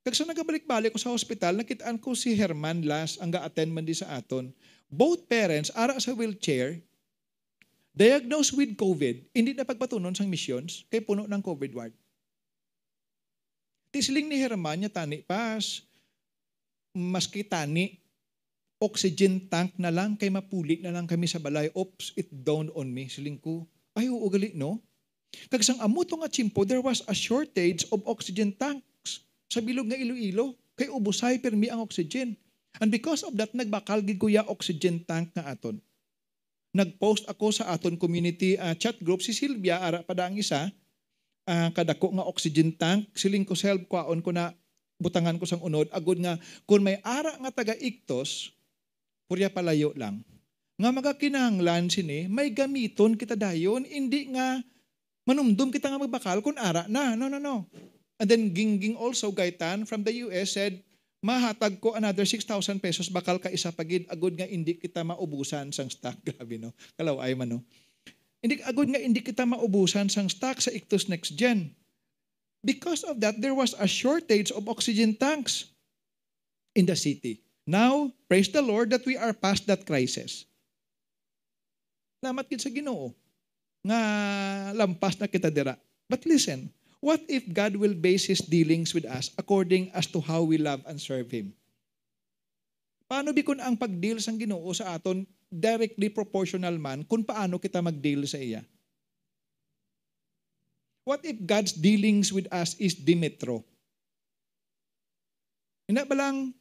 Kag 0.00 0.16
sa 0.16 0.24
nagabalik-balik 0.24 0.96
ko 0.96 0.98
sa 0.98 1.12
hospital, 1.12 1.60
nakitaan 1.60 2.00
ko 2.00 2.16
si 2.16 2.32
Herman 2.32 2.88
last 2.88 3.20
ang 3.20 3.28
ga-attend 3.28 3.68
man 3.68 3.84
di 3.84 3.92
sa 3.92 4.16
aton. 4.16 4.48
Both 4.88 5.28
parents, 5.28 5.68
ara 5.76 6.00
sa 6.00 6.16
wheelchair, 6.16 6.80
diagnosed 7.92 8.56
with 8.56 8.74
COVID, 8.80 9.28
hindi 9.36 9.52
na 9.52 9.68
pagpatunon 9.68 10.16
sang 10.16 10.32
missions, 10.32 10.88
kay 10.88 11.04
puno 11.04 11.28
ng 11.28 11.42
COVID 11.44 11.72
ward. 11.76 11.94
Tisling 13.92 14.30
ni 14.30 14.40
Herman 14.40 14.80
niya 14.80 14.90
tani 14.90 15.20
pas, 15.20 15.84
maski 16.96 17.44
tani, 17.44 18.00
oxygen 18.80 19.52
tank 19.52 19.76
na 19.76 19.92
lang, 19.92 20.16
kay 20.16 20.32
mapuli 20.32 20.80
na 20.80 20.96
lang 20.96 21.04
kami 21.04 21.28
sa 21.28 21.36
balay. 21.36 21.68
Oops, 21.76 22.16
it 22.16 22.32
dawned 22.32 22.72
on 22.72 22.88
me. 22.88 23.04
Siling 23.06 23.36
ko, 23.36 23.68
ay 23.92 24.08
uugali 24.08 24.56
no? 24.56 24.80
Kagsang 25.50 25.78
amuto 25.82 26.18
nga 26.18 26.30
chimpo, 26.30 26.66
there 26.66 26.82
was 26.82 27.02
a 27.06 27.14
shortage 27.14 27.86
of 27.94 28.02
oxygen 28.06 28.54
tanks 28.54 29.26
sa 29.50 29.62
bilog 29.62 29.90
nga 29.90 29.98
Iloilo. 29.98 30.58
Kay 30.74 30.90
ubusay 30.90 31.38
permi 31.38 31.68
ang 31.68 31.84
oxygen. 31.84 32.34
And 32.78 32.88
because 32.88 33.26
of 33.26 33.34
that, 33.36 33.52
nagbakal 33.52 34.00
gid 34.06 34.16
kuya 34.16 34.46
oxygen 34.46 35.02
tank 35.04 35.34
nga 35.34 35.50
aton. 35.50 35.82
Nag-post 36.70 37.26
ako 37.26 37.50
sa 37.50 37.74
aton 37.74 37.98
community 37.98 38.54
uh, 38.54 38.78
chat 38.78 38.94
group 39.02 39.20
si 39.26 39.34
Silvia 39.34 39.82
ara 39.82 40.06
pa 40.06 40.14
ang 40.22 40.38
isa 40.38 40.70
uh, 41.50 41.68
kadako 41.74 42.14
nga 42.14 42.24
oxygen 42.30 42.70
tank 42.78 43.10
siling 43.18 43.42
ko 43.42 43.58
self 43.58 43.82
kwaon 43.90 44.22
ko 44.22 44.30
na 44.30 44.54
butangan 45.02 45.34
ko 45.40 45.44
sang 45.48 45.64
unod 45.64 45.90
agud 45.90 46.22
nga 46.22 46.38
kung 46.68 46.86
may 46.86 47.02
ara 47.02 47.34
nga 47.42 47.50
taga 47.50 47.74
iktos 47.74 48.54
purya 49.26 49.50
palayo 49.50 49.90
lang 49.98 50.22
nga 50.78 50.90
magakinahanglan 50.94 51.90
sini 51.90 52.30
may 52.30 52.54
gamiton 52.54 53.18
kita 53.18 53.34
dayon 53.34 53.82
hindi 53.82 54.30
nga 54.30 54.62
manumdum 55.30 55.70
kita 55.70 55.86
nga 55.86 56.02
magbakal 56.02 56.42
kung 56.42 56.58
ara 56.58 56.90
na. 56.90 57.14
No 57.14 57.30
no 57.30 57.38
no. 57.38 57.70
And 58.18 58.26
then 58.26 58.50
Gingging 58.50 58.98
also 58.98 59.30
Gaitan 59.30 59.86
from 59.86 60.02
the 60.02 60.26
US 60.26 60.58
said 60.58 60.82
mahatag 61.22 61.78
ko 61.78 61.94
another 61.94 62.26
6,000 62.26 62.50
pesos 62.82 63.06
bakal 63.06 63.38
ka 63.38 63.46
isa 63.46 63.70
pagid. 63.70 64.10
Agud 64.10 64.34
nga 64.34 64.50
hindi 64.50 64.74
kita 64.74 65.06
maubusan 65.06 65.70
sang 65.70 65.88
stock. 65.88 66.18
Grabe 66.26 66.58
no? 66.58 66.74
Kalaw 66.98 67.22
ay 67.22 67.38
man 67.38 67.54
no? 67.54 67.58
Hindi 68.42 68.58
agud 68.66 68.90
nga 68.90 68.98
hindi 68.98 69.22
kita 69.22 69.46
maubusan 69.46 70.10
sang 70.10 70.26
stock 70.26 70.58
sa 70.58 70.74
Ictus 70.74 71.06
Next 71.06 71.38
Gen. 71.38 71.70
Because 72.60 73.08
of 73.08 73.24
that, 73.24 73.40
there 73.40 73.56
was 73.56 73.72
a 73.80 73.88
shortage 73.88 74.52
of 74.52 74.68
oxygen 74.68 75.16
tanks 75.16 75.72
in 76.76 76.84
the 76.84 76.92
city. 76.92 77.40
Now, 77.64 78.12
praise 78.28 78.52
the 78.52 78.60
Lord 78.60 78.92
that 78.92 79.08
we 79.08 79.16
are 79.16 79.32
past 79.32 79.64
that 79.72 79.88
crisis. 79.88 80.44
Lamat 82.20 82.52
gid 82.52 82.60
sa 82.60 82.68
Ginoo 82.68 83.16
nga 83.84 84.00
lampas 84.76 85.16
na 85.16 85.28
kita 85.28 85.48
dira. 85.48 85.76
But 86.10 86.26
listen, 86.28 86.68
what 87.00 87.22
if 87.30 87.46
God 87.48 87.76
will 87.78 87.96
base 87.96 88.28
His 88.28 88.42
dealings 88.44 88.92
with 88.92 89.08
us 89.08 89.32
according 89.40 89.88
as 89.96 90.08
to 90.12 90.20
how 90.20 90.44
we 90.44 90.60
love 90.60 90.84
and 90.84 91.00
serve 91.00 91.32
Him? 91.32 91.56
Paano 93.10 93.34
bikon 93.34 93.58
ang 93.58 93.74
pag-deal 93.74 94.22
sang 94.22 94.38
Ginoo 94.38 94.70
sa 94.70 94.94
aton 94.94 95.26
directly 95.50 96.06
proportional 96.14 96.78
man 96.78 97.02
kung 97.02 97.26
paano 97.26 97.58
kita 97.58 97.82
mag-deal 97.82 98.22
sa 98.22 98.38
iya. 98.38 98.62
What 101.02 101.26
if 101.26 101.34
God's 101.42 101.74
dealings 101.74 102.30
with 102.30 102.46
us 102.54 102.78
is 102.78 102.94
Dimetro? 102.94 103.66
Ina 105.90 106.06
ba 106.06 106.14
lang, 106.14 106.54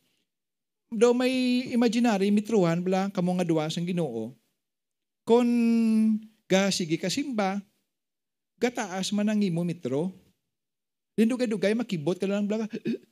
daw 0.90 1.14
may 1.14 1.70
imaginary 1.70 2.34
mitruhan 2.34 2.82
bala 2.82 3.14
kamo 3.14 3.38
nga 3.38 3.46
duwa 3.46 3.70
sang 3.70 3.86
Ginoo. 3.86 4.34
Kon 5.22 5.46
ga 6.50 6.74
sige 6.74 6.98
kasimba, 6.98 7.62
gataas 8.58 9.14
man 9.14 9.30
ang 9.30 9.40
imo 9.40 9.62
mitro. 9.62 10.10
Dindugay-dugay 11.14 11.78
makibot 11.78 12.18
ka 12.18 12.26
lang 12.26 12.50
bala. 12.50 12.66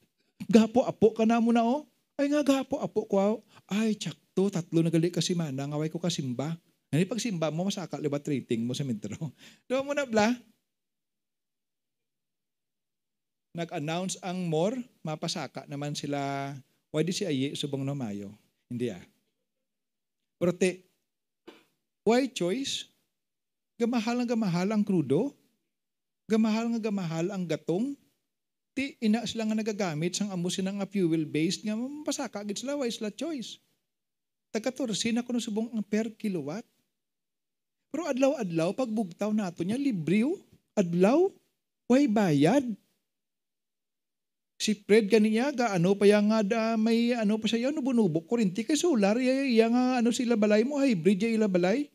Gapo 0.53 0.81
apo 0.83 1.13
ka 1.13 1.23
na 1.27 1.37
mo 1.37 1.53
na 1.53 1.61
oh. 1.61 1.85
Ay 2.17 2.33
nga 2.33 2.41
gapo 2.41 2.81
apo 2.81 3.05
ko. 3.05 3.45
Ay 3.69 3.93
tsak 3.93 4.17
to, 4.33 4.49
tatlo 4.49 4.81
na 4.81 4.89
gali 4.89 5.13
kasi 5.13 5.37
mana, 5.37 5.69
ngaway 5.69 5.93
ko 5.93 6.01
kasimba. 6.01 6.57
Ano 6.87 7.03
pag 7.03 7.19
simba 7.19 7.51
mo, 7.51 7.67
masaka 7.67 7.99
libat 7.99 8.23
rating 8.23 8.63
mo 8.63 8.71
sa 8.71 8.87
metro. 8.87 9.13
Doon 9.67 9.85
mo 9.85 9.91
na 9.91 10.07
bla. 10.07 10.31
Nag-announce 13.51 14.21
ang 14.23 14.47
more, 14.47 14.77
mapasaka 15.03 15.67
naman 15.67 15.97
sila, 15.97 16.53
why 16.93 17.03
si 17.09 17.25
Aye, 17.27 17.57
subong 17.57 17.83
na 17.83 17.97
Mayo? 17.97 18.31
Hindi 18.71 18.93
ah. 18.93 19.03
Pero 20.37 20.53
why 22.07 22.29
choice? 22.31 22.87
Gamahal 23.77 24.25
nga 24.25 24.33
gamahal 24.33 24.67
ang 24.73 24.81
krudo? 24.81 25.37
Gamahal 26.25 26.65
nga 26.73 26.81
gamahal 26.89 27.29
ang 27.29 27.45
gatong? 27.45 27.93
Ti, 28.73 28.97
ina 29.01 29.21
sila 29.29 29.45
nga 29.45 29.53
nagagamit 29.53 30.17
sang 30.17 30.33
amo 30.33 30.49
sinang 30.49 30.81
fuel 30.89 31.29
based 31.29 31.61
nga 31.61 31.77
mapasaka 31.77 32.41
gid 32.41 32.57
sila, 32.57 32.73
why 32.73 32.89
sila 32.89 33.13
choice? 33.13 33.61
Taga-14 34.49 35.13
na 35.13 35.21
kuno 35.21 35.37
subong 35.37 35.69
ang 35.77 35.85
per 35.85 36.09
kilowatt. 36.17 36.65
Pero 37.93 38.09
adlaw-adlaw 38.09 38.73
pagbugtaw 38.73 39.29
nato 39.29 39.61
niya 39.61 39.77
libre 39.77 40.25
oh. 40.25 40.41
Adlaw, 40.77 41.29
way 41.89 42.05
bayad. 42.05 42.65
Si 44.57 44.73
Fred 44.73 45.09
kaniya 45.09 45.53
ga 45.53 45.77
ano 45.77 45.93
pa 45.93 46.09
yang 46.09 46.33
nga 46.33 46.73
may 46.77 47.13
ano 47.13 47.37
pa 47.37 47.45
siya 47.45 47.69
no 47.69 47.85
bunubok 47.85 48.25
kurinti 48.25 48.65
kay 48.65 48.73
solar 48.73 49.17
ya 49.21 49.69
nga 49.69 50.01
ano 50.01 50.09
sila 50.09 50.33
balay 50.33 50.65
mo 50.65 50.81
hybrid 50.81 51.21
ya 51.21 51.29
ila 51.29 51.45
balay. 51.45 51.85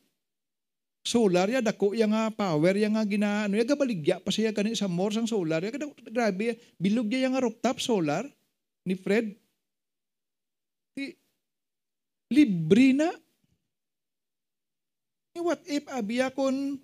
Solar 1.02 1.50
ya 1.50 1.58
dako 1.58 1.98
ya 1.98 2.06
nga 2.06 2.30
power 2.30 2.78
ya 2.78 2.86
nga 2.86 3.02
gina 3.02 3.50
ano 3.50 3.58
ya 3.58 3.66
gabaligya 3.66 4.22
pa 4.22 4.30
siya 4.30 4.54
kani 4.54 4.78
sa 4.78 4.86
more 4.86 5.10
sang 5.10 5.26
solar 5.26 5.58
ya 5.58 5.74
grabe 6.08 6.62
bilog 6.78 7.10
ya 7.10 7.26
nga 7.26 7.42
rooftop 7.42 7.82
solar 7.82 8.22
ni 8.86 8.94
Fred. 8.94 9.34
Libre 12.32 12.96
na. 12.96 13.10
What 15.36 15.60
if 15.68 15.84
abiya 15.90 16.32
kon 16.32 16.80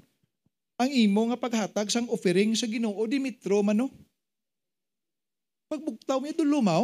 ang 0.78 0.90
imo 0.92 1.30
nga 1.32 1.40
paghatag 1.40 1.88
sang 1.88 2.10
offering 2.12 2.52
sa 2.52 2.68
Ginoo 2.68 3.00
Dimitro 3.08 3.64
mano? 3.64 3.88
Pagbugtaw 5.72 6.20
mo 6.20 6.32
dulumaw. 6.32 6.82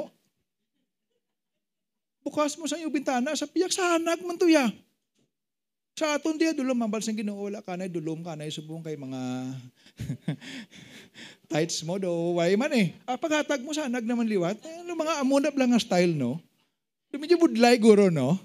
Bukas 2.24 2.56
mo 2.56 2.64
sa 2.64 2.80
iyong 2.80 2.92
bintana 2.92 3.36
sa 3.36 3.44
piyak 3.44 3.72
sanag 3.72 4.24
man 4.24 4.40
to 4.40 4.48
ya. 4.48 4.72
Sa 5.94 6.18
aton 6.18 6.34
diya 6.34 6.50
dulom 6.50 6.74
mambal 6.74 7.02
sang 7.02 7.14
Ginoo 7.14 7.46
wala 7.46 7.62
kanay 7.62 7.86
dulom 7.86 8.26
kanay 8.26 8.50
subong 8.50 8.82
kay 8.82 8.98
mga 8.98 9.20
tights 11.50 11.86
mo 11.86 12.02
do 12.02 12.34
way 12.34 12.58
man 12.58 12.74
eh. 12.74 12.98
Ah, 13.06 13.14
paghatag 13.14 13.62
mo 13.62 13.70
sanag 13.70 14.02
naman 14.02 14.26
liwat. 14.26 14.58
Eh, 14.58 14.82
ano 14.82 14.98
mga 14.98 15.22
amuna 15.22 15.54
lang 15.54 15.70
nga 15.70 15.78
style 15.78 16.18
no. 16.18 16.42
Medyo 17.14 17.38
budlay 17.38 17.78
guro 17.78 18.10
no 18.10 18.42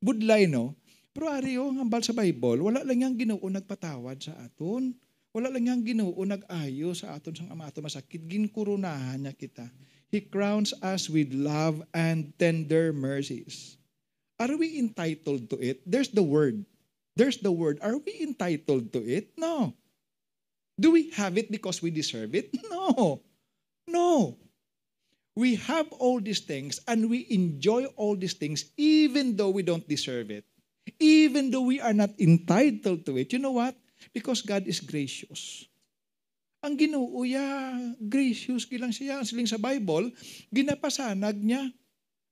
budlay 0.00 0.48
no. 0.48 0.74
Pero 1.12 1.28
ari 1.28 1.60
oh, 1.60 1.74
hambal 1.76 2.00
sa 2.00 2.16
Bible, 2.16 2.64
wala 2.64 2.80
lang 2.86 3.04
yang 3.04 3.14
Ginoo 3.14 3.42
nagpatawad 3.42 4.16
sa 4.18 4.32
aton. 4.40 4.96
Wala 5.30 5.52
lang 5.52 5.68
yang 5.68 5.82
Ginoo 5.84 6.16
nag-ayo 6.26 6.90
sa 6.96 7.14
aton 7.14 7.36
sang 7.36 7.50
ama 7.52 7.70
ato 7.70 7.84
masakit 7.84 8.24
ginkurunahan 8.26 9.20
niya 9.20 9.34
kita. 9.36 9.68
He 10.10 10.22
crowns 10.26 10.74
us 10.82 11.06
with 11.06 11.30
love 11.30 11.86
and 11.94 12.34
tender 12.34 12.90
mercies. 12.90 13.78
Are 14.40 14.56
we 14.56 14.80
entitled 14.80 15.52
to 15.52 15.60
it? 15.60 15.84
There's 15.84 16.08
the 16.08 16.24
word. 16.24 16.64
There's 17.12 17.36
the 17.44 17.52
word. 17.52 17.76
Are 17.84 18.00
we 18.00 18.24
entitled 18.24 18.88
to 18.96 19.04
it? 19.04 19.36
No. 19.36 19.76
Do 20.80 20.96
we 20.96 21.12
have 21.20 21.36
it 21.36 21.52
because 21.52 21.84
we 21.84 21.92
deserve 21.92 22.32
it? 22.32 22.48
No. 22.72 23.20
No. 23.84 24.40
We 25.36 25.60
have 25.68 25.92
all 26.00 26.24
these 26.24 26.40
things 26.40 26.80
and 26.88 27.12
we 27.12 27.28
enjoy 27.28 27.84
all 28.00 28.16
these 28.16 28.34
things 28.34 28.72
even 28.80 29.36
though 29.36 29.52
we 29.52 29.60
don't 29.60 29.84
deserve 29.84 30.32
it. 30.32 30.48
Even 30.96 31.52
though 31.52 31.68
we 31.68 31.80
are 31.80 31.92
not 31.92 32.16
entitled 32.16 33.04
to 33.06 33.20
it. 33.20 33.32
You 33.36 33.38
know 33.38 33.52
what? 33.52 33.76
Because 34.16 34.40
God 34.40 34.64
is 34.64 34.80
gracious. 34.80 35.68
Ang 36.64 36.76
Ginoo 36.76 37.24
ya 37.24 37.72
gracious 37.96 38.68
gilang 38.68 38.92
siya 38.92 39.24
siling 39.24 39.48
sa 39.48 39.56
Bible, 39.56 40.12
ginapasanag 40.52 41.40
niya 41.40 41.72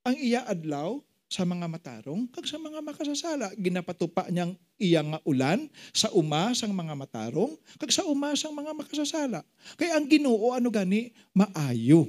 ang 0.04 0.16
iya 0.20 0.44
adlaw 0.44 1.00
sa 1.28 1.44
mga 1.44 1.68
matarong 1.68 2.24
kag 2.32 2.48
sa 2.48 2.56
mga 2.56 2.80
makasasala 2.80 3.52
ginapatupa 3.60 4.24
niyang 4.32 4.56
iya 4.80 5.04
nga 5.04 5.20
ulan 5.28 5.68
sa 5.92 6.08
uma 6.16 6.56
sang 6.56 6.72
mga 6.72 6.96
matarong 6.96 7.52
kag 7.76 7.92
sa 7.92 8.08
uma 8.08 8.32
sang 8.32 8.56
mga 8.56 8.72
makasasala 8.72 9.44
kay 9.76 9.92
ang 9.92 10.08
Ginoo 10.08 10.56
ano 10.56 10.72
gani 10.72 11.12
maayo 11.36 12.08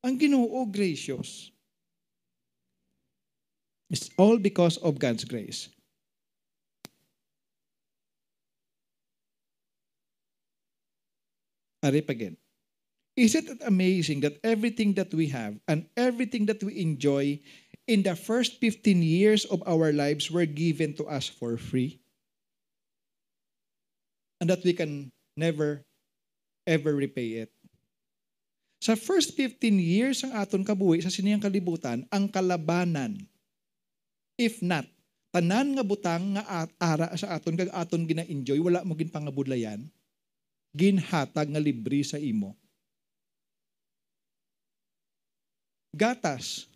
Ang 0.00 0.16
Ginoo 0.16 0.64
gracious. 0.72 1.52
It's 3.90 4.08
all 4.16 4.38
because 4.38 4.78
of 4.78 4.96
God's 4.98 5.24
grace. 5.24 5.68
Arip 11.84 12.08
again. 12.08 12.36
Isn't 13.18 13.48
it 13.50 13.60
amazing 13.66 14.22
that 14.22 14.38
everything 14.44 14.94
that 14.94 15.12
we 15.12 15.26
have 15.34 15.58
and 15.66 15.84
everything 15.96 16.46
that 16.46 16.62
we 16.62 16.78
enjoy 16.80 17.42
in 17.90 18.06
the 18.06 18.14
first 18.14 18.62
15 18.62 19.02
years 19.02 19.44
of 19.50 19.62
our 19.66 19.90
lives 19.92 20.30
were 20.30 20.46
given 20.46 20.94
to 20.96 21.04
us 21.10 21.26
for 21.26 21.58
free? 21.58 21.98
And 24.40 24.48
that 24.48 24.64
we 24.64 24.72
can 24.72 25.12
never, 25.36 25.84
ever 26.64 26.94
repay 26.96 27.44
it. 27.44 27.52
Sa 28.80 28.96
first 28.96 29.36
15 29.36 29.60
years 29.76 30.24
ang 30.24 30.32
aton 30.32 30.64
kabuhi 30.64 31.04
sa 31.04 31.12
siniyang 31.12 31.44
kalibutan, 31.44 32.08
ang 32.08 32.32
kalabanan, 32.32 33.20
if 34.40 34.64
not, 34.64 34.88
tanan 35.36 35.76
nga 35.76 35.84
butang 35.84 36.32
nga 36.32 36.64
ara 36.80 37.12
sa 37.20 37.36
aton 37.36 37.60
kag 37.60 37.68
aton 37.76 38.08
gina-enjoy, 38.08 38.56
wala 38.64 38.80
mo 38.80 38.96
gin 38.96 39.12
pangabudlayan, 39.12 39.84
ginhatag 40.72 41.52
nga 41.52 41.60
libre 41.60 42.00
sa 42.00 42.16
imo. 42.16 42.59
Gatas, 45.90 46.70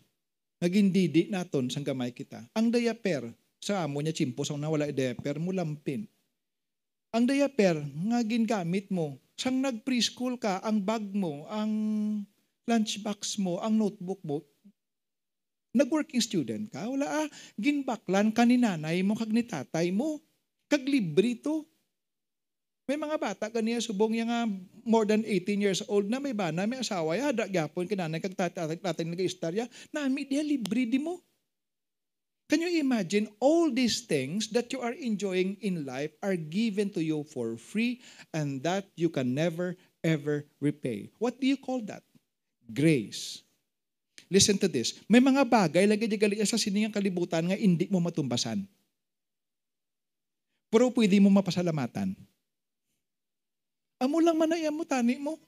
naging 0.59 0.91
didi 0.91 1.31
naton 1.31 1.71
sang 1.71 1.87
gamay 1.87 2.11
kita. 2.11 2.43
Ang 2.51 2.67
diaper, 2.67 3.31
sa 3.63 3.87
amo 3.87 4.03
niya 4.03 4.11
chimpo 4.11 4.43
sa 4.43 4.59
nawala 4.59 4.91
diaper 4.91 5.39
mo 5.39 5.55
lampin. 5.55 6.03
Ang 7.15 7.23
diaper 7.23 7.79
nga 7.79 8.19
gingamit 8.27 8.91
mo, 8.91 9.15
sang 9.39 9.63
nag-preschool 9.63 10.35
ka, 10.35 10.59
ang 10.59 10.83
bag 10.83 11.03
mo, 11.15 11.47
ang 11.47 11.71
lunchbox 12.67 13.39
mo, 13.39 13.63
ang 13.63 13.79
notebook 13.79 14.19
mo, 14.27 14.43
nag-working 15.75 16.23
student 16.23 16.67
ka, 16.67 16.83
wala 16.87 17.07
ah, 17.07 17.27
ginbaklan 17.55 18.35
ka 18.35 18.43
ni 18.43 18.59
nanay 18.59 18.99
mo, 18.99 19.15
kag 19.15 19.31
ni 19.31 19.43
tatay 19.47 19.95
mo, 19.95 20.19
kag 20.67 20.83
libre 20.83 21.39
to. 21.39 21.63
May 22.85 23.01
mga 23.01 23.17
bata 23.17 23.45
kaniya 23.49 23.81
subong 23.81 24.13
yung 24.13 24.29
nga 24.29 24.45
more 24.85 25.09
than 25.09 25.25
18 25.25 25.57
years 25.57 25.81
old 25.89 26.05
na 26.05 26.21
may 26.21 26.37
bana, 26.37 26.69
may 26.69 26.77
asawa 26.77 27.17
ya, 27.17 27.33
da 27.33 27.49
gyapon 27.49 27.89
kinanay 27.89 28.21
kag 28.21 28.37
tatay 28.37 28.77
tatay 28.77 29.05
nag-istorya, 29.09 29.65
nami 29.89 30.21
dia 30.29 30.45
libre 30.45 30.85
di 30.85 31.01
mo. 31.01 31.17
Can 32.45 32.61
you 32.61 32.77
imagine 32.77 33.25
all 33.41 33.73
these 33.73 34.05
things 34.05 34.53
that 34.53 34.69
you 34.69 34.77
are 34.77 34.93
enjoying 34.93 35.57
in 35.65 35.81
life 35.81 36.13
are 36.21 36.37
given 36.37 36.93
to 36.93 37.01
you 37.01 37.25
for 37.25 37.57
free 37.57 38.05
and 38.37 38.61
that 38.61 38.85
you 38.93 39.09
can 39.09 39.33
never 39.33 39.73
ever 40.05 40.45
repay? 40.61 41.09
What 41.17 41.41
do 41.41 41.49
you 41.49 41.57
call 41.57 41.81
that? 41.89 42.05
Grace. 42.69 43.41
Listen 44.29 44.61
to 44.61 44.69
this. 44.69 45.01
May 45.09 45.25
mga 45.25 45.41
bagay 45.41 45.89
lagi 45.89 46.05
di 46.05 46.21
gali 46.21 46.37
sa 46.45 46.61
siningang 46.61 46.93
kalibutan 46.93 47.49
nga 47.49 47.57
hindi 47.57 47.89
mo 47.89 47.97
matumbasan. 47.97 48.61
Pero 50.69 50.93
pwede 50.93 51.17
mo 51.17 51.33
mapasalamatan. 51.33 52.13
Amo 54.05 54.21
lang 54.21 54.37
man 54.37 54.53
mo 54.69 54.85
tani 54.85 55.17
mo. 55.17 55.41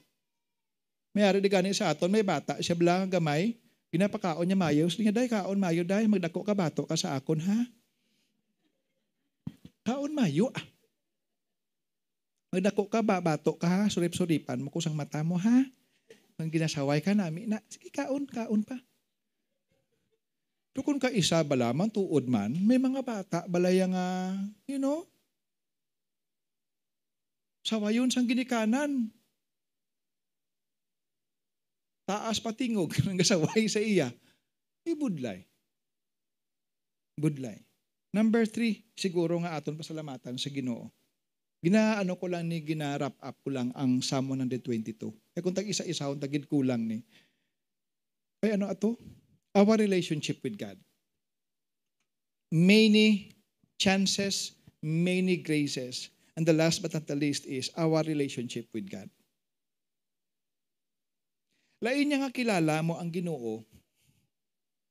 Mayari 1.14 1.38
di 1.38 1.49
gani 1.49 1.70
sa 1.78 1.93
aton 1.93 2.10
may 2.10 2.26
bata 2.26 2.58
siya 2.58 2.74
blang 2.74 3.05
gamay 3.05 3.53
Ginapakaon 3.88 4.43
niya 4.43 4.60
mayo. 4.60 4.91
Sige, 4.91 5.16
day, 5.16 5.32
kaon 5.32 5.60
mayo, 5.60 5.84
day. 5.88 6.03
Magdako 6.12 6.43
ka 6.43 6.51
bato 6.51 6.84
ka 6.84 6.99
sa 6.99 7.16
akon, 7.16 7.39
ha? 7.39 7.60
Kaon 9.88 10.12
mayo, 10.12 10.51
ah. 10.51 10.66
Magdako 12.51 12.91
ka 12.91 12.99
ba, 12.99 13.24
bato 13.24 13.55
ka, 13.55 13.68
ha? 13.68 13.82
Surip-suripan 13.88 14.60
mo 14.60 14.68
kusang 14.68 14.95
mata 14.95 15.24
mo, 15.24 15.39
ha? 15.39 15.64
Ang 16.38 16.51
ginasaway 16.51 16.99
ka 16.99 17.16
namin 17.16 17.55
na, 17.55 17.64
sige, 17.72 17.88
kaon, 17.88 18.28
kaon 18.28 18.62
pa. 18.68 18.76
Tukon 20.76 20.99
ka 21.01 21.10
isa 21.10 21.41
balaman, 21.41 21.89
tuod 21.89 22.30
man, 22.30 22.53
may 22.53 22.78
mga 22.78 23.01
bata, 23.01 23.39
balaya 23.49 23.89
nga, 23.89 24.05
you 24.70 24.78
know, 24.78 25.10
sawayon 27.68 28.07
sang 28.07 28.24
ginikanan, 28.24 29.11
taas 32.07 32.39
patingog 32.39 32.95
ng 33.03 33.20
gasaway 33.20 33.68
sa 33.68 33.84
iya, 33.84 34.07
ibudlay. 34.88 35.43
Budlay. 37.20 37.59
Number 38.15 38.47
three, 38.47 38.88
siguro 38.95 39.36
nga 39.43 39.59
aton 39.59 39.76
pasalamatan 39.76 40.39
sa 40.39 40.47
ginoo. 40.47 40.88
Ginaano 41.59 42.15
ko 42.15 42.32
lang 42.32 42.47
ni, 42.47 42.63
gina-wrap 42.63 43.18
up 43.20 43.36
ko 43.43 43.49
lang 43.51 43.74
ang 43.76 43.99
Psalm 43.99 44.32
122. 44.32 45.11
Eh 45.36 45.41
kung 45.43 45.51
tag-isa-isa, 45.51 46.07
kung 46.07 46.22
tagid 46.22 46.47
kulang 46.47 46.88
ni. 46.88 47.03
Ay 48.39 48.55
ano 48.55 48.70
ato? 48.70 48.95
Our 49.57 49.76
relationship 49.76 50.39
with 50.45 50.55
God. 50.55 50.78
Many 52.53 53.34
chances, 53.82 54.53
many 54.80 55.41
graces. 55.41 56.13
And 56.38 56.46
the 56.46 56.54
last 56.54 56.86
but 56.86 56.94
not 56.94 57.10
the 57.10 57.18
least 57.18 57.50
is 57.50 57.74
our 57.74 58.06
relationship 58.06 58.70
with 58.70 58.86
God. 58.86 59.10
Lain 61.82 62.06
niya 62.06 62.22
nga 62.22 62.34
kilala 62.34 62.86
mo 62.86 62.94
ang 63.02 63.10
ginoo. 63.10 63.66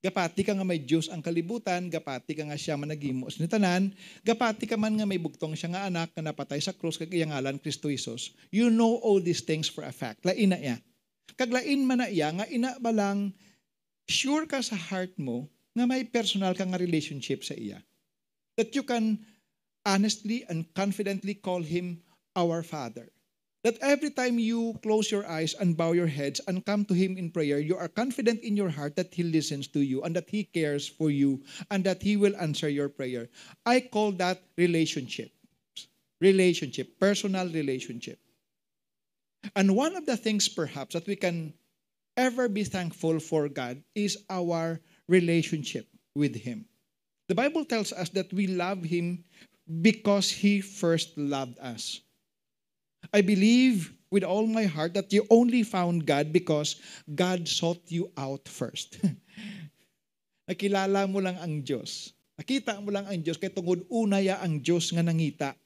Gapati 0.03 0.43
ka 0.43 0.53
nga 0.53 0.67
may 0.67 0.77
Diyos 0.77 1.07
ang 1.07 1.23
kalibutan, 1.23 1.87
gapati 1.87 2.37
ka 2.37 2.43
nga 2.45 2.59
siya 2.59 2.77
managimos 2.77 3.41
ni 3.41 3.47
tanan, 3.49 3.91
gapati 4.21 4.69
ka 4.69 4.77
man 4.77 4.93
nga 4.99 5.07
may 5.07 5.17
bugtong 5.17 5.57
siya 5.57 5.73
nga 5.73 5.81
anak 5.89 6.13
nga 6.13 6.23
napatay 6.23 6.61
sa 6.61 6.75
krus 6.75 6.99
kag 6.99 7.11
iyang 7.11 7.33
ngalan 7.33 7.57
Kristo 7.59 7.89
Jesus. 7.89 8.35
You 8.53 8.67
know 8.67 8.99
all 9.01 9.23
these 9.23 9.41
things 9.41 9.67
for 9.71 9.87
a 9.87 9.91
fact. 9.91 10.23
Lain 10.27 10.53
na 10.53 10.59
iya. 10.59 10.77
Kag 11.35 11.51
lain 11.51 11.83
man 11.83 12.03
na 12.03 12.07
iya 12.07 12.31
nga 12.31 12.45
ina 12.47 12.75
ba 12.77 12.91
lang 12.91 13.35
sure 14.07 14.47
ka 14.47 14.63
sa 14.63 14.75
heart 14.75 15.15
mo 15.19 15.49
nga 15.75 15.83
may 15.83 16.03
personal 16.07 16.55
ka 16.55 16.63
nga 16.63 16.79
relationship 16.79 17.41
sa 17.43 17.55
iya. 17.55 17.81
That 18.55 18.71
you 18.77 18.83
can 18.87 19.23
honestly 19.87 20.43
and 20.51 20.67
confidently 20.75 21.33
call 21.33 21.63
him 21.63 22.03
our 22.35 22.61
Father. 22.61 23.07
That 23.63 23.79
every 23.81 24.11
time 24.11 24.37
you 24.37 24.77
close 24.83 25.09
your 25.09 25.25
eyes 25.25 25.55
and 25.55 25.75
bow 25.75 25.91
your 25.91 26.07
heads 26.07 26.39
and 26.47 26.63
come 26.63 26.85
to 26.85 26.93
Him 26.93 27.17
in 27.17 27.31
prayer, 27.31 27.59
you 27.59 27.75
are 27.75 27.89
confident 27.89 28.39
in 28.39 28.55
your 28.55 28.69
heart 28.69 28.95
that 28.95 29.11
He 29.11 29.23
listens 29.23 29.67
to 29.75 29.81
you 29.81 30.03
and 30.03 30.15
that 30.15 30.29
He 30.29 30.45
cares 30.45 30.87
for 30.87 31.09
you 31.09 31.41
and 31.71 31.83
that 31.83 32.01
He 32.01 32.15
will 32.15 32.37
answer 32.37 32.69
your 32.69 32.87
prayer. 32.87 33.27
I 33.65 33.81
call 33.81 34.13
that 34.21 34.43
relationship. 34.55 35.31
Relationship, 36.21 36.99
personal 36.99 37.49
relationship. 37.49 38.19
And 39.55 39.75
one 39.75 39.95
of 39.95 40.05
the 40.05 40.15
things 40.17 40.47
perhaps 40.47 40.93
that 40.93 41.07
we 41.07 41.15
can 41.15 41.53
ever 42.15 42.47
be 42.47 42.63
thankful 42.63 43.19
for 43.19 43.49
God 43.49 43.83
is 43.95 44.17
our 44.29 44.79
relationship 45.09 45.87
with 46.15 46.35
Him. 46.35 46.65
The 47.27 47.35
Bible 47.35 47.65
tells 47.65 47.91
us 47.91 48.09
that 48.15 48.31
we 48.31 48.47
love 48.47 48.83
Him 48.83 49.25
because 49.67 50.31
He 50.31 50.63
first 50.63 51.17
loved 51.19 51.59
us. 51.59 52.01
I 53.13 53.21
believe 53.21 53.93
with 54.09 54.23
all 54.23 54.47
my 54.47 54.65
heart 54.65 54.95
that 54.95 55.11
you 55.11 55.27
only 55.29 55.63
found 55.63 56.07
God 56.07 56.31
because 56.31 56.79
God 57.11 57.47
sought 57.47 57.83
you 57.91 58.11
out 58.15 58.47
first. 58.47 58.99
Nakilala 60.49 61.11
mo 61.11 61.19
lang 61.19 61.35
ang 61.43 61.59
Diyos. 61.59 62.15
Nakita 62.39 62.79
mo 62.79 62.93
lang 62.93 63.03
ang 63.03 63.19
Diyos 63.19 63.35
kay 63.35 63.51
tungod 63.51 63.83
unaya 63.91 64.39
ang 64.39 64.63
Diyos 64.63 64.93
nga 64.95 65.03
nangita 65.03 65.57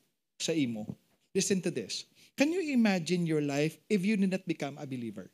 sa 0.41 0.55
imo. 0.55 0.89
Listen 1.37 1.61
to 1.61 1.69
this. 1.69 2.09
Can 2.33 2.49
you 2.49 2.73
imagine 2.73 3.29
your 3.29 3.43
life 3.43 3.77
if 3.91 4.01
you 4.01 4.17
did 4.17 4.33
not 4.33 4.47
become 4.49 4.81
a 4.81 4.89
believer? 4.89 5.29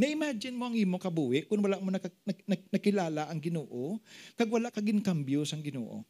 Na-imagine 0.00 0.56
mo 0.56 0.68
ang 0.68 0.76
imo 0.76 0.96
kabuhi 0.96 1.44
kung 1.44 1.60
wala 1.60 1.76
mo 1.78 1.92
nak- 1.92 2.22
nak- 2.24 2.70
nakilala 2.72 3.28
ang 3.28 3.38
Ginoo, 3.38 4.00
kag 4.34 4.48
wala 4.48 4.72
ka 4.72 4.80
ginkambyo 4.80 5.44
sang 5.44 5.60
Ginoo. 5.60 6.02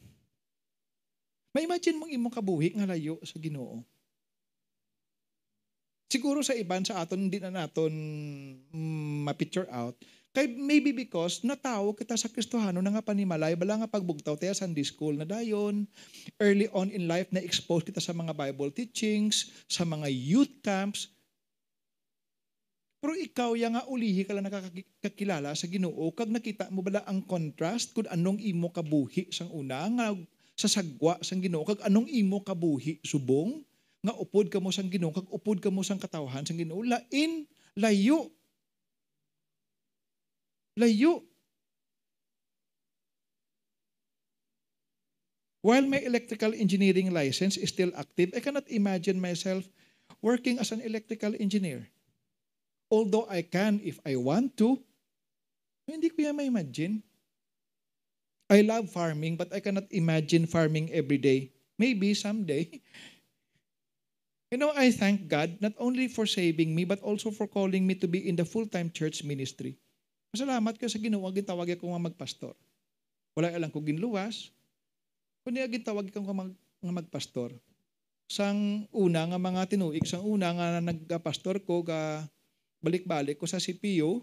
May 1.53 1.69
imagine 1.69 2.01
mong 2.01 2.09
imong 2.09 2.33
kabuhi 2.33 2.73
nga 2.73 2.89
layo 2.89 3.21
sa 3.21 3.37
Ginoo. 3.37 3.85
Siguro 6.09 6.45
sa 6.45 6.53
iban 6.53 6.85
sa 6.85 7.01
aton 7.01 7.25
hindi 7.29 7.41
na 7.41 7.49
naton 7.49 7.93
mm, 8.69 9.25
ma-picture 9.25 9.69
out. 9.69 9.97
Kay 10.33 10.49
maybe 10.49 10.89
because 10.89 11.45
natawo 11.45 11.93
kita 11.93 12.17
sa 12.17 12.25
Kristohano 12.25 12.81
na 12.81 12.89
nga 12.89 13.05
panimalay 13.05 13.53
bala 13.53 13.81
nga 13.81 13.89
pagbugtaw 13.89 14.33
tayo 14.33 14.53
Sunday 14.57 14.81
school 14.81 15.13
na 15.13 15.29
dayon. 15.29 15.85
Early 16.41 16.69
on 16.73 16.89
in 16.89 17.05
life 17.05 17.29
na 17.29 17.41
expose 17.41 17.85
kita 17.85 18.01
sa 18.01 18.17
mga 18.17 18.33
Bible 18.33 18.73
teachings, 18.73 19.53
sa 19.69 19.85
mga 19.85 20.09
youth 20.09 20.53
camps. 20.65 21.12
Pero 23.03 23.19
ikaw 23.19 23.51
ya 23.59 23.67
nga 23.67 23.83
ulihi 23.83 24.23
ka 24.23 24.31
lang 24.31 24.47
nakakakilala 24.47 25.51
sa 25.59 25.67
Ginoo 25.67 26.07
kag 26.15 26.31
nakita 26.31 26.71
mo 26.71 26.79
bala 26.79 27.03
ang 27.03 27.19
contrast 27.19 27.91
kung 27.91 28.07
anong 28.07 28.39
imo 28.39 28.71
kabuhi 28.71 29.27
sang 29.27 29.51
una 29.51 29.83
nga 29.91 30.15
sa 30.55 30.71
sagwa 30.71 31.19
sang 31.19 31.43
Ginoo 31.43 31.67
kag 31.67 31.83
anong 31.83 32.07
imo 32.07 32.39
kabuhi 32.39 33.03
subong? 33.03 33.59
Nga 34.07 34.15
upod 34.23 34.47
ka 34.47 34.63
mo 34.63 34.71
sang 34.71 34.87
Ginoo 34.87 35.11
kag 35.11 35.27
upod 35.27 35.59
ka 35.59 35.67
mo 35.67 35.83
sang 35.83 35.99
katawhan 35.99 36.47
sang 36.47 36.55
Ginoo. 36.55 36.79
Lain 36.79 37.43
layo. 37.75 38.31
Layo. 40.79 41.27
While 45.59 45.91
my 45.91 45.99
electrical 46.07 46.55
engineering 46.55 47.11
license 47.11 47.59
is 47.59 47.67
still 47.67 47.91
active, 47.99 48.31
I 48.31 48.39
cannot 48.39 48.71
imagine 48.71 49.19
myself 49.19 49.67
working 50.23 50.55
as 50.55 50.71
an 50.71 50.79
electrical 50.79 51.35
engineer. 51.35 51.91
Although 52.93 53.25
I 53.25 53.41
can 53.41 53.81
if 53.81 53.97
I 54.05 54.13
want 54.21 54.53
to, 54.61 54.77
hindi 55.89 56.13
ko 56.13 56.29
yan 56.29 56.37
ma-imagine. 56.37 57.01
I 58.53 58.61
love 58.61 58.93
farming 58.93 59.33
but 59.33 59.49
I 59.49 59.57
cannot 59.57 59.89
imagine 59.89 60.45
farming 60.45 60.93
every 60.93 61.17
day. 61.17 61.49
Maybe 61.81 62.13
someday. 62.13 62.69
You 64.53 64.61
know, 64.61 64.69
I 64.77 64.93
thank 64.93 65.25
God 65.25 65.57
not 65.65 65.73
only 65.81 66.05
for 66.05 66.29
saving 66.29 66.77
me 66.77 66.85
but 66.85 67.01
also 67.01 67.33
for 67.33 67.49
calling 67.49 67.89
me 67.89 67.97
to 67.97 68.05
be 68.05 68.21
in 68.21 68.37
the 68.37 68.45
full-time 68.45 68.93
church 68.93 69.25
ministry. 69.25 69.81
Masalamat 70.29 70.77
ko 70.77 70.85
sa 70.85 71.01
ginawa, 71.01 71.33
gitawag 71.33 71.73
ko 71.81 71.89
nga 71.89 72.05
magpastor. 72.05 72.53
Wala 73.33 73.49
alam 73.49 73.73
ko 73.73 73.81
ginluwas, 73.81 74.53
kundi 75.41 75.57
gitawag 75.73 76.13
ko 76.13 76.21
nga, 76.21 76.37
mag, 76.37 76.53
magpastor. 76.85 77.57
Sang 78.29 78.85
una 78.93 79.25
nga 79.25 79.41
mga 79.41 79.73
tinuig, 79.73 80.05
sang 80.05 80.21
una 80.21 80.53
nga 80.53 80.77
nagpastor 80.85 81.57
ko, 81.65 81.81
ga 81.81 82.21
balik-balik 82.83 83.39
ko 83.39 83.47
sa 83.47 83.63
CPU, 83.63 84.21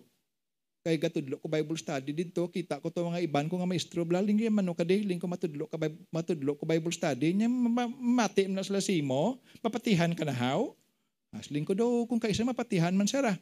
kay 0.81 0.97
gatudlo 0.97 1.37
ko 1.37 1.47
Bible 1.49 1.77
study 1.77 2.17
dito. 2.17 2.49
Kita 2.49 2.81
ko 2.81 2.89
to 2.89 3.05
mga 3.05 3.21
iban 3.29 3.53
ko 3.53 3.61
nga 3.61 3.69
maestro 3.69 4.01
blaling 4.05 4.41
gyud 4.41 4.53
man 4.53 4.65
no 4.65 4.73
kadaling 4.73 5.21
ko 5.21 5.29
matudlo 5.29 5.69
ka 5.69 5.77
matudlo 6.09 6.57
ko 6.57 6.65
Bible 6.65 6.93
study. 6.93 7.37
Nya 7.37 7.49
mati 8.01 8.49
na 8.49 8.65
sila 8.65 8.81
simo 8.81 9.45
papatihan 9.61 10.13
ka 10.17 10.25
na 10.25 10.33
haw. 10.33 10.73
Asling 11.37 11.69
ko 11.69 11.77
do 11.77 12.09
kung 12.09 12.19
kaisa 12.19 12.43
mapatihan 12.43 12.97
man 12.97 13.07
sara 13.07 13.37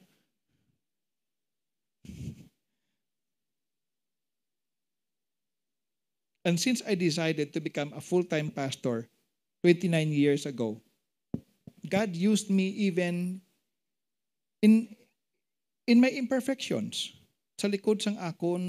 And 6.47 6.57
since 6.57 6.81
I 6.89 6.97
decided 6.97 7.53
to 7.53 7.61
become 7.61 7.93
a 7.93 8.01
full-time 8.01 8.49
pastor 8.49 9.05
29 9.61 9.93
years 10.09 10.49
ago, 10.49 10.81
God 11.85 12.17
used 12.17 12.49
me 12.49 12.73
even 12.89 13.45
in 14.65 14.97
in 15.89 16.05
my 16.05 16.13
imperfections 16.13 17.17
sa 17.57 17.67
likod 17.67 18.05
sang 18.05 18.21
akon 18.21 18.61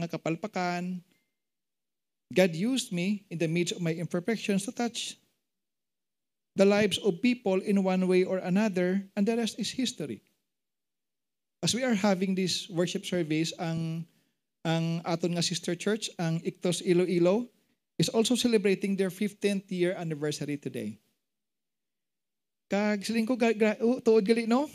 mga 0.00 0.16
kapalpakan. 0.16 1.04
God 2.32 2.50
used 2.56 2.90
me 2.90 3.28
in 3.28 3.38
the 3.38 3.46
midst 3.46 3.76
of 3.76 3.84
my 3.84 3.92
imperfections 3.92 4.64
to 4.66 4.72
touch 4.72 5.20
the 6.56 6.64
lives 6.66 6.96
of 7.04 7.20
people 7.20 7.60
in 7.60 7.84
one 7.84 8.08
way 8.08 8.24
or 8.24 8.40
another, 8.40 9.04
and 9.14 9.28
the 9.28 9.36
rest 9.36 9.60
is 9.60 9.70
history. 9.70 10.24
As 11.62 11.76
we 11.76 11.84
are 11.84 11.94
having 11.94 12.34
this 12.34 12.66
worship 12.72 13.04
service, 13.06 13.52
ang 13.60 14.08
ang 14.64 15.04
aton 15.04 15.36
nga 15.36 15.44
sister 15.44 15.76
church, 15.76 16.08
ang 16.16 16.40
Ictos 16.42 16.80
Iloilo, 16.80 17.46
is 18.00 18.08
also 18.08 18.34
celebrating 18.34 18.96
their 18.96 19.12
15th 19.12 19.68
year 19.70 19.94
anniversary 19.94 20.56
today. 20.56 20.98
Kag 22.72 23.04
siling 23.04 23.28
ko 23.28 23.36
tuod 24.02 24.24
gali 24.24 24.48
no? 24.48 24.66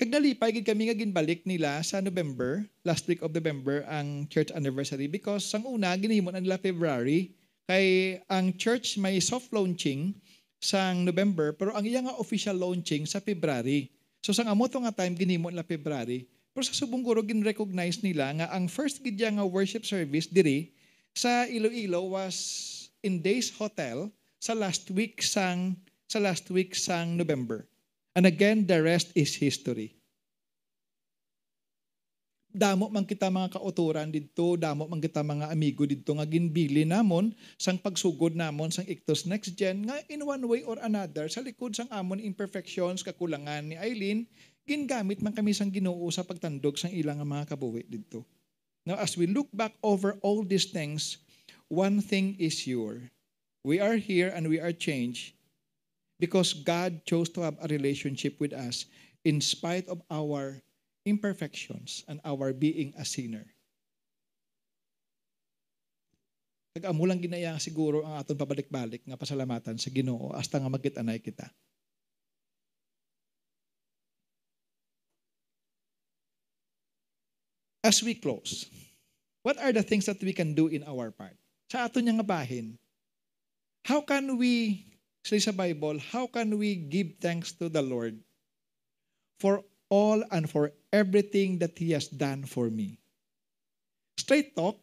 Kag 0.00 0.08
nalipay 0.08 0.56
gid 0.56 0.64
kami 0.64 0.88
nga 0.88 0.96
ginbalik 0.96 1.44
nila 1.44 1.84
sa 1.84 2.00
November, 2.00 2.64
last 2.80 3.04
week 3.04 3.20
of 3.20 3.36
November 3.36 3.84
ang 3.84 4.24
church 4.32 4.48
anniversary 4.56 5.04
because 5.04 5.44
sang 5.44 5.68
una 5.68 5.92
ginhimo 6.00 6.32
na 6.32 6.40
nila 6.40 6.56
February 6.56 7.36
kay 7.68 8.16
ang 8.32 8.56
church 8.56 8.96
may 8.96 9.20
soft 9.20 9.52
launching 9.52 10.16
sang 10.64 11.04
November 11.04 11.52
pero 11.52 11.76
ang 11.76 11.84
iya 11.84 12.00
nga 12.00 12.16
official 12.16 12.56
launching 12.56 13.04
sa 13.04 13.20
February. 13.20 13.92
So 14.24 14.32
sang 14.32 14.48
amo 14.48 14.64
nga 14.64 14.96
time 14.96 15.12
ginhimo 15.12 15.52
nila 15.52 15.66
February. 15.66 16.24
Pero 16.56 16.64
sa 16.64 16.72
subong 16.72 17.04
guro 17.04 17.20
gin-recognize 17.20 18.00
nila 18.00 18.32
nga 18.32 18.48
ang 18.48 18.72
first 18.72 19.04
gid 19.04 19.20
nga 19.20 19.44
worship 19.44 19.84
service 19.84 20.24
diri 20.24 20.72
sa 21.12 21.44
Iloilo 21.44 22.16
was 22.16 22.36
in 23.04 23.20
Days 23.20 23.52
Hotel 23.60 24.08
sa 24.40 24.56
last 24.56 24.88
week 24.88 25.20
sang 25.20 25.76
sa 26.08 26.16
last 26.16 26.48
week 26.48 26.72
sang 26.72 27.12
November. 27.12 27.68
And 28.12 28.28
again, 28.28 28.68
the 28.68 28.76
rest 28.84 29.08
is 29.16 29.32
history. 29.40 29.96
Damo 32.52 32.92
man 32.92 33.08
kita 33.08 33.32
mga 33.32 33.56
kauturan 33.56 34.12
dito, 34.12 34.60
damo 34.60 34.84
man 34.84 35.00
kita 35.00 35.24
mga 35.24 35.48
amigo 35.48 35.88
dito 35.88 36.12
nga 36.12 36.28
ginbili 36.28 36.84
namon 36.84 37.32
sang 37.56 37.80
pagsugod 37.80 38.36
namon 38.36 38.68
sang 38.68 38.84
Ictus 38.84 39.24
Next 39.24 39.56
Gen 39.56 39.88
nga 39.88 39.96
in 40.12 40.20
one 40.20 40.44
way 40.44 40.60
or 40.60 40.76
another 40.84 41.32
sa 41.32 41.40
likod 41.40 41.72
sang 41.72 41.88
amon 41.88 42.20
imperfections, 42.20 43.00
kakulangan 43.00 43.72
ni 43.72 43.80
Eileen, 43.80 44.28
gingamit 44.68 45.24
man 45.24 45.32
kami 45.32 45.56
sang 45.56 45.72
Ginoo 45.72 46.04
sa 46.12 46.28
pagtandog 46.28 46.76
sang 46.76 46.92
ilang 46.92 47.24
mga 47.24 47.56
kabuhi 47.56 47.88
dito. 47.88 48.28
Now 48.84 49.00
as 49.00 49.16
we 49.16 49.24
look 49.24 49.48
back 49.56 49.72
over 49.80 50.20
all 50.20 50.44
these 50.44 50.68
things, 50.68 51.24
one 51.72 52.04
thing 52.04 52.36
is 52.36 52.52
sure. 52.52 53.08
We 53.64 53.80
are 53.80 53.96
here 53.96 54.28
and 54.28 54.52
we 54.52 54.60
are 54.60 54.76
changed 54.76 55.40
because 56.22 56.54
God 56.54 57.02
chose 57.02 57.26
to 57.34 57.42
have 57.42 57.58
a 57.58 57.66
relationship 57.66 58.38
with 58.38 58.54
us 58.54 58.86
in 59.26 59.42
spite 59.42 59.90
of 59.90 59.98
our 60.06 60.62
imperfections 61.02 62.06
and 62.06 62.22
our 62.22 62.54
being 62.54 62.94
a 62.94 63.02
sinner. 63.02 63.42
Nag-amo 66.78 67.02
lang 67.10 67.18
ginaya 67.18 67.58
siguro 67.58 68.06
ang 68.06 68.22
aton 68.22 68.38
pabalik-balik 68.38 69.02
nga 69.02 69.18
pasalamatan 69.18 69.82
sa 69.82 69.90
Ginoo 69.90 70.30
hasta 70.30 70.62
nga 70.62 70.70
magkitanay 70.70 71.18
kita. 71.18 71.50
As 77.82 77.98
we 77.98 78.14
close, 78.14 78.70
what 79.42 79.58
are 79.58 79.74
the 79.74 79.82
things 79.82 80.06
that 80.06 80.22
we 80.22 80.30
can 80.30 80.54
do 80.54 80.70
in 80.70 80.86
our 80.86 81.10
part? 81.10 81.34
Sa 81.66 81.90
aton 81.90 82.06
nga 82.06 82.22
bahin, 82.22 82.78
how 83.82 83.98
can 84.06 84.38
we 84.38 84.86
Say 85.22 85.38
sa 85.38 85.54
Bible, 85.54 86.02
how 86.10 86.26
can 86.26 86.58
we 86.58 86.74
give 86.74 87.22
thanks 87.22 87.54
to 87.62 87.70
the 87.70 87.82
Lord 87.82 88.18
for 89.38 89.62
all 89.86 90.22
and 90.34 90.50
for 90.50 90.74
everything 90.90 91.62
that 91.62 91.78
He 91.78 91.94
has 91.94 92.10
done 92.10 92.42
for 92.42 92.66
me? 92.70 92.98
Straight 94.18 94.58
talk, 94.58 94.82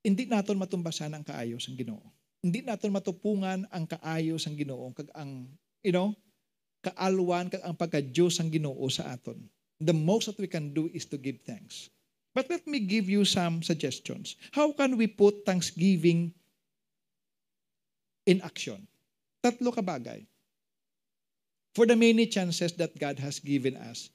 hindi 0.00 0.24
naton 0.24 0.56
matumbasan 0.56 1.12
ang 1.12 1.24
kaayos 1.24 1.68
ang 1.68 1.76
Ginoo. 1.76 2.00
Hindi 2.40 2.64
naton 2.64 2.92
matupungan 2.92 3.68
ang 3.68 3.84
kaayos 3.84 4.48
ang 4.48 4.56
Ginoo 4.56 4.96
kag 4.96 5.12
ang 5.12 5.44
you 5.84 5.92
know, 5.92 6.16
kaalwan 6.80 7.52
kag 7.52 7.64
ang 7.64 7.76
pagka-Dios 7.76 8.40
ang 8.40 8.48
Ginoo 8.48 8.88
sa 8.88 9.12
aton. 9.12 9.40
The 9.80 9.96
most 9.96 10.28
that 10.28 10.40
we 10.40 10.48
can 10.48 10.76
do 10.76 10.92
is 10.92 11.08
to 11.08 11.16
give 11.16 11.40
thanks. 11.44 11.88
But 12.36 12.48
let 12.52 12.68
me 12.68 12.84
give 12.84 13.08
you 13.08 13.24
some 13.24 13.64
suggestions. 13.64 14.36
How 14.52 14.70
can 14.72 14.96
we 15.00 15.08
put 15.08 15.42
thanksgiving 15.48 16.36
in 18.28 18.44
action? 18.44 18.86
Tatlo 19.40 19.72
ka 19.72 19.80
bagay. 19.80 20.24
For 21.72 21.86
the 21.86 21.96
many 21.96 22.26
chances 22.26 22.76
that 22.76 22.98
God 22.98 23.16
has 23.22 23.38
given 23.40 23.78
us, 23.78 24.10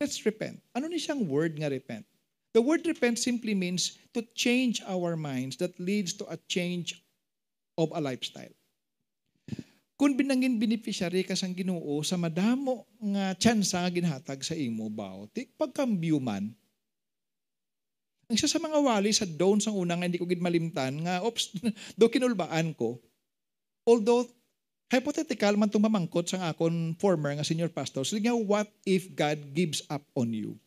let's 0.00 0.24
repent. 0.24 0.62
Ano 0.72 0.88
ni 0.88 0.96
siyang 0.96 1.26
word 1.26 1.58
nga 1.60 1.68
repent? 1.68 2.06
The 2.54 2.62
word 2.62 2.82
repent 2.86 3.20
simply 3.20 3.54
means 3.54 3.98
to 4.16 4.26
change 4.34 4.82
our 4.86 5.14
minds 5.14 5.54
that 5.62 5.78
leads 5.78 6.16
to 6.18 6.26
a 6.26 6.38
change 6.50 6.98
of 7.78 7.94
a 7.94 8.02
lifestyle. 8.02 8.50
Kung 10.00 10.16
binangin 10.16 10.56
beneficiary 10.56 11.28
ka 11.28 11.36
sang 11.36 11.52
Ginoo 11.52 12.00
sa 12.00 12.16
madamo 12.16 12.88
nga 12.96 13.36
tsansa 13.36 13.84
nga 13.84 13.92
ginhatag 13.92 14.40
sa 14.40 14.56
imo 14.56 14.88
baw, 14.88 15.28
ti 15.28 15.44
pagkambyo 15.44 16.16
man. 16.16 16.56
Ang 18.32 18.34
isa 18.38 18.48
sa 18.48 18.56
mga 18.56 18.80
wali 18.80 19.12
sa 19.12 19.28
down 19.28 19.60
sang 19.60 19.76
una 19.76 20.00
nga 20.00 20.08
hindi 20.08 20.16
ko 20.16 20.24
gid 20.24 20.40
malimtan 20.40 21.04
nga 21.04 21.20
ops 21.20 21.52
do 22.00 22.08
kinulbaan 22.08 22.72
ko. 22.72 22.96
Although 23.84 24.24
Hypothetical 24.90 25.54
man 25.54 25.70
itong 25.70 25.86
mamangkot 25.86 26.26
sa 26.34 26.50
akon 26.50 26.98
former 26.98 27.30
nga 27.38 27.46
senior 27.46 27.70
pastor. 27.70 28.02
So, 28.02 28.18
nga, 28.18 28.34
what 28.34 28.66
if 28.82 29.06
God 29.14 29.38
gives 29.54 29.86
up 29.86 30.02
on 30.18 30.34
you? 30.34 30.58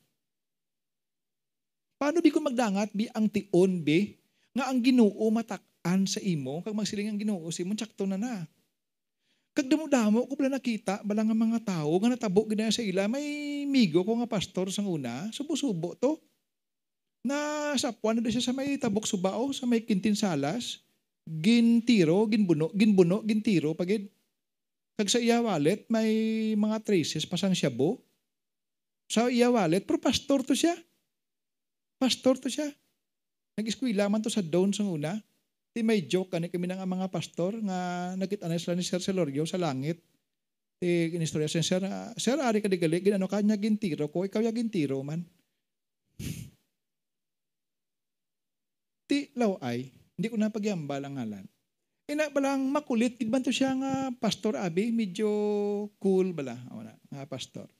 Paano 1.99 2.23
bi 2.23 2.31
ko 2.31 2.39
magdangat 2.39 2.91
bi 2.95 3.11
ang 3.11 3.27
tion 3.27 3.83
bi 3.83 4.15
nga 4.55 4.71
ang 4.71 4.79
Ginoo 4.79 5.27
matak-an 5.27 6.07
sa 6.07 6.23
imo 6.23 6.63
kag 6.63 6.75
magsiling 6.75 7.11
ang 7.11 7.19
Ginoo 7.19 7.47
si 7.51 7.67
mo 7.67 7.75
tsakto 7.75 8.07
na 8.07 8.19
na. 8.19 8.47
Kag 9.55 9.71
damo-damo 9.71 10.27
ko 10.27 10.35
pala 10.35 10.55
nakita 10.55 11.03
bala 11.03 11.23
nga 11.23 11.35
mga 11.35 11.59
tao 11.63 11.91
nga 11.99 12.11
natabo 12.11 12.47
gid 12.47 12.63
sa 12.71 12.83
ila 12.83 13.07
may 13.11 13.63
migo 13.67 14.03
ko 14.03 14.19
nga 14.19 14.27
pastor 14.27 14.67
sang 14.71 14.87
una 14.87 15.31
subo-subo 15.31 15.95
to. 15.99 16.19
Na 17.23 17.71
sapwan 17.79 18.19
na 18.19 18.27
siya 18.27 18.43
sa 18.43 18.55
may 18.55 18.75
tabok 18.75 19.07
subao 19.07 19.51
sa 19.55 19.63
may 19.63 19.79
kintin 19.83 20.15
salas 20.15 20.83
gintiro, 21.23 22.27
ginbuno, 22.27 22.67
ginbuno, 22.75 23.23
gintiro 23.23 23.71
pagid. 23.71 24.11
Kag 24.93 25.09
sa 25.09 25.17
iya 25.17 25.41
wallet 25.41 25.89
may 25.89 26.53
mga 26.53 26.77
traces 26.85 27.25
pasang 27.25 27.57
bo. 27.73 27.97
Sa 29.09 29.25
iya 29.29 29.49
wallet 29.49 29.85
pero 29.89 29.97
pastor 29.97 30.45
to 30.45 30.53
siya. 30.53 30.77
Pastor 31.97 32.37
to 32.37 32.49
siya. 32.49 32.69
Nag-eskwela 33.57 34.09
man 34.09 34.21
to 34.21 34.29
sa 34.29 34.45
down 34.45 34.69
sa 34.69 34.85
una. 34.85 35.17
Di 35.73 35.81
may 35.81 36.05
joke 36.05 36.37
kani 36.37 36.53
kami 36.53 36.69
ng 36.69 36.85
mga 36.85 37.09
pastor 37.09 37.57
nga 37.57 38.13
nagkita 38.13 38.45
sila 38.61 38.77
ni 38.77 38.85
Sir 38.85 39.01
Celorio 39.01 39.41
sa 39.49 39.57
langit. 39.57 39.97
Ti 40.77 41.09
inistorya 41.17 41.49
sa 41.49 41.65
Sir, 41.65 41.81
Sir 42.13 42.37
ari 42.37 42.61
ka 42.61 42.69
digali 42.69 43.01
ginano 43.01 43.25
kanya 43.25 43.57
gintiro 43.57 44.13
ko 44.13 44.21
ikaw 44.29 44.45
ya 44.45 44.53
gintiro 44.53 45.01
man. 45.01 45.25
Ti 49.09 49.33
law 49.33 49.57
ay 49.65 49.89
hindi 50.13 50.27
ko 50.29 50.37
na 50.37 50.53
pagyambal 50.53 51.01
ang 51.01 51.17
ngalan. 51.17 51.45
Ina 52.03 52.27
balang 52.27 52.67
makulit 52.67 53.15
gid 53.15 53.31
man 53.31 53.39
to 53.39 53.47
siya 53.47 53.71
nga 53.79 54.11
pastor 54.19 54.59
abi 54.59 54.91
medyo 54.91 55.31
cool 56.03 56.35
bala 56.35 56.59
wala 56.67 56.91
nga 57.07 57.23
pastor. 57.23 57.71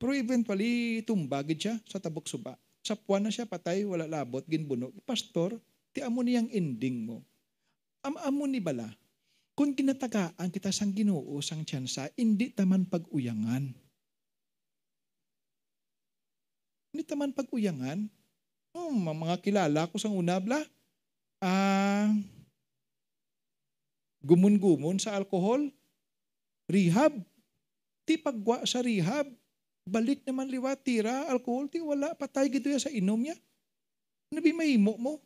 Pero 0.00 0.10
eventually 0.16 1.06
tumbagid 1.06 1.58
siya 1.60 1.74
sa 1.86 2.02
tabok 2.02 2.26
suba. 2.26 2.58
Sa 2.82 2.96
puwan 2.96 3.22
na 3.22 3.30
siya 3.30 3.46
patay 3.46 3.84
wala 3.84 4.08
labot 4.08 4.42
ginbuno. 4.48 4.90
Pastor, 5.04 5.60
ti 5.92 6.00
amo 6.00 6.24
niyang 6.24 6.48
ending 6.50 7.04
mo. 7.04 7.22
Am 8.00 8.16
amo 8.24 8.48
ni 8.48 8.58
bala. 8.58 8.88
Kung 9.52 9.76
kinatagaan 9.76 10.48
kita 10.48 10.72
sang 10.72 10.96
Ginoo 10.96 11.36
sang 11.44 11.68
tsansa, 11.68 12.08
hindi 12.16 12.48
taman 12.48 12.88
pag-uyangan. 12.88 13.68
Hindi 16.90 17.02
taman 17.04 17.36
pag-uyangan. 17.36 18.08
Oh, 18.72 18.88
mga 18.88 19.36
kilala 19.44 19.84
ko 19.92 20.00
sang 20.00 20.16
una 20.16 20.40
bla. 20.40 20.64
Ah, 21.44 22.08
gumun-gumun 24.24 25.00
sa 25.00 25.16
alkohol. 25.16 25.68
Rehab. 26.70 27.16
Ti 28.06 28.20
pagwa 28.20 28.62
sa 28.68 28.80
rehab. 28.84 29.28
Balik 29.88 30.22
naman 30.28 30.46
liwa, 30.46 30.76
tira, 30.76 31.26
alkohol, 31.26 31.66
ti 31.66 31.82
wala, 31.82 32.14
patay 32.14 32.46
gito 32.52 32.70
sa 32.78 32.92
inom 32.92 33.18
niya. 33.18 33.36
Nabi 34.30 34.54
mahimo 34.54 34.94
mo. 34.94 35.18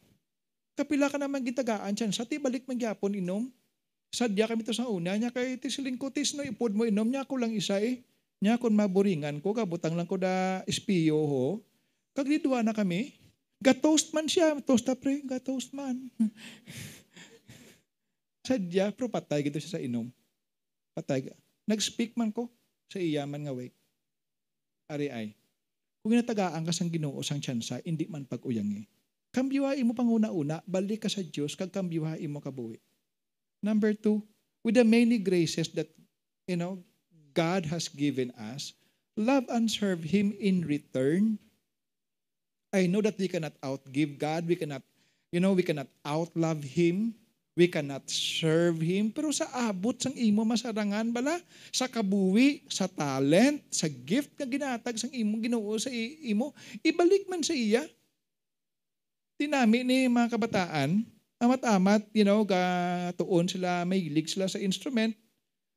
Kapila 0.74 1.12
ka 1.12 1.20
naman 1.20 1.44
gitagaan 1.44 1.94
siya. 1.94 2.10
Sa 2.10 2.24
ti 2.24 2.40
balik 2.40 2.64
magyapon 2.64 3.14
inom. 3.14 3.46
Sadya 4.14 4.46
kami 4.46 4.62
to 4.62 4.70
sa 4.70 4.86
una 4.86 5.18
niya 5.18 5.34
kay 5.34 5.58
tisiling 5.58 5.98
ko 5.98 6.06
tis 6.06 6.38
no 6.38 6.46
ipod 6.46 6.70
mo 6.70 6.86
inom 6.86 7.10
niya 7.10 7.26
ko 7.26 7.34
lang 7.34 7.50
isa 7.50 7.82
eh. 7.82 7.98
Niya 8.38 8.62
kon 8.62 8.74
maburingan 8.74 9.42
ko 9.42 9.50
kabutang 9.50 9.98
lang 9.98 10.06
ko 10.06 10.16
da 10.16 10.62
espiyo 10.70 11.18
ho. 11.18 11.46
Kagdidwa 12.14 12.62
na 12.62 12.70
kami. 12.70 13.14
Gatoast 13.58 14.14
man 14.14 14.30
siya. 14.30 14.54
Toast 14.62 14.86
na 14.86 14.94
pre. 14.94 15.20
Gatoast 15.26 15.74
man. 15.74 16.08
Sadya, 18.44 18.92
pero 18.92 19.08
patay 19.08 19.40
gito 19.48 19.56
siya 19.56 19.80
sa 19.80 19.82
inom. 19.82 20.12
Patay. 20.92 21.32
Nag-speak 21.64 22.12
man 22.14 22.28
ko 22.28 22.52
sa 22.92 23.00
iyaman 23.00 23.48
nga 23.48 23.56
way. 23.56 23.72
Ari 24.92 25.08
ay. 25.08 25.26
Kung 26.04 26.12
inatagaan 26.12 26.68
ka 26.68 26.72
sang 26.76 26.92
ginoo 26.92 27.24
sang 27.24 27.40
tsansa, 27.40 27.80
hindi 27.80 28.04
man 28.04 28.28
pag-uyangi. 28.28 28.84
Kambyuhain 29.32 29.82
mo 29.88 29.96
panguna-una, 29.96 30.60
balik 30.68 31.02
ka 31.02 31.10
sa 31.10 31.24
Diyos, 31.24 31.56
kag 31.56 31.72
kambyuhain 31.72 32.28
mo 32.28 32.38
kabuhi. 32.38 32.78
Number 33.64 33.96
two, 33.96 34.20
with 34.60 34.76
the 34.76 34.84
many 34.84 35.16
graces 35.16 35.72
that, 35.72 35.88
you 36.44 36.60
know, 36.60 36.84
God 37.32 37.64
has 37.72 37.88
given 37.88 38.30
us, 38.36 38.76
love 39.16 39.48
and 39.48 39.66
serve 39.66 40.04
Him 40.04 40.36
in 40.36 40.68
return. 40.68 41.40
I 42.76 42.84
know 42.84 43.00
that 43.00 43.16
we 43.16 43.26
cannot 43.26 43.56
outgive 43.64 44.20
God. 44.20 44.44
We 44.44 44.54
cannot, 44.54 44.84
you 45.32 45.40
know, 45.40 45.56
we 45.56 45.64
cannot 45.64 45.88
outlove 46.04 46.62
Him. 46.62 47.16
We 47.54 47.70
cannot 47.70 48.10
serve 48.10 48.82
Him. 48.82 49.14
Pero 49.14 49.30
sa 49.30 49.46
abot 49.70 49.94
sang 49.94 50.14
imo 50.18 50.42
masarangan 50.42 51.14
bala, 51.14 51.38
sa 51.70 51.86
kabuwi, 51.86 52.66
sa 52.66 52.90
talent, 52.90 53.62
sa 53.70 53.86
gift 53.86 54.34
nga 54.34 54.46
ginatag 54.46 54.98
sang 54.98 55.14
imo 55.14 55.38
ginoo 55.38 55.74
sa 55.78 55.90
imo, 56.26 56.50
ibalik 56.82 57.30
man 57.30 57.46
sa 57.46 57.54
iya. 57.54 57.86
Tinami 59.38 59.86
ni 59.86 60.10
mga 60.10 60.34
kabataan, 60.34 61.06
amat-amat, 61.38 62.06
you 62.14 62.26
know, 62.26 62.42
gatuon 62.42 63.46
sila, 63.46 63.86
may 63.86 64.02
hilig 64.02 64.30
sila 64.30 64.46
sa 64.46 64.58
instrument, 64.62 65.14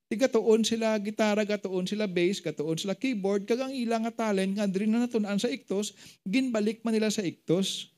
Tigatuon 0.08 0.64
sila 0.64 0.96
gitara, 1.04 1.44
gatuon 1.44 1.84
sila 1.84 2.08
bass, 2.08 2.40
gatuon 2.40 2.80
sila 2.80 2.96
keyboard, 2.96 3.44
kagang 3.44 3.76
ilang 3.76 4.08
nga 4.08 4.24
talent 4.24 4.56
nga 4.56 4.64
diri 4.64 4.88
na 4.88 5.04
natunan 5.04 5.36
sa 5.36 5.52
iktos, 5.52 5.92
ginbalik 6.24 6.80
man 6.88 6.96
nila 6.96 7.12
sa 7.12 7.28
iktos. 7.28 7.92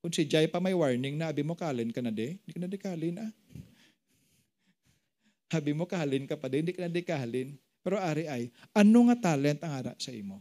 Kung 0.00 0.12
si 0.12 0.24
Jai 0.24 0.48
pa 0.48 0.64
may 0.64 0.72
warning 0.72 1.20
na, 1.20 1.28
abi 1.28 1.44
mo 1.44 1.52
kalin 1.52 1.92
ka 1.92 2.00
na 2.00 2.08
de, 2.08 2.40
hindi 2.40 2.52
ka 2.56 2.60
na 2.60 2.68
de 2.72 2.78
kalin 2.80 3.16
ah. 3.20 3.32
Habi 5.52 5.76
mo 5.76 5.84
kalin 5.84 6.24
ka 6.24 6.40
pa 6.40 6.48
de, 6.48 6.64
hindi 6.64 6.72
ka 6.72 6.88
na 6.88 6.92
de 6.92 7.02
kalin. 7.04 7.48
Pero 7.84 8.00
ari 8.00 8.24
ay, 8.24 8.48
ano 8.72 9.08
nga 9.08 9.32
talent 9.32 9.60
ang 9.60 9.72
ara 9.76 9.92
sa 10.00 10.12
imo? 10.12 10.40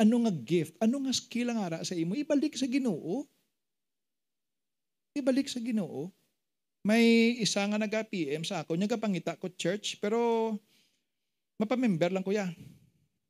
Ano 0.00 0.24
nga 0.24 0.32
gift? 0.32 0.72
Ano 0.80 1.04
nga 1.04 1.12
skill 1.12 1.52
ang 1.52 1.60
ara 1.60 1.84
sa 1.84 1.92
imo? 1.92 2.16
Ibalik 2.16 2.56
sa 2.56 2.64
Ginoo. 2.64 3.28
Ibalik 5.12 5.48
sa 5.48 5.60
Ginoo. 5.60 6.08
May 6.80 7.36
isa 7.36 7.60
nga 7.68 7.76
nag-PM 7.76 8.40
sa 8.40 8.64
ako, 8.64 8.72
niya 8.72 8.88
kapangita 8.88 9.36
ko 9.36 9.52
church, 9.52 10.00
pero 10.00 10.56
mapamember 11.60 12.08
lang 12.08 12.24
kuya. 12.24 12.48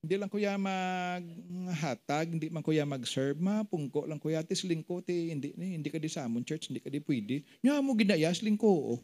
Hindi 0.00 0.16
lang 0.16 0.32
kuya 0.32 0.56
maghatag, 0.56 2.32
hindi 2.32 2.48
man 2.48 2.64
kuya 2.64 2.88
mag-serve, 2.88 3.36
mapungko 3.36 4.08
lang 4.08 4.16
kuya, 4.16 4.40
tis 4.40 4.64
lingko, 4.64 5.04
ti, 5.04 5.28
hindi, 5.28 5.52
hindi 5.52 5.88
ka 5.92 6.00
di 6.00 6.08
sa 6.08 6.24
amon 6.24 6.40
church, 6.40 6.72
hindi 6.72 6.80
ka 6.80 6.88
di 6.88 7.04
pwede. 7.04 7.44
Nya 7.60 7.84
mo 7.84 7.92
ginayas, 7.92 8.40
lingko, 8.40 8.96
oh. 8.96 9.00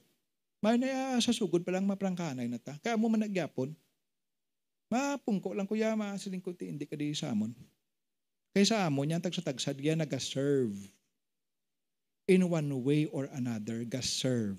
May 0.65 0.81
na 0.81 1.21
sa 1.21 1.37
sugod 1.37 1.61
pa 1.69 1.77
lang 1.77 1.85
maprangkanay 1.85 2.49
na 2.49 2.57
ta. 2.57 2.81
Kaya 2.81 2.97
mo 2.97 3.13
man 3.13 3.29
nagyapon. 3.29 3.77
Mapungko 4.89 5.53
lang 5.53 5.69
kuya, 5.69 5.93
masilingko, 5.93 6.57
ti, 6.57 6.73
hindi 6.73 6.89
ka 6.89 6.97
di 6.97 7.13
sa 7.13 7.29
amon. 7.29 7.53
Kaya 8.57 8.65
sa 8.65 8.89
amon, 8.89 9.13
yan 9.13 9.21
tagsa-tagsad, 9.21 9.77
yan 9.77 10.01
nag-serve 10.01 10.73
in 12.25 12.41
one 12.49 12.73
way 12.83 13.05
or 13.05 13.29
another, 13.37 13.85
God 13.85 14.01
serve. 14.03 14.59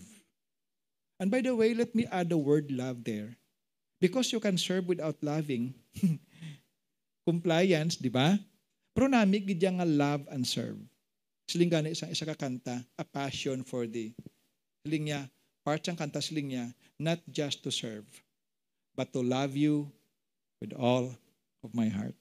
And 1.18 1.34
by 1.34 1.42
the 1.42 1.58
way, 1.58 1.74
let 1.74 1.98
me 1.98 2.06
add 2.06 2.30
the 2.30 2.38
word 2.38 2.70
love 2.70 3.04
there. 3.04 3.42
Because 3.98 4.30
you 4.32 4.40
can 4.40 4.58
serve 4.58 4.86
without 4.86 5.18
loving. 5.26 5.74
Compliance, 7.28 7.98
di 7.98 8.10
ba? 8.14 8.38
Pero 8.94 9.10
nami, 9.10 9.42
gidya 9.42 9.74
nga 9.74 9.86
love 9.86 10.26
and 10.30 10.46
serve. 10.46 10.78
Siling 11.50 11.70
gani 11.70 11.94
isang 11.94 12.12
isa 12.12 12.26
kakanta, 12.26 12.82
a 12.98 13.06
passion 13.06 13.62
for 13.62 13.86
the. 13.86 14.14
Siling 14.86 15.10
niya, 15.10 15.30
part 15.66 15.82
siyang 15.82 15.98
kanta 15.98 16.22
siling 16.22 16.54
niya, 16.54 16.66
not 16.98 17.22
just 17.30 17.64
to 17.64 17.70
serve, 17.70 18.06
but 18.96 19.14
to 19.14 19.22
love 19.22 19.56
you 19.56 19.90
with 20.62 20.74
all 20.74 21.14
of 21.64 21.70
my 21.74 21.90
heart. 21.90 22.16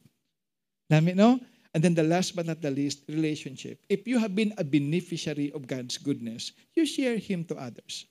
Nami, 0.90 1.14
no? 1.14 1.40
And 1.76 1.84
then 1.84 1.92
the 1.92 2.08
last 2.08 2.32
but 2.32 2.46
not 2.46 2.62
the 2.64 2.70
least, 2.70 3.04
relationship. 3.08 3.84
If 3.88 4.08
you 4.08 4.16
have 4.18 4.32
been 4.32 4.54
a 4.56 4.64
beneficiary 4.64 5.52
of 5.52 5.68
God's 5.68 5.98
goodness, 6.00 6.52
you 6.72 6.86
share 6.86 7.18
Him 7.20 7.44
to 7.52 7.56
others. 7.56 8.08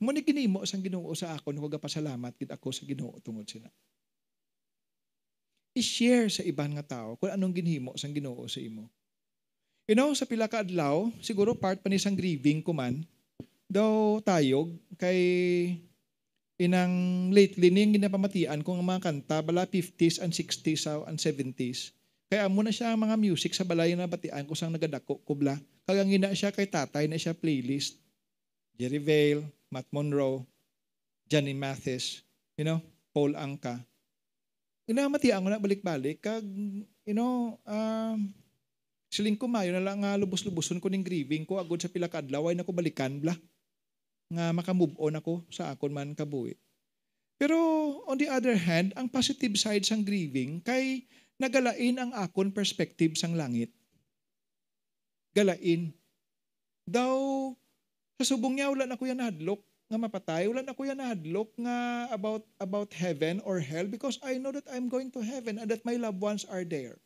Muna 0.00 0.24
ginimo 0.24 0.64
sang 0.64 0.80
ginoo 0.80 1.12
sa 1.12 1.36
akon, 1.36 1.60
huwag 1.60 1.76
pasalamat 1.76 2.32
gid 2.40 2.48
ako 2.48 2.72
sa 2.72 2.88
ginoo 2.88 3.20
tungod 3.20 3.44
sila. 3.44 3.68
I-share 5.76 6.32
sa 6.32 6.42
ibang 6.42 6.72
nga 6.74 6.82
tao 6.82 7.20
kung 7.20 7.28
anong 7.28 7.54
ginhimo 7.60 7.92
sang 8.00 8.16
ginoo 8.16 8.48
sa 8.48 8.58
imo. 8.64 8.88
You 9.84 9.94
know, 9.94 10.10
sa 10.16 10.24
pila 10.24 10.48
ka 10.48 10.64
adlaw, 10.64 11.12
siguro 11.20 11.52
part 11.52 11.84
pa 11.84 11.92
ni 11.92 12.00
sang 12.00 12.16
grieving 12.16 12.64
ko 12.64 12.72
man, 12.72 13.04
daw 13.68 14.18
tayog 14.24 14.72
kay 14.96 15.20
inang 16.56 17.28
lately 17.30 17.68
ning 17.68 17.94
ginapamatian 17.94 18.64
kung 18.64 18.80
mga 18.80 19.04
kanta 19.04 19.44
bala 19.44 19.68
50s 19.68 20.18
and 20.18 20.32
60s 20.32 20.90
and 21.06 21.16
70s 21.20 21.94
kaya 22.30 22.46
mo 22.46 22.62
na 22.62 22.70
siya 22.70 22.94
ang 22.94 23.02
mga 23.02 23.18
music 23.18 23.50
sa 23.58 23.66
balay 23.66 23.98
na 23.98 24.06
batian 24.06 24.46
ko 24.46 24.54
sang 24.54 24.70
nagadako 24.70 25.18
kubla. 25.26 25.58
Kagang 25.82 26.14
ina 26.14 26.30
siya 26.30 26.54
kay 26.54 26.70
tatay 26.70 27.10
na 27.10 27.18
siya 27.18 27.34
playlist. 27.34 27.98
Jerry 28.78 29.02
Vale, 29.02 29.50
Matt 29.70 29.86
Monroe, 29.94 30.42
Johnny 31.30 31.54
Mathis, 31.54 32.26
you 32.58 32.66
know, 32.66 32.82
Paul 33.14 33.38
Anka. 33.38 33.78
Inamatian 34.90 35.46
ko 35.46 35.48
na 35.48 35.62
balik-balik. 35.62 36.18
Kag, 36.18 36.42
you 37.06 37.14
know, 37.14 37.54
um, 37.62 38.34
siling 39.10 39.38
ko 39.38 39.46
mayo 39.46 39.70
na 39.70 39.82
lang 39.82 40.02
nga 40.02 40.18
lubos-luboson 40.18 40.82
ko 40.82 40.90
ning 40.90 41.06
grieving 41.06 41.46
ko 41.46 41.62
agod 41.62 41.78
sa 41.78 41.90
pila 41.90 42.10
kadlaw 42.10 42.50
ay 42.50 42.58
nako 42.58 42.70
balikan 42.70 43.18
bla 43.18 43.34
nga 44.30 44.54
maka-move 44.54 44.94
on 45.02 45.18
ako 45.18 45.42
sa 45.50 45.74
akon 45.74 45.90
man 45.90 46.14
kabuhi. 46.14 46.54
Pero 47.34 47.58
on 48.06 48.14
the 48.20 48.30
other 48.30 48.54
hand, 48.54 48.94
ang 48.94 49.10
positive 49.10 49.58
side 49.58 49.82
sang 49.82 50.06
grieving 50.06 50.62
kay 50.62 51.06
nagalain 51.42 51.98
ang 51.98 52.14
akon 52.14 52.54
perspective 52.54 53.18
sang 53.18 53.34
langit. 53.34 53.74
Galain. 55.34 55.90
Daw, 56.86 57.10
sa 58.20 58.36
subong 58.36 58.60
niya, 58.60 58.68
wala 58.68 58.84
na 58.84 59.00
kuya 59.00 59.16
nahadlok 59.16 59.64
nga 59.88 59.96
mapatay. 59.96 60.44
Wala 60.44 60.60
na 60.60 60.76
kuya 60.76 60.92
nahadlok 60.92 61.48
nga 61.56 61.76
about, 62.12 62.44
about 62.60 62.92
heaven 62.92 63.40
or 63.48 63.56
hell 63.56 63.88
because 63.88 64.20
I 64.20 64.36
know 64.36 64.52
that 64.52 64.68
I'm 64.68 64.92
going 64.92 65.08
to 65.16 65.24
heaven 65.24 65.56
and 65.56 65.72
that 65.72 65.88
my 65.88 65.96
loved 65.96 66.20
ones 66.20 66.44
are 66.44 66.68
there. 66.68 67.00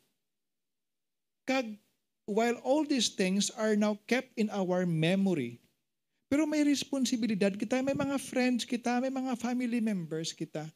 Kag, 1.46 1.78
while 2.26 2.58
all 2.66 2.82
these 2.82 3.14
things 3.14 3.54
are 3.54 3.78
now 3.78 3.94
kept 4.10 4.34
in 4.34 4.50
our 4.50 4.82
memory, 4.82 5.62
pero 6.26 6.50
may 6.50 6.66
responsibilidad 6.66 7.54
kita, 7.54 7.78
may 7.78 7.94
mga 7.94 8.18
friends 8.18 8.66
kita, 8.66 8.98
may 8.98 9.14
mga 9.14 9.38
family 9.38 9.78
members 9.78 10.34
kita 10.34 10.66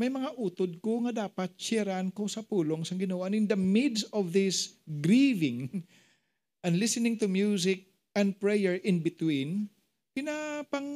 may 0.00 0.08
mga 0.08 0.32
utod 0.38 0.72
ko 0.80 1.04
nga 1.04 1.28
dapat 1.28 1.52
sharean 1.60 2.08
ko 2.08 2.24
sa 2.24 2.40
pulong 2.40 2.86
sa 2.86 2.96
ginawa. 2.96 3.28
And 3.28 3.44
in 3.44 3.46
the 3.50 3.58
midst 3.58 4.08
of 4.14 4.30
this 4.32 4.80
grieving 4.86 5.84
and 6.64 6.80
listening 6.80 7.20
to 7.20 7.28
music 7.28 7.89
and 8.14 8.36
prayer 8.38 8.78
in 8.82 9.02
between, 9.02 9.70
pinapang 10.10 10.86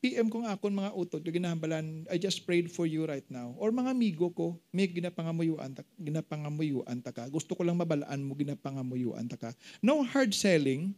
PM 0.00 0.32
kong 0.32 0.48
akon 0.48 0.72
mga 0.72 0.96
utod, 0.96 1.22
ginahambalan, 1.22 2.08
I 2.08 2.16
just 2.16 2.48
prayed 2.48 2.72
for 2.72 2.88
you 2.88 3.04
right 3.04 3.26
now. 3.28 3.52
Or 3.60 3.68
mga 3.68 3.92
amigo 3.92 4.32
ko, 4.32 4.56
may 4.72 4.88
ginapangamuyuan 4.88 5.76
ginapangamuyuan 6.00 7.04
ta 7.04 7.12
ka. 7.12 7.28
Gusto 7.28 7.52
ko 7.52 7.62
lang 7.62 7.76
mabalaan 7.76 8.24
mo, 8.24 8.32
ginapangamuyuan 8.32 9.28
ta 9.28 9.36
ka. 9.36 9.50
No 9.84 10.00
hard 10.02 10.32
selling, 10.32 10.96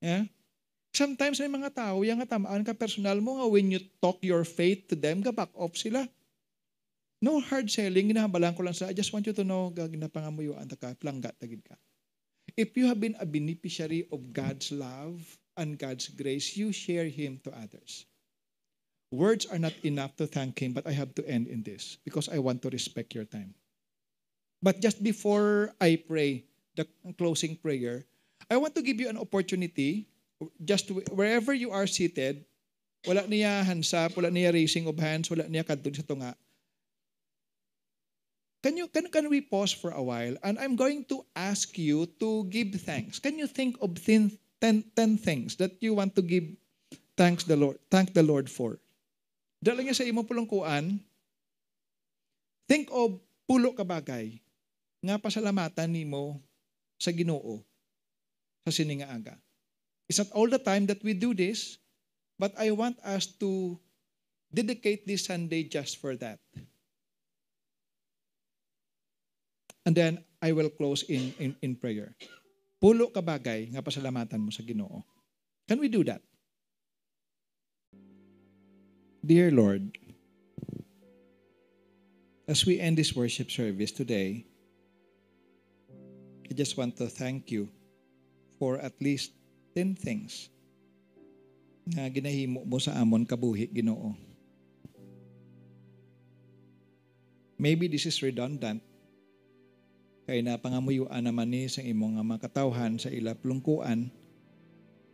Yeah? 0.00 0.24
Sometimes 0.90 1.38
may 1.38 1.52
mga 1.52 1.70
tao, 1.70 2.02
yung 2.02 2.18
nga 2.18 2.34
tamaan 2.34 2.66
ka 2.66 2.74
personal 2.74 3.22
mo 3.22 3.38
nga 3.38 3.46
when 3.46 3.70
you 3.70 3.78
talk 4.02 4.18
your 4.26 4.42
faith 4.42 4.90
to 4.90 4.98
them, 4.98 5.22
ga 5.22 5.30
back 5.30 5.52
off 5.54 5.78
sila. 5.78 6.02
No 7.22 7.38
hard 7.38 7.70
selling, 7.70 8.10
ginahabalan 8.10 8.56
ko 8.56 8.64
lang 8.64 8.74
sa, 8.74 8.90
I 8.90 8.96
just 8.96 9.12
want 9.14 9.28
you 9.28 9.36
to 9.36 9.46
know, 9.46 9.70
ginapangamuyuan 9.70 10.66
ta 10.66 10.74
ka, 10.74 10.96
plangga 10.98 11.30
tagid 11.36 11.62
ka. 11.62 11.78
If 12.56 12.76
you 12.76 12.86
have 12.86 13.00
been 13.00 13.16
a 13.20 13.26
beneficiary 13.26 14.06
of 14.12 14.32
God's 14.32 14.72
love 14.72 15.20
and 15.56 15.78
God's 15.78 16.08
grace, 16.08 16.56
you 16.56 16.72
share 16.72 17.06
Him 17.06 17.40
to 17.44 17.50
others. 17.52 18.06
Words 19.10 19.46
are 19.46 19.58
not 19.58 19.74
enough 19.82 20.16
to 20.16 20.26
thank 20.26 20.58
Him, 20.62 20.72
but 20.72 20.86
I 20.86 20.92
have 20.92 21.14
to 21.16 21.26
end 21.26 21.48
in 21.48 21.62
this 21.62 21.98
because 22.04 22.28
I 22.28 22.38
want 22.38 22.62
to 22.62 22.70
respect 22.70 23.14
your 23.14 23.24
time. 23.24 23.54
But 24.62 24.80
just 24.80 25.02
before 25.02 25.74
I 25.80 25.98
pray 26.06 26.44
the 26.76 26.86
closing 27.18 27.56
prayer, 27.56 28.04
I 28.50 28.56
want 28.56 28.74
to 28.76 28.82
give 28.82 29.00
you 29.00 29.08
an 29.08 29.18
opportunity 29.18 30.06
just 30.64 30.90
wherever 31.12 31.52
you 31.52 31.70
are 31.70 31.86
seated, 31.86 32.44
wala 33.04 33.24
niya 33.28 33.64
hands 33.64 33.92
up, 33.92 34.16
wala 34.16 34.30
niya 34.30 34.52
raising 34.52 34.86
of 34.86 34.96
hands, 34.96 35.28
wala 35.28 35.44
niya 35.44 35.64
kadtog 35.64 35.96
sa 35.96 36.04
tunga. 36.04 36.32
Can 38.60 38.76
you 38.76 38.92
can, 38.92 39.08
can 39.08 39.32
we 39.32 39.40
pause 39.40 39.72
for 39.72 39.90
a 39.90 40.04
while? 40.04 40.36
And 40.44 40.60
I'm 40.60 40.76
going 40.76 41.08
to 41.08 41.24
ask 41.32 41.72
you 41.80 42.04
to 42.20 42.44
give 42.52 42.76
thanks. 42.84 43.16
Can 43.16 43.40
you 43.40 43.48
think 43.48 43.80
of 43.80 43.96
10, 43.96 44.36
10, 44.60 44.84
10 44.92 45.16
things 45.16 45.56
that 45.56 45.80
you 45.80 45.96
want 45.96 46.12
to 46.16 46.22
give 46.22 46.44
thanks 47.16 47.44
the 47.44 47.56
Lord, 47.56 47.80
thank 47.88 48.12
the 48.12 48.22
Lord 48.22 48.52
for? 48.52 48.76
Dala 49.64 49.80
niya 49.80 49.96
sa 49.96 50.04
imong 50.04 50.28
pulungkuan, 50.28 51.00
think 52.68 52.92
of 52.92 53.16
pulo 53.48 53.72
ka 53.72 53.84
bagay 53.84 54.40
nga 55.00 55.16
pasalamatan 55.16 55.88
nimo 55.88 56.40
sa 57.00 57.12
Ginoo 57.12 57.64
sa 58.64 58.72
sininga 58.72 59.08
aga. 59.08 59.36
It's 60.04 60.20
not 60.20 60.32
all 60.36 60.48
the 60.52 60.60
time 60.60 60.84
that 60.92 61.00
we 61.00 61.16
do 61.16 61.32
this, 61.32 61.80
but 62.36 62.52
I 62.60 62.76
want 62.76 63.00
us 63.00 63.24
to 63.40 63.80
dedicate 64.52 65.08
this 65.08 65.28
Sunday 65.28 65.64
just 65.64 65.96
for 65.96 66.16
that. 66.20 66.40
And 69.86 69.96
then 69.96 70.24
I 70.42 70.52
will 70.52 70.68
close 70.68 71.02
in, 71.08 71.32
in, 71.38 71.56
in 71.62 71.76
prayer. 71.76 72.16
Pulo 72.80 73.12
ka 73.12 73.20
bagay 73.20 73.72
nga 73.72 73.84
pasalamatan 73.84 74.40
mo 74.40 74.48
sa 74.52 74.64
Ginoo. 74.64 75.04
Can 75.68 75.80
we 75.80 75.88
do 75.88 76.04
that? 76.04 76.24
Dear 79.20 79.52
Lord, 79.52 79.92
as 82.48 82.64
we 82.64 82.80
end 82.80 82.96
this 82.96 83.12
worship 83.12 83.52
service 83.52 83.92
today, 83.92 84.48
I 86.50 86.52
just 86.56 86.74
want 86.74 86.96
to 86.98 87.06
thank 87.06 87.52
you 87.52 87.68
for 88.58 88.80
at 88.80 88.96
least 88.98 89.36
10 89.76 89.94
things 89.94 90.50
nga 91.86 92.10
ginahimo 92.10 92.66
mo 92.66 92.80
sa 92.82 92.96
amon 92.98 93.22
kabuhi 93.22 93.70
Ginoo. 93.70 94.16
Maybe 97.60 97.92
this 97.92 98.08
is 98.08 98.18
redundant. 98.24 98.80
Kay 100.30 100.46
napangamuyuan 100.46 101.26
naman 101.26 101.50
ni 101.50 101.66
sa 101.66 101.82
imong 101.82 102.14
nga 102.14 102.22
makatawhan 102.22 103.02
sa 103.02 103.10
ila 103.10 103.34
plungkuan. 103.34 104.14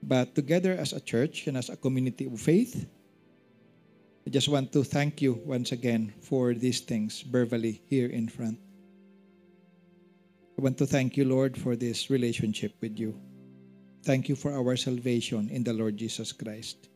But 0.05 0.37
together 0.37 0.77
as 0.77 0.93
a 0.93 1.01
church 1.01 1.49
and 1.49 1.57
as 1.57 1.73
a 1.73 1.81
community 1.81 2.29
of 2.29 2.37
faith, 2.37 2.85
I 4.27 4.29
just 4.29 4.53
want 4.53 4.77
to 4.77 4.85
thank 4.85 5.25
you 5.25 5.41
once 5.49 5.73
again 5.73 6.13
for 6.21 6.53
these 6.53 6.85
things 6.85 7.25
verbally 7.25 7.81
here 7.89 8.13
in 8.13 8.29
front. 8.29 8.61
I 10.53 10.61
want 10.61 10.77
to 10.85 10.87
thank 10.87 11.17
you, 11.17 11.25
Lord, 11.25 11.57
for 11.57 11.81
this 11.81 12.13
relationship 12.13 12.77
with 12.85 13.01
you. 13.01 13.17
Thank 14.05 14.29
you 14.29 14.37
for 14.37 14.53
our 14.53 14.77
salvation 14.77 15.49
in 15.49 15.65
the 15.65 15.73
Lord 15.73 15.97
Jesus 15.97 16.29
Christ. 16.29 16.93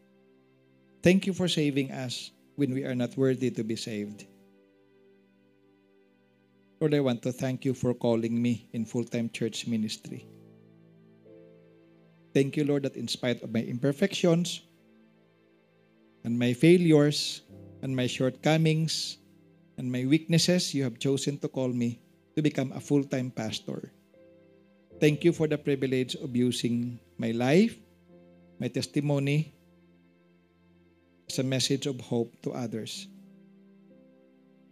Thank 1.00 1.24
you 1.24 1.32
for 1.32 1.48
saving 1.48 1.88
us 1.88 2.36
when 2.60 2.76
we 2.76 2.84
are 2.84 2.94
not 2.94 3.16
worthy 3.16 3.48
to 3.56 3.64
be 3.64 3.80
saved. 3.80 4.28
Lord, 6.80 6.96
I 6.96 7.04
want 7.04 7.20
to 7.28 7.32
thank 7.32 7.68
you 7.68 7.76
for 7.76 7.92
calling 7.92 8.40
me 8.40 8.64
in 8.72 8.88
full 8.88 9.04
time 9.04 9.28
church 9.28 9.68
ministry. 9.68 10.24
Thank 12.32 12.56
you, 12.56 12.64
Lord, 12.64 12.88
that 12.88 12.96
in 12.96 13.04
spite 13.04 13.42
of 13.44 13.52
my 13.52 13.60
imperfections 13.60 14.64
and 16.24 16.38
my 16.38 16.56
failures 16.56 17.42
and 17.82 17.94
my 17.94 18.06
shortcomings 18.06 19.18
and 19.76 19.92
my 19.92 20.06
weaknesses, 20.08 20.72
you 20.72 20.82
have 20.84 20.98
chosen 20.98 21.36
to 21.44 21.48
call 21.48 21.68
me 21.68 22.00
to 22.34 22.40
become 22.40 22.72
a 22.72 22.80
full 22.80 23.04
time 23.04 23.28
pastor. 23.30 23.92
Thank 25.04 25.22
you 25.22 25.36
for 25.36 25.44
the 25.44 25.58
privilege 25.60 26.16
of 26.16 26.32
using 26.34 26.98
my 27.18 27.32
life, 27.32 27.76
my 28.58 28.68
testimony, 28.68 29.52
as 31.28 31.40
a 31.40 31.44
message 31.44 31.84
of 31.84 32.00
hope 32.00 32.40
to 32.40 32.56
others. 32.56 33.04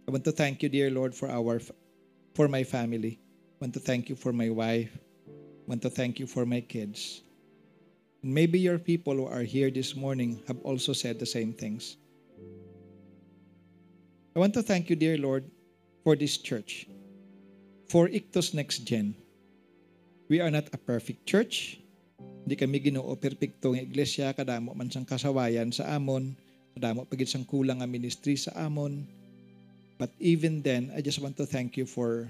I 0.07 0.11
want 0.11 0.25
to 0.25 0.33
thank 0.33 0.63
you, 0.63 0.69
dear 0.69 0.89
Lord, 0.89 1.13
for 1.13 1.29
our 1.29 1.61
for 2.39 2.47
my 2.47 2.63
family. 2.63 3.19
Want 3.59 3.75
to 3.75 3.83
thank 3.83 4.07
you 4.07 4.15
for 4.15 4.31
my 4.31 4.47
wife. 4.47 4.95
Want 5.67 5.83
to 5.83 5.91
thank 5.91 6.23
you 6.23 6.27
for 6.27 6.47
my 6.47 6.63
kids. 6.63 7.19
And 8.23 8.31
maybe 8.31 8.55
your 8.55 8.79
people 8.79 9.11
who 9.19 9.27
are 9.27 9.43
here 9.43 9.67
this 9.67 9.91
morning 9.91 10.39
have 10.47 10.55
also 10.63 10.95
said 10.95 11.19
the 11.19 11.27
same 11.27 11.51
things. 11.51 11.99
I 14.31 14.39
want 14.39 14.55
to 14.55 14.63
thank 14.63 14.87
you, 14.87 14.95
dear 14.95 15.19
Lord, 15.19 15.51
for 16.07 16.15
this 16.15 16.39
church, 16.39 16.87
for 17.91 18.07
Ictus 18.07 18.55
Next 18.55 18.87
Gen. 18.87 19.19
We 20.31 20.39
are 20.39 20.47
not 20.47 20.71
a 20.71 20.79
perfect 20.79 21.27
church. 21.27 21.83
Hindi 22.47 22.55
kami 22.55 22.79
ginoo 22.79 23.19
perpekto 23.19 23.75
nga 23.75 23.83
iglesia, 23.83 24.31
kadamo 24.31 24.71
man 24.71 24.87
sang 24.87 25.03
kasawayan 25.03 25.75
sa 25.75 25.91
amon, 25.91 26.39
kadamo 26.71 27.03
pagit 27.03 27.35
sang 27.35 27.43
kulang 27.43 27.83
nga 27.83 27.89
ministry 27.89 28.39
sa 28.39 28.55
amon. 28.55 29.18
But 29.99 30.09
even 30.19 30.63
then, 30.63 30.91
I 30.95 31.01
just 31.01 31.19
want 31.19 31.37
to 31.37 31.45
thank 31.45 31.75
you 31.75 31.85
for 31.85 32.25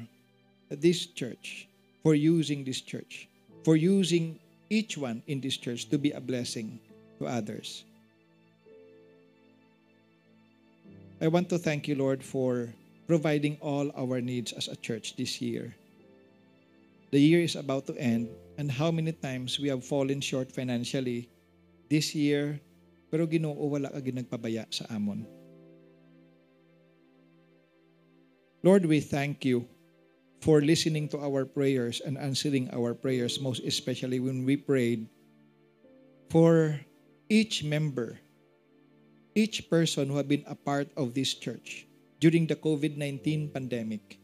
this 0.69 1.05
church, 1.05 1.69
for 2.03 2.15
using 2.15 2.65
this 2.65 2.81
church, 2.81 3.29
for 3.63 3.77
using 3.77 4.39
each 4.69 4.97
one 4.97 5.21
in 5.27 5.39
this 5.39 5.55
church 5.55 5.87
to 5.93 5.97
be 5.97 6.11
a 6.11 6.19
blessing 6.19 6.81
to 7.19 7.29
others. 7.29 7.85
I 11.21 11.27
want 11.29 11.47
to 11.49 11.59
thank 11.59 11.87
you, 11.87 11.95
Lord, 11.95 12.23
for 12.23 12.73
providing 13.07 13.57
all 13.61 13.93
our 13.95 14.19
needs 14.19 14.51
as 14.51 14.67
a 14.67 14.75
church 14.75 15.15
this 15.15 15.39
year. 15.39 15.75
The 17.11 17.21
year 17.21 17.41
is 17.41 17.55
about 17.55 17.87
to 17.87 17.95
end 17.97 18.29
and 18.57 18.71
how 18.71 18.91
many 18.91 19.13
times 19.13 19.59
we 19.59 19.69
have 19.69 19.85
fallen 19.85 20.21
short 20.21 20.51
financially 20.51 21.29
this 21.89 22.13
year 22.13 22.59
pero 23.09 23.25
Ginoo 23.25 23.57
wala 23.57 23.89
ka 23.89 23.99
ginagpabaya 23.99 24.69
sa 24.69 24.85
amon. 24.93 25.38
Lord, 28.59 28.83
we 28.83 28.99
thank 28.99 29.47
you 29.47 29.63
for 30.43 30.59
listening 30.59 31.07
to 31.15 31.19
our 31.19 31.47
prayers 31.47 32.03
and 32.03 32.19
answering 32.19 32.67
our 32.75 32.91
prayers, 32.91 33.39
most 33.39 33.63
especially 33.63 34.19
when 34.19 34.43
we 34.43 34.59
prayed 34.59 35.07
for 36.27 36.79
each 37.31 37.63
member, 37.63 38.19
each 39.31 39.69
person 39.71 40.11
who 40.11 40.17
have 40.19 40.27
been 40.27 40.43
a 40.47 40.55
part 40.55 40.91
of 40.99 41.15
this 41.15 41.33
church 41.35 41.87
during 42.19 42.47
the 42.47 42.55
COVID-19 42.55 43.55
pandemic. 43.55 44.19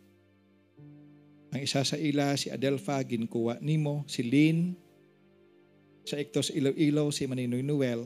Ang 1.55 1.63
isa 1.63 1.87
sa 1.87 1.95
ila, 1.95 2.35
si 2.35 2.51
Adelfa 2.51 2.99
ginkuha 3.07 3.63
nimo, 3.63 4.03
si 4.11 4.19
Lynn, 4.19 4.75
sa 6.03 6.19
Ectos 6.19 6.51
Iloilo, 6.51 7.07
si 7.15 7.23
Maninoy 7.23 7.63
Noel. 7.63 8.03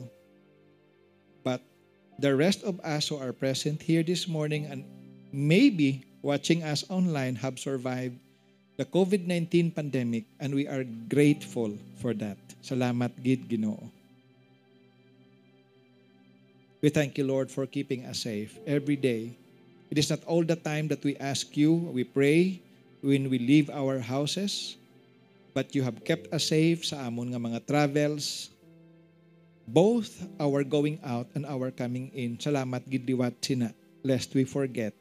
But 1.42 1.58
the 2.22 2.30
rest 2.30 2.62
of 2.62 2.78
us 2.86 3.10
who 3.10 3.18
are 3.18 3.34
present 3.34 3.82
here 3.82 4.06
this 4.06 4.30
morning 4.30 4.70
and 4.70 4.86
maybe 5.34 6.09
watching 6.22 6.62
us 6.62 6.84
online 6.88 7.36
have 7.36 7.58
survived 7.58 8.16
the 8.76 8.84
COVID-19 8.84 9.74
pandemic 9.74 10.24
and 10.40 10.54
we 10.54 10.68
are 10.68 10.84
grateful 11.08 11.76
for 12.00 12.14
that. 12.16 12.38
Salamat 12.64 13.12
gid 13.20 13.48
Ginoo. 13.48 13.76
We 16.80 16.88
thank 16.88 17.20
you 17.20 17.28
Lord 17.28 17.52
for 17.52 17.68
keeping 17.68 18.08
us 18.08 18.24
safe 18.24 18.56
every 18.64 18.96
day. 18.96 19.36
It 19.92 19.98
is 19.98 20.08
not 20.08 20.24
all 20.24 20.44
the 20.44 20.56
time 20.56 20.88
that 20.88 21.04
we 21.04 21.16
ask 21.20 21.56
you, 21.56 21.72
we 21.72 22.04
pray, 22.04 22.62
when 23.04 23.28
we 23.28 23.36
leave 23.36 23.68
our 23.68 24.00
houses, 24.00 24.76
but 25.52 25.74
you 25.74 25.82
have 25.82 26.04
kept 26.04 26.32
us 26.32 26.48
safe 26.48 26.88
sa 26.88 27.04
amon 27.04 27.36
nga 27.36 27.42
mga 27.42 27.60
travels, 27.68 28.48
both 29.68 30.08
our 30.40 30.64
going 30.64 30.96
out 31.04 31.28
and 31.36 31.44
our 31.44 31.68
coming 31.68 32.08
in. 32.16 32.40
Salamat 32.40 32.86
gid 32.88 33.04
liwat 33.04 33.36
sina, 33.44 33.76
lest 34.00 34.32
we 34.32 34.48
forget. 34.48 34.96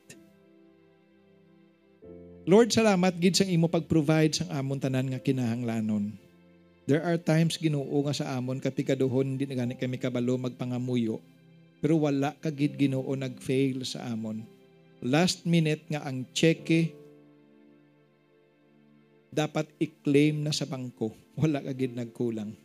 Lord, 2.50 2.74
salamat 2.74 3.14
gid 3.22 3.38
sa 3.38 3.46
imo 3.46 3.70
pag-provide 3.70 4.34
sang 4.34 4.50
amon 4.50 4.82
tanan 4.82 5.06
nga 5.14 5.22
kinahanglanon. 5.22 6.18
There 6.90 7.06
are 7.06 7.22
times 7.22 7.62
Ginoo 7.62 7.86
nga 8.10 8.18
sa 8.18 8.34
amon 8.34 8.58
kapikaduhon 8.58 9.38
di 9.38 9.46
gani 9.46 9.78
kami 9.78 10.02
kabalo 10.02 10.34
magpangamuyo. 10.34 11.22
Pero 11.78 12.02
wala 12.02 12.34
ka 12.42 12.50
gid 12.50 12.74
Ginoo 12.74 13.14
nag-fail 13.14 13.86
sa 13.86 14.02
amon. 14.10 14.42
Last 14.98 15.46
minute 15.46 15.86
nga 15.94 16.02
ang 16.02 16.26
cheque 16.34 16.90
dapat 19.30 19.70
i-claim 19.78 20.42
na 20.42 20.50
sa 20.50 20.66
bangko. 20.66 21.14
Wala 21.40 21.62
ka 21.62 21.70
gid 21.78 21.94
nagkulang. 21.94 22.58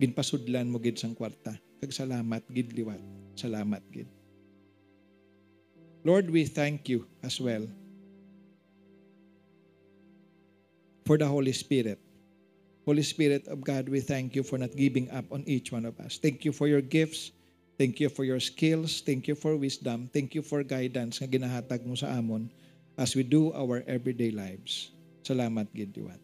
ginpasudlan 0.00 0.64
mo 0.72 0.80
gid 0.80 0.96
sang 0.96 1.12
kwarta. 1.12 1.60
Kag 1.76 1.92
salamat 1.92 2.40
gid 2.48 2.72
liwat. 2.72 3.04
Salamat 3.36 3.84
gid. 3.92 4.08
Lord, 6.08 6.32
we 6.32 6.48
thank 6.48 6.88
you 6.88 7.04
as 7.20 7.36
well 7.36 7.68
for 11.10 11.18
the 11.18 11.26
Holy 11.26 11.50
Spirit. 11.50 11.98
Holy 12.86 13.02
Spirit 13.02 13.50
of 13.50 13.66
God, 13.66 13.90
we 13.90 13.98
thank 13.98 14.38
you 14.38 14.46
for 14.46 14.62
not 14.62 14.70
giving 14.78 15.10
up 15.10 15.26
on 15.34 15.42
each 15.42 15.74
one 15.74 15.82
of 15.82 15.98
us. 15.98 16.22
Thank 16.22 16.46
you 16.46 16.54
for 16.54 16.70
your 16.70 16.78
gifts. 16.78 17.34
Thank 17.74 17.98
you 17.98 18.06
for 18.06 18.22
your 18.22 18.38
skills. 18.38 19.02
Thank 19.02 19.26
you 19.26 19.34
for 19.34 19.58
wisdom. 19.58 20.06
Thank 20.14 20.38
you 20.38 20.42
for 20.46 20.62
guidance 20.62 21.18
nga 21.18 21.26
ginahatag 21.26 21.82
mo 21.82 21.98
sa 21.98 22.14
amon 22.14 22.46
as 22.94 23.18
we 23.18 23.26
do 23.26 23.50
our 23.58 23.82
everyday 23.90 24.30
lives. 24.30 24.94
Salamat, 25.26 25.66
gid 25.74 25.90
Diwat. 25.90 26.22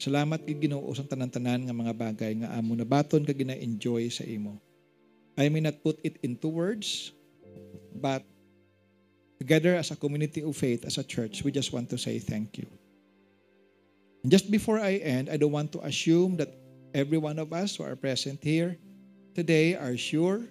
Salamat 0.00 0.40
gid 0.48 0.64
Ginoo 0.64 0.88
sa 0.96 1.04
tanan-tanan 1.04 1.68
nga 1.68 1.76
mga 1.76 1.92
bagay 1.92 2.32
nga 2.40 2.56
amo 2.56 2.72
na 2.72 2.88
baton 2.88 3.20
ka 3.20 3.36
gina-enjoy 3.36 4.08
sa 4.08 4.24
imo. 4.24 4.56
I 5.36 5.52
may 5.52 5.60
not 5.60 5.84
put 5.84 6.00
it 6.00 6.16
into 6.24 6.48
words, 6.48 7.12
but 8.00 8.24
together 9.40 9.72
as 9.74 9.90
a 9.90 9.96
community 9.96 10.44
of 10.44 10.52
faith, 10.52 10.84
as 10.84 11.00
a 11.00 11.04
church, 11.04 11.40
we 11.42 11.50
just 11.50 11.72
want 11.72 11.88
to 11.88 11.96
say 11.96 12.20
thank 12.20 12.60
you. 12.60 12.68
And 14.22 14.28
just 14.28 14.52
before 14.52 14.76
I 14.76 15.00
end, 15.00 15.32
I 15.32 15.40
don't 15.40 15.56
want 15.56 15.72
to 15.72 15.80
assume 15.80 16.36
that 16.36 16.52
every 16.92 17.16
one 17.16 17.40
of 17.40 17.48
us 17.56 17.80
who 17.80 17.88
are 17.88 17.96
present 17.96 18.44
here 18.44 18.76
today 19.32 19.80
are 19.80 19.96
sure 19.96 20.44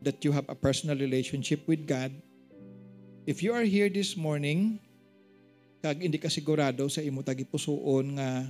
that 0.00 0.22
you 0.22 0.30
have 0.30 0.46
a 0.46 0.54
personal 0.54 0.94
relationship 0.94 1.66
with 1.66 1.90
God. 1.90 2.14
If 3.26 3.42
you 3.42 3.50
are 3.50 3.66
here 3.66 3.90
this 3.90 4.14
morning, 4.14 4.78
kag 5.82 5.98
hindi 5.98 6.22
ka 6.22 6.30
sigurado 6.30 6.86
sa 6.86 7.02
imo 7.02 7.26
tagipusoon 7.26 8.14
nga 8.14 8.46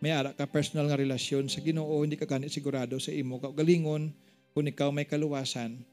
may 0.00 0.12
ara 0.12 0.32
ka 0.32 0.48
personal 0.48 0.88
nga 0.88 0.96
relasyon 0.96 1.52
sa 1.52 1.60
Ginoo, 1.60 2.00
hindi 2.00 2.16
ka 2.16 2.24
ganit 2.24 2.48
sigurado 2.48 2.96
sa 2.96 3.12
imo 3.12 3.36
galingon 3.40 4.08
kung 4.56 4.64
ikaw 4.64 4.88
may 4.88 5.04
kaluwasan. 5.04 5.84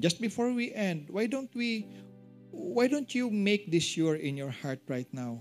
Just 0.00 0.16
before 0.16 0.56
we 0.56 0.72
end, 0.72 1.12
why 1.12 1.28
don't 1.28 1.52
we 1.52 1.84
why 2.52 2.84
don't 2.86 3.08
you 3.16 3.32
make 3.32 3.72
this 3.72 3.82
sure 3.82 4.20
in 4.20 4.36
your 4.36 4.52
heart 4.52 4.84
right 4.86 5.08
now? 5.08 5.40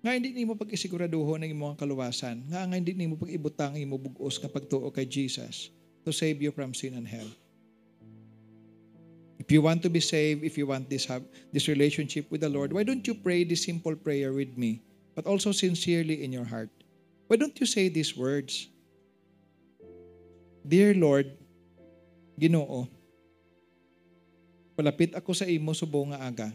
Nga 0.00 0.16
hindi 0.16 0.32
nimo 0.32 0.56
pag-isiguraduho 0.56 1.36
ng 1.36 1.52
imong 1.52 1.76
kaluwasan. 1.76 2.48
Nga 2.48 2.60
nga 2.64 2.76
hindi 2.80 2.96
nimo 2.96 3.20
pag-ibutang 3.20 3.76
imo 3.76 4.00
bugos 4.00 4.40
nga 4.40 4.48
pagtuo 4.48 4.88
kay 4.88 5.04
Jesus 5.04 5.68
to 6.08 6.10
save 6.10 6.40
you 6.40 6.48
from 6.48 6.72
sin 6.72 6.96
and 6.96 7.04
hell. 7.04 7.28
If 9.36 9.52
you 9.52 9.60
want 9.60 9.84
to 9.84 9.90
be 9.92 10.00
saved, 10.00 10.44
if 10.44 10.56
you 10.56 10.64
want 10.64 10.88
this 10.88 11.04
have 11.06 11.24
this 11.52 11.68
relationship 11.68 12.28
with 12.32 12.40
the 12.40 12.52
Lord, 12.52 12.72
why 12.72 12.84
don't 12.88 13.04
you 13.04 13.12
pray 13.12 13.44
this 13.44 13.68
simple 13.68 13.96
prayer 13.96 14.32
with 14.32 14.56
me, 14.56 14.80
but 15.12 15.28
also 15.28 15.52
sincerely 15.52 16.24
in 16.24 16.32
your 16.32 16.44
heart? 16.44 16.72
Why 17.28 17.36
don't 17.36 17.56
you 17.60 17.68
say 17.68 17.88
these 17.88 18.16
words? 18.16 18.68
Dear 20.64 20.92
Lord, 20.96 21.32
Ginoo, 22.36 22.88
palapit 24.78 25.10
ako 25.18 25.34
sa 25.34 25.42
imo 25.50 25.74
subong 25.74 26.14
nga 26.14 26.22
aga, 26.22 26.48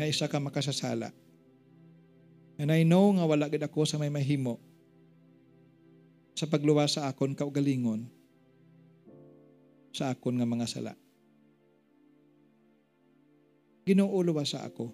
nga 0.00 0.08
isa 0.08 0.24
ka 0.24 0.40
makasasala. 0.40 1.12
And 2.56 2.72
I 2.72 2.88
know 2.88 3.12
nga 3.12 3.28
wala 3.28 3.52
gid 3.52 3.60
ako 3.60 3.84
sa 3.84 4.00
may 4.00 4.08
mahimo 4.08 4.56
sa 6.32 6.48
pagluwa 6.48 6.88
sa 6.88 7.04
akon 7.04 7.36
kaugalingon 7.36 8.08
sa 9.92 10.08
akon 10.12 10.40
nga 10.40 10.48
mga 10.48 10.64
sala. 10.64 10.92
Ginoo 13.84 14.16
luwa 14.20 14.44
sa 14.44 14.64
ako. 14.64 14.92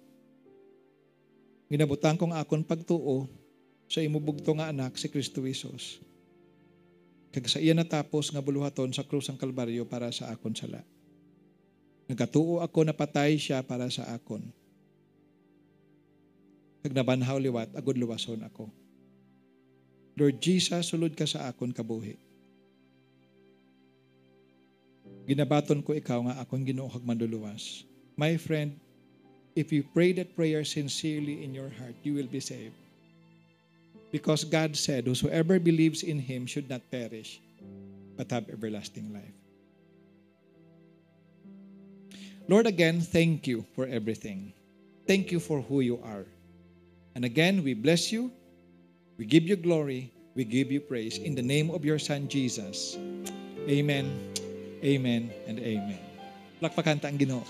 Ginabutang 1.71 2.19
kong 2.19 2.35
akon 2.35 2.67
pagtuo 2.67 3.27
sa 3.87 4.03
imubugto 4.03 4.51
nga 4.55 4.71
anak 4.71 4.95
si 4.99 5.07
Kristo 5.07 5.39
Jesus. 5.43 6.03
Kag 7.31 7.47
sa 7.47 7.63
iya 7.63 7.75
natapos 7.75 8.31
nga 8.31 8.43
buluhaton 8.43 8.91
sa 8.91 9.07
krus 9.07 9.27
ang 9.27 9.39
Kalbaryo 9.39 9.87
para 9.87 10.11
sa 10.11 10.31
akon 10.31 10.55
sala. 10.55 10.83
Nagatuo 12.07 12.59
ako 12.59 12.83
na 12.83 12.95
patay 12.95 13.39
siya 13.39 13.63
para 13.63 13.87
sa 13.87 14.03
akon. 14.11 14.43
Kag 16.83 16.91
nabanhaw 16.91 17.39
liwat, 17.39 17.71
agud 17.71 17.95
luwason 17.95 18.43
ako. 18.43 18.67
Lord 20.19 20.37
Jesus, 20.43 20.91
sulod 20.91 21.15
ka 21.15 21.23
sa 21.23 21.47
akon 21.47 21.71
kabuhi. 21.71 22.19
Ginabaton 25.23 25.79
ko 25.79 25.95
ikaw 25.95 26.19
nga 26.27 26.43
akon 26.43 26.67
Ginoo 26.67 26.91
kag 26.91 27.07
manduluwas. 27.07 27.87
My 28.19 28.35
friend, 28.35 28.75
if 29.55 29.71
you 29.71 29.87
pray 29.95 30.11
that 30.19 30.35
prayer 30.35 30.67
sincerely 30.67 31.47
in 31.47 31.55
your 31.55 31.71
heart, 31.79 31.95
you 32.03 32.13
will 32.13 32.27
be 32.27 32.43
saved. 32.43 32.75
Because 34.13 34.45
God 34.45 34.77
said, 34.77 35.09
Whosoever 35.09 35.57
believes 35.57 36.03
in 36.03 36.19
Him 36.21 36.45
should 36.45 36.69
not 36.69 36.85
perish, 36.91 37.41
but 38.13 38.29
have 38.29 38.51
everlasting 38.51 39.09
life. 39.09 39.42
Lord, 42.47 42.67
again, 42.67 42.99
thank 42.99 43.47
you 43.47 43.65
for 43.75 43.87
everything. 43.87 44.51
Thank 45.07 45.31
you 45.31 45.39
for 45.39 45.61
who 45.61 45.79
you 45.79 45.99
are. 46.03 46.25
And 47.15 47.23
again, 47.23 47.63
we 47.63 47.73
bless 47.73 48.11
you. 48.11 48.31
We 49.17 49.25
give 49.25 49.43
you 49.43 49.55
glory. 49.55 50.11
We 50.35 50.43
give 50.43 50.71
you 50.71 50.81
praise 50.81 51.17
in 51.17 51.35
the 51.35 51.45
name 51.45 51.69
of 51.69 51.85
your 51.85 51.99
Son, 51.99 52.27
Jesus. 52.27 52.97
Amen, 53.69 54.33
amen, 54.83 55.31
and 55.47 55.59
amen. 55.59 56.01
Lakpakan 56.59 56.99
ang 57.05 57.15
ginoo. 57.15 57.43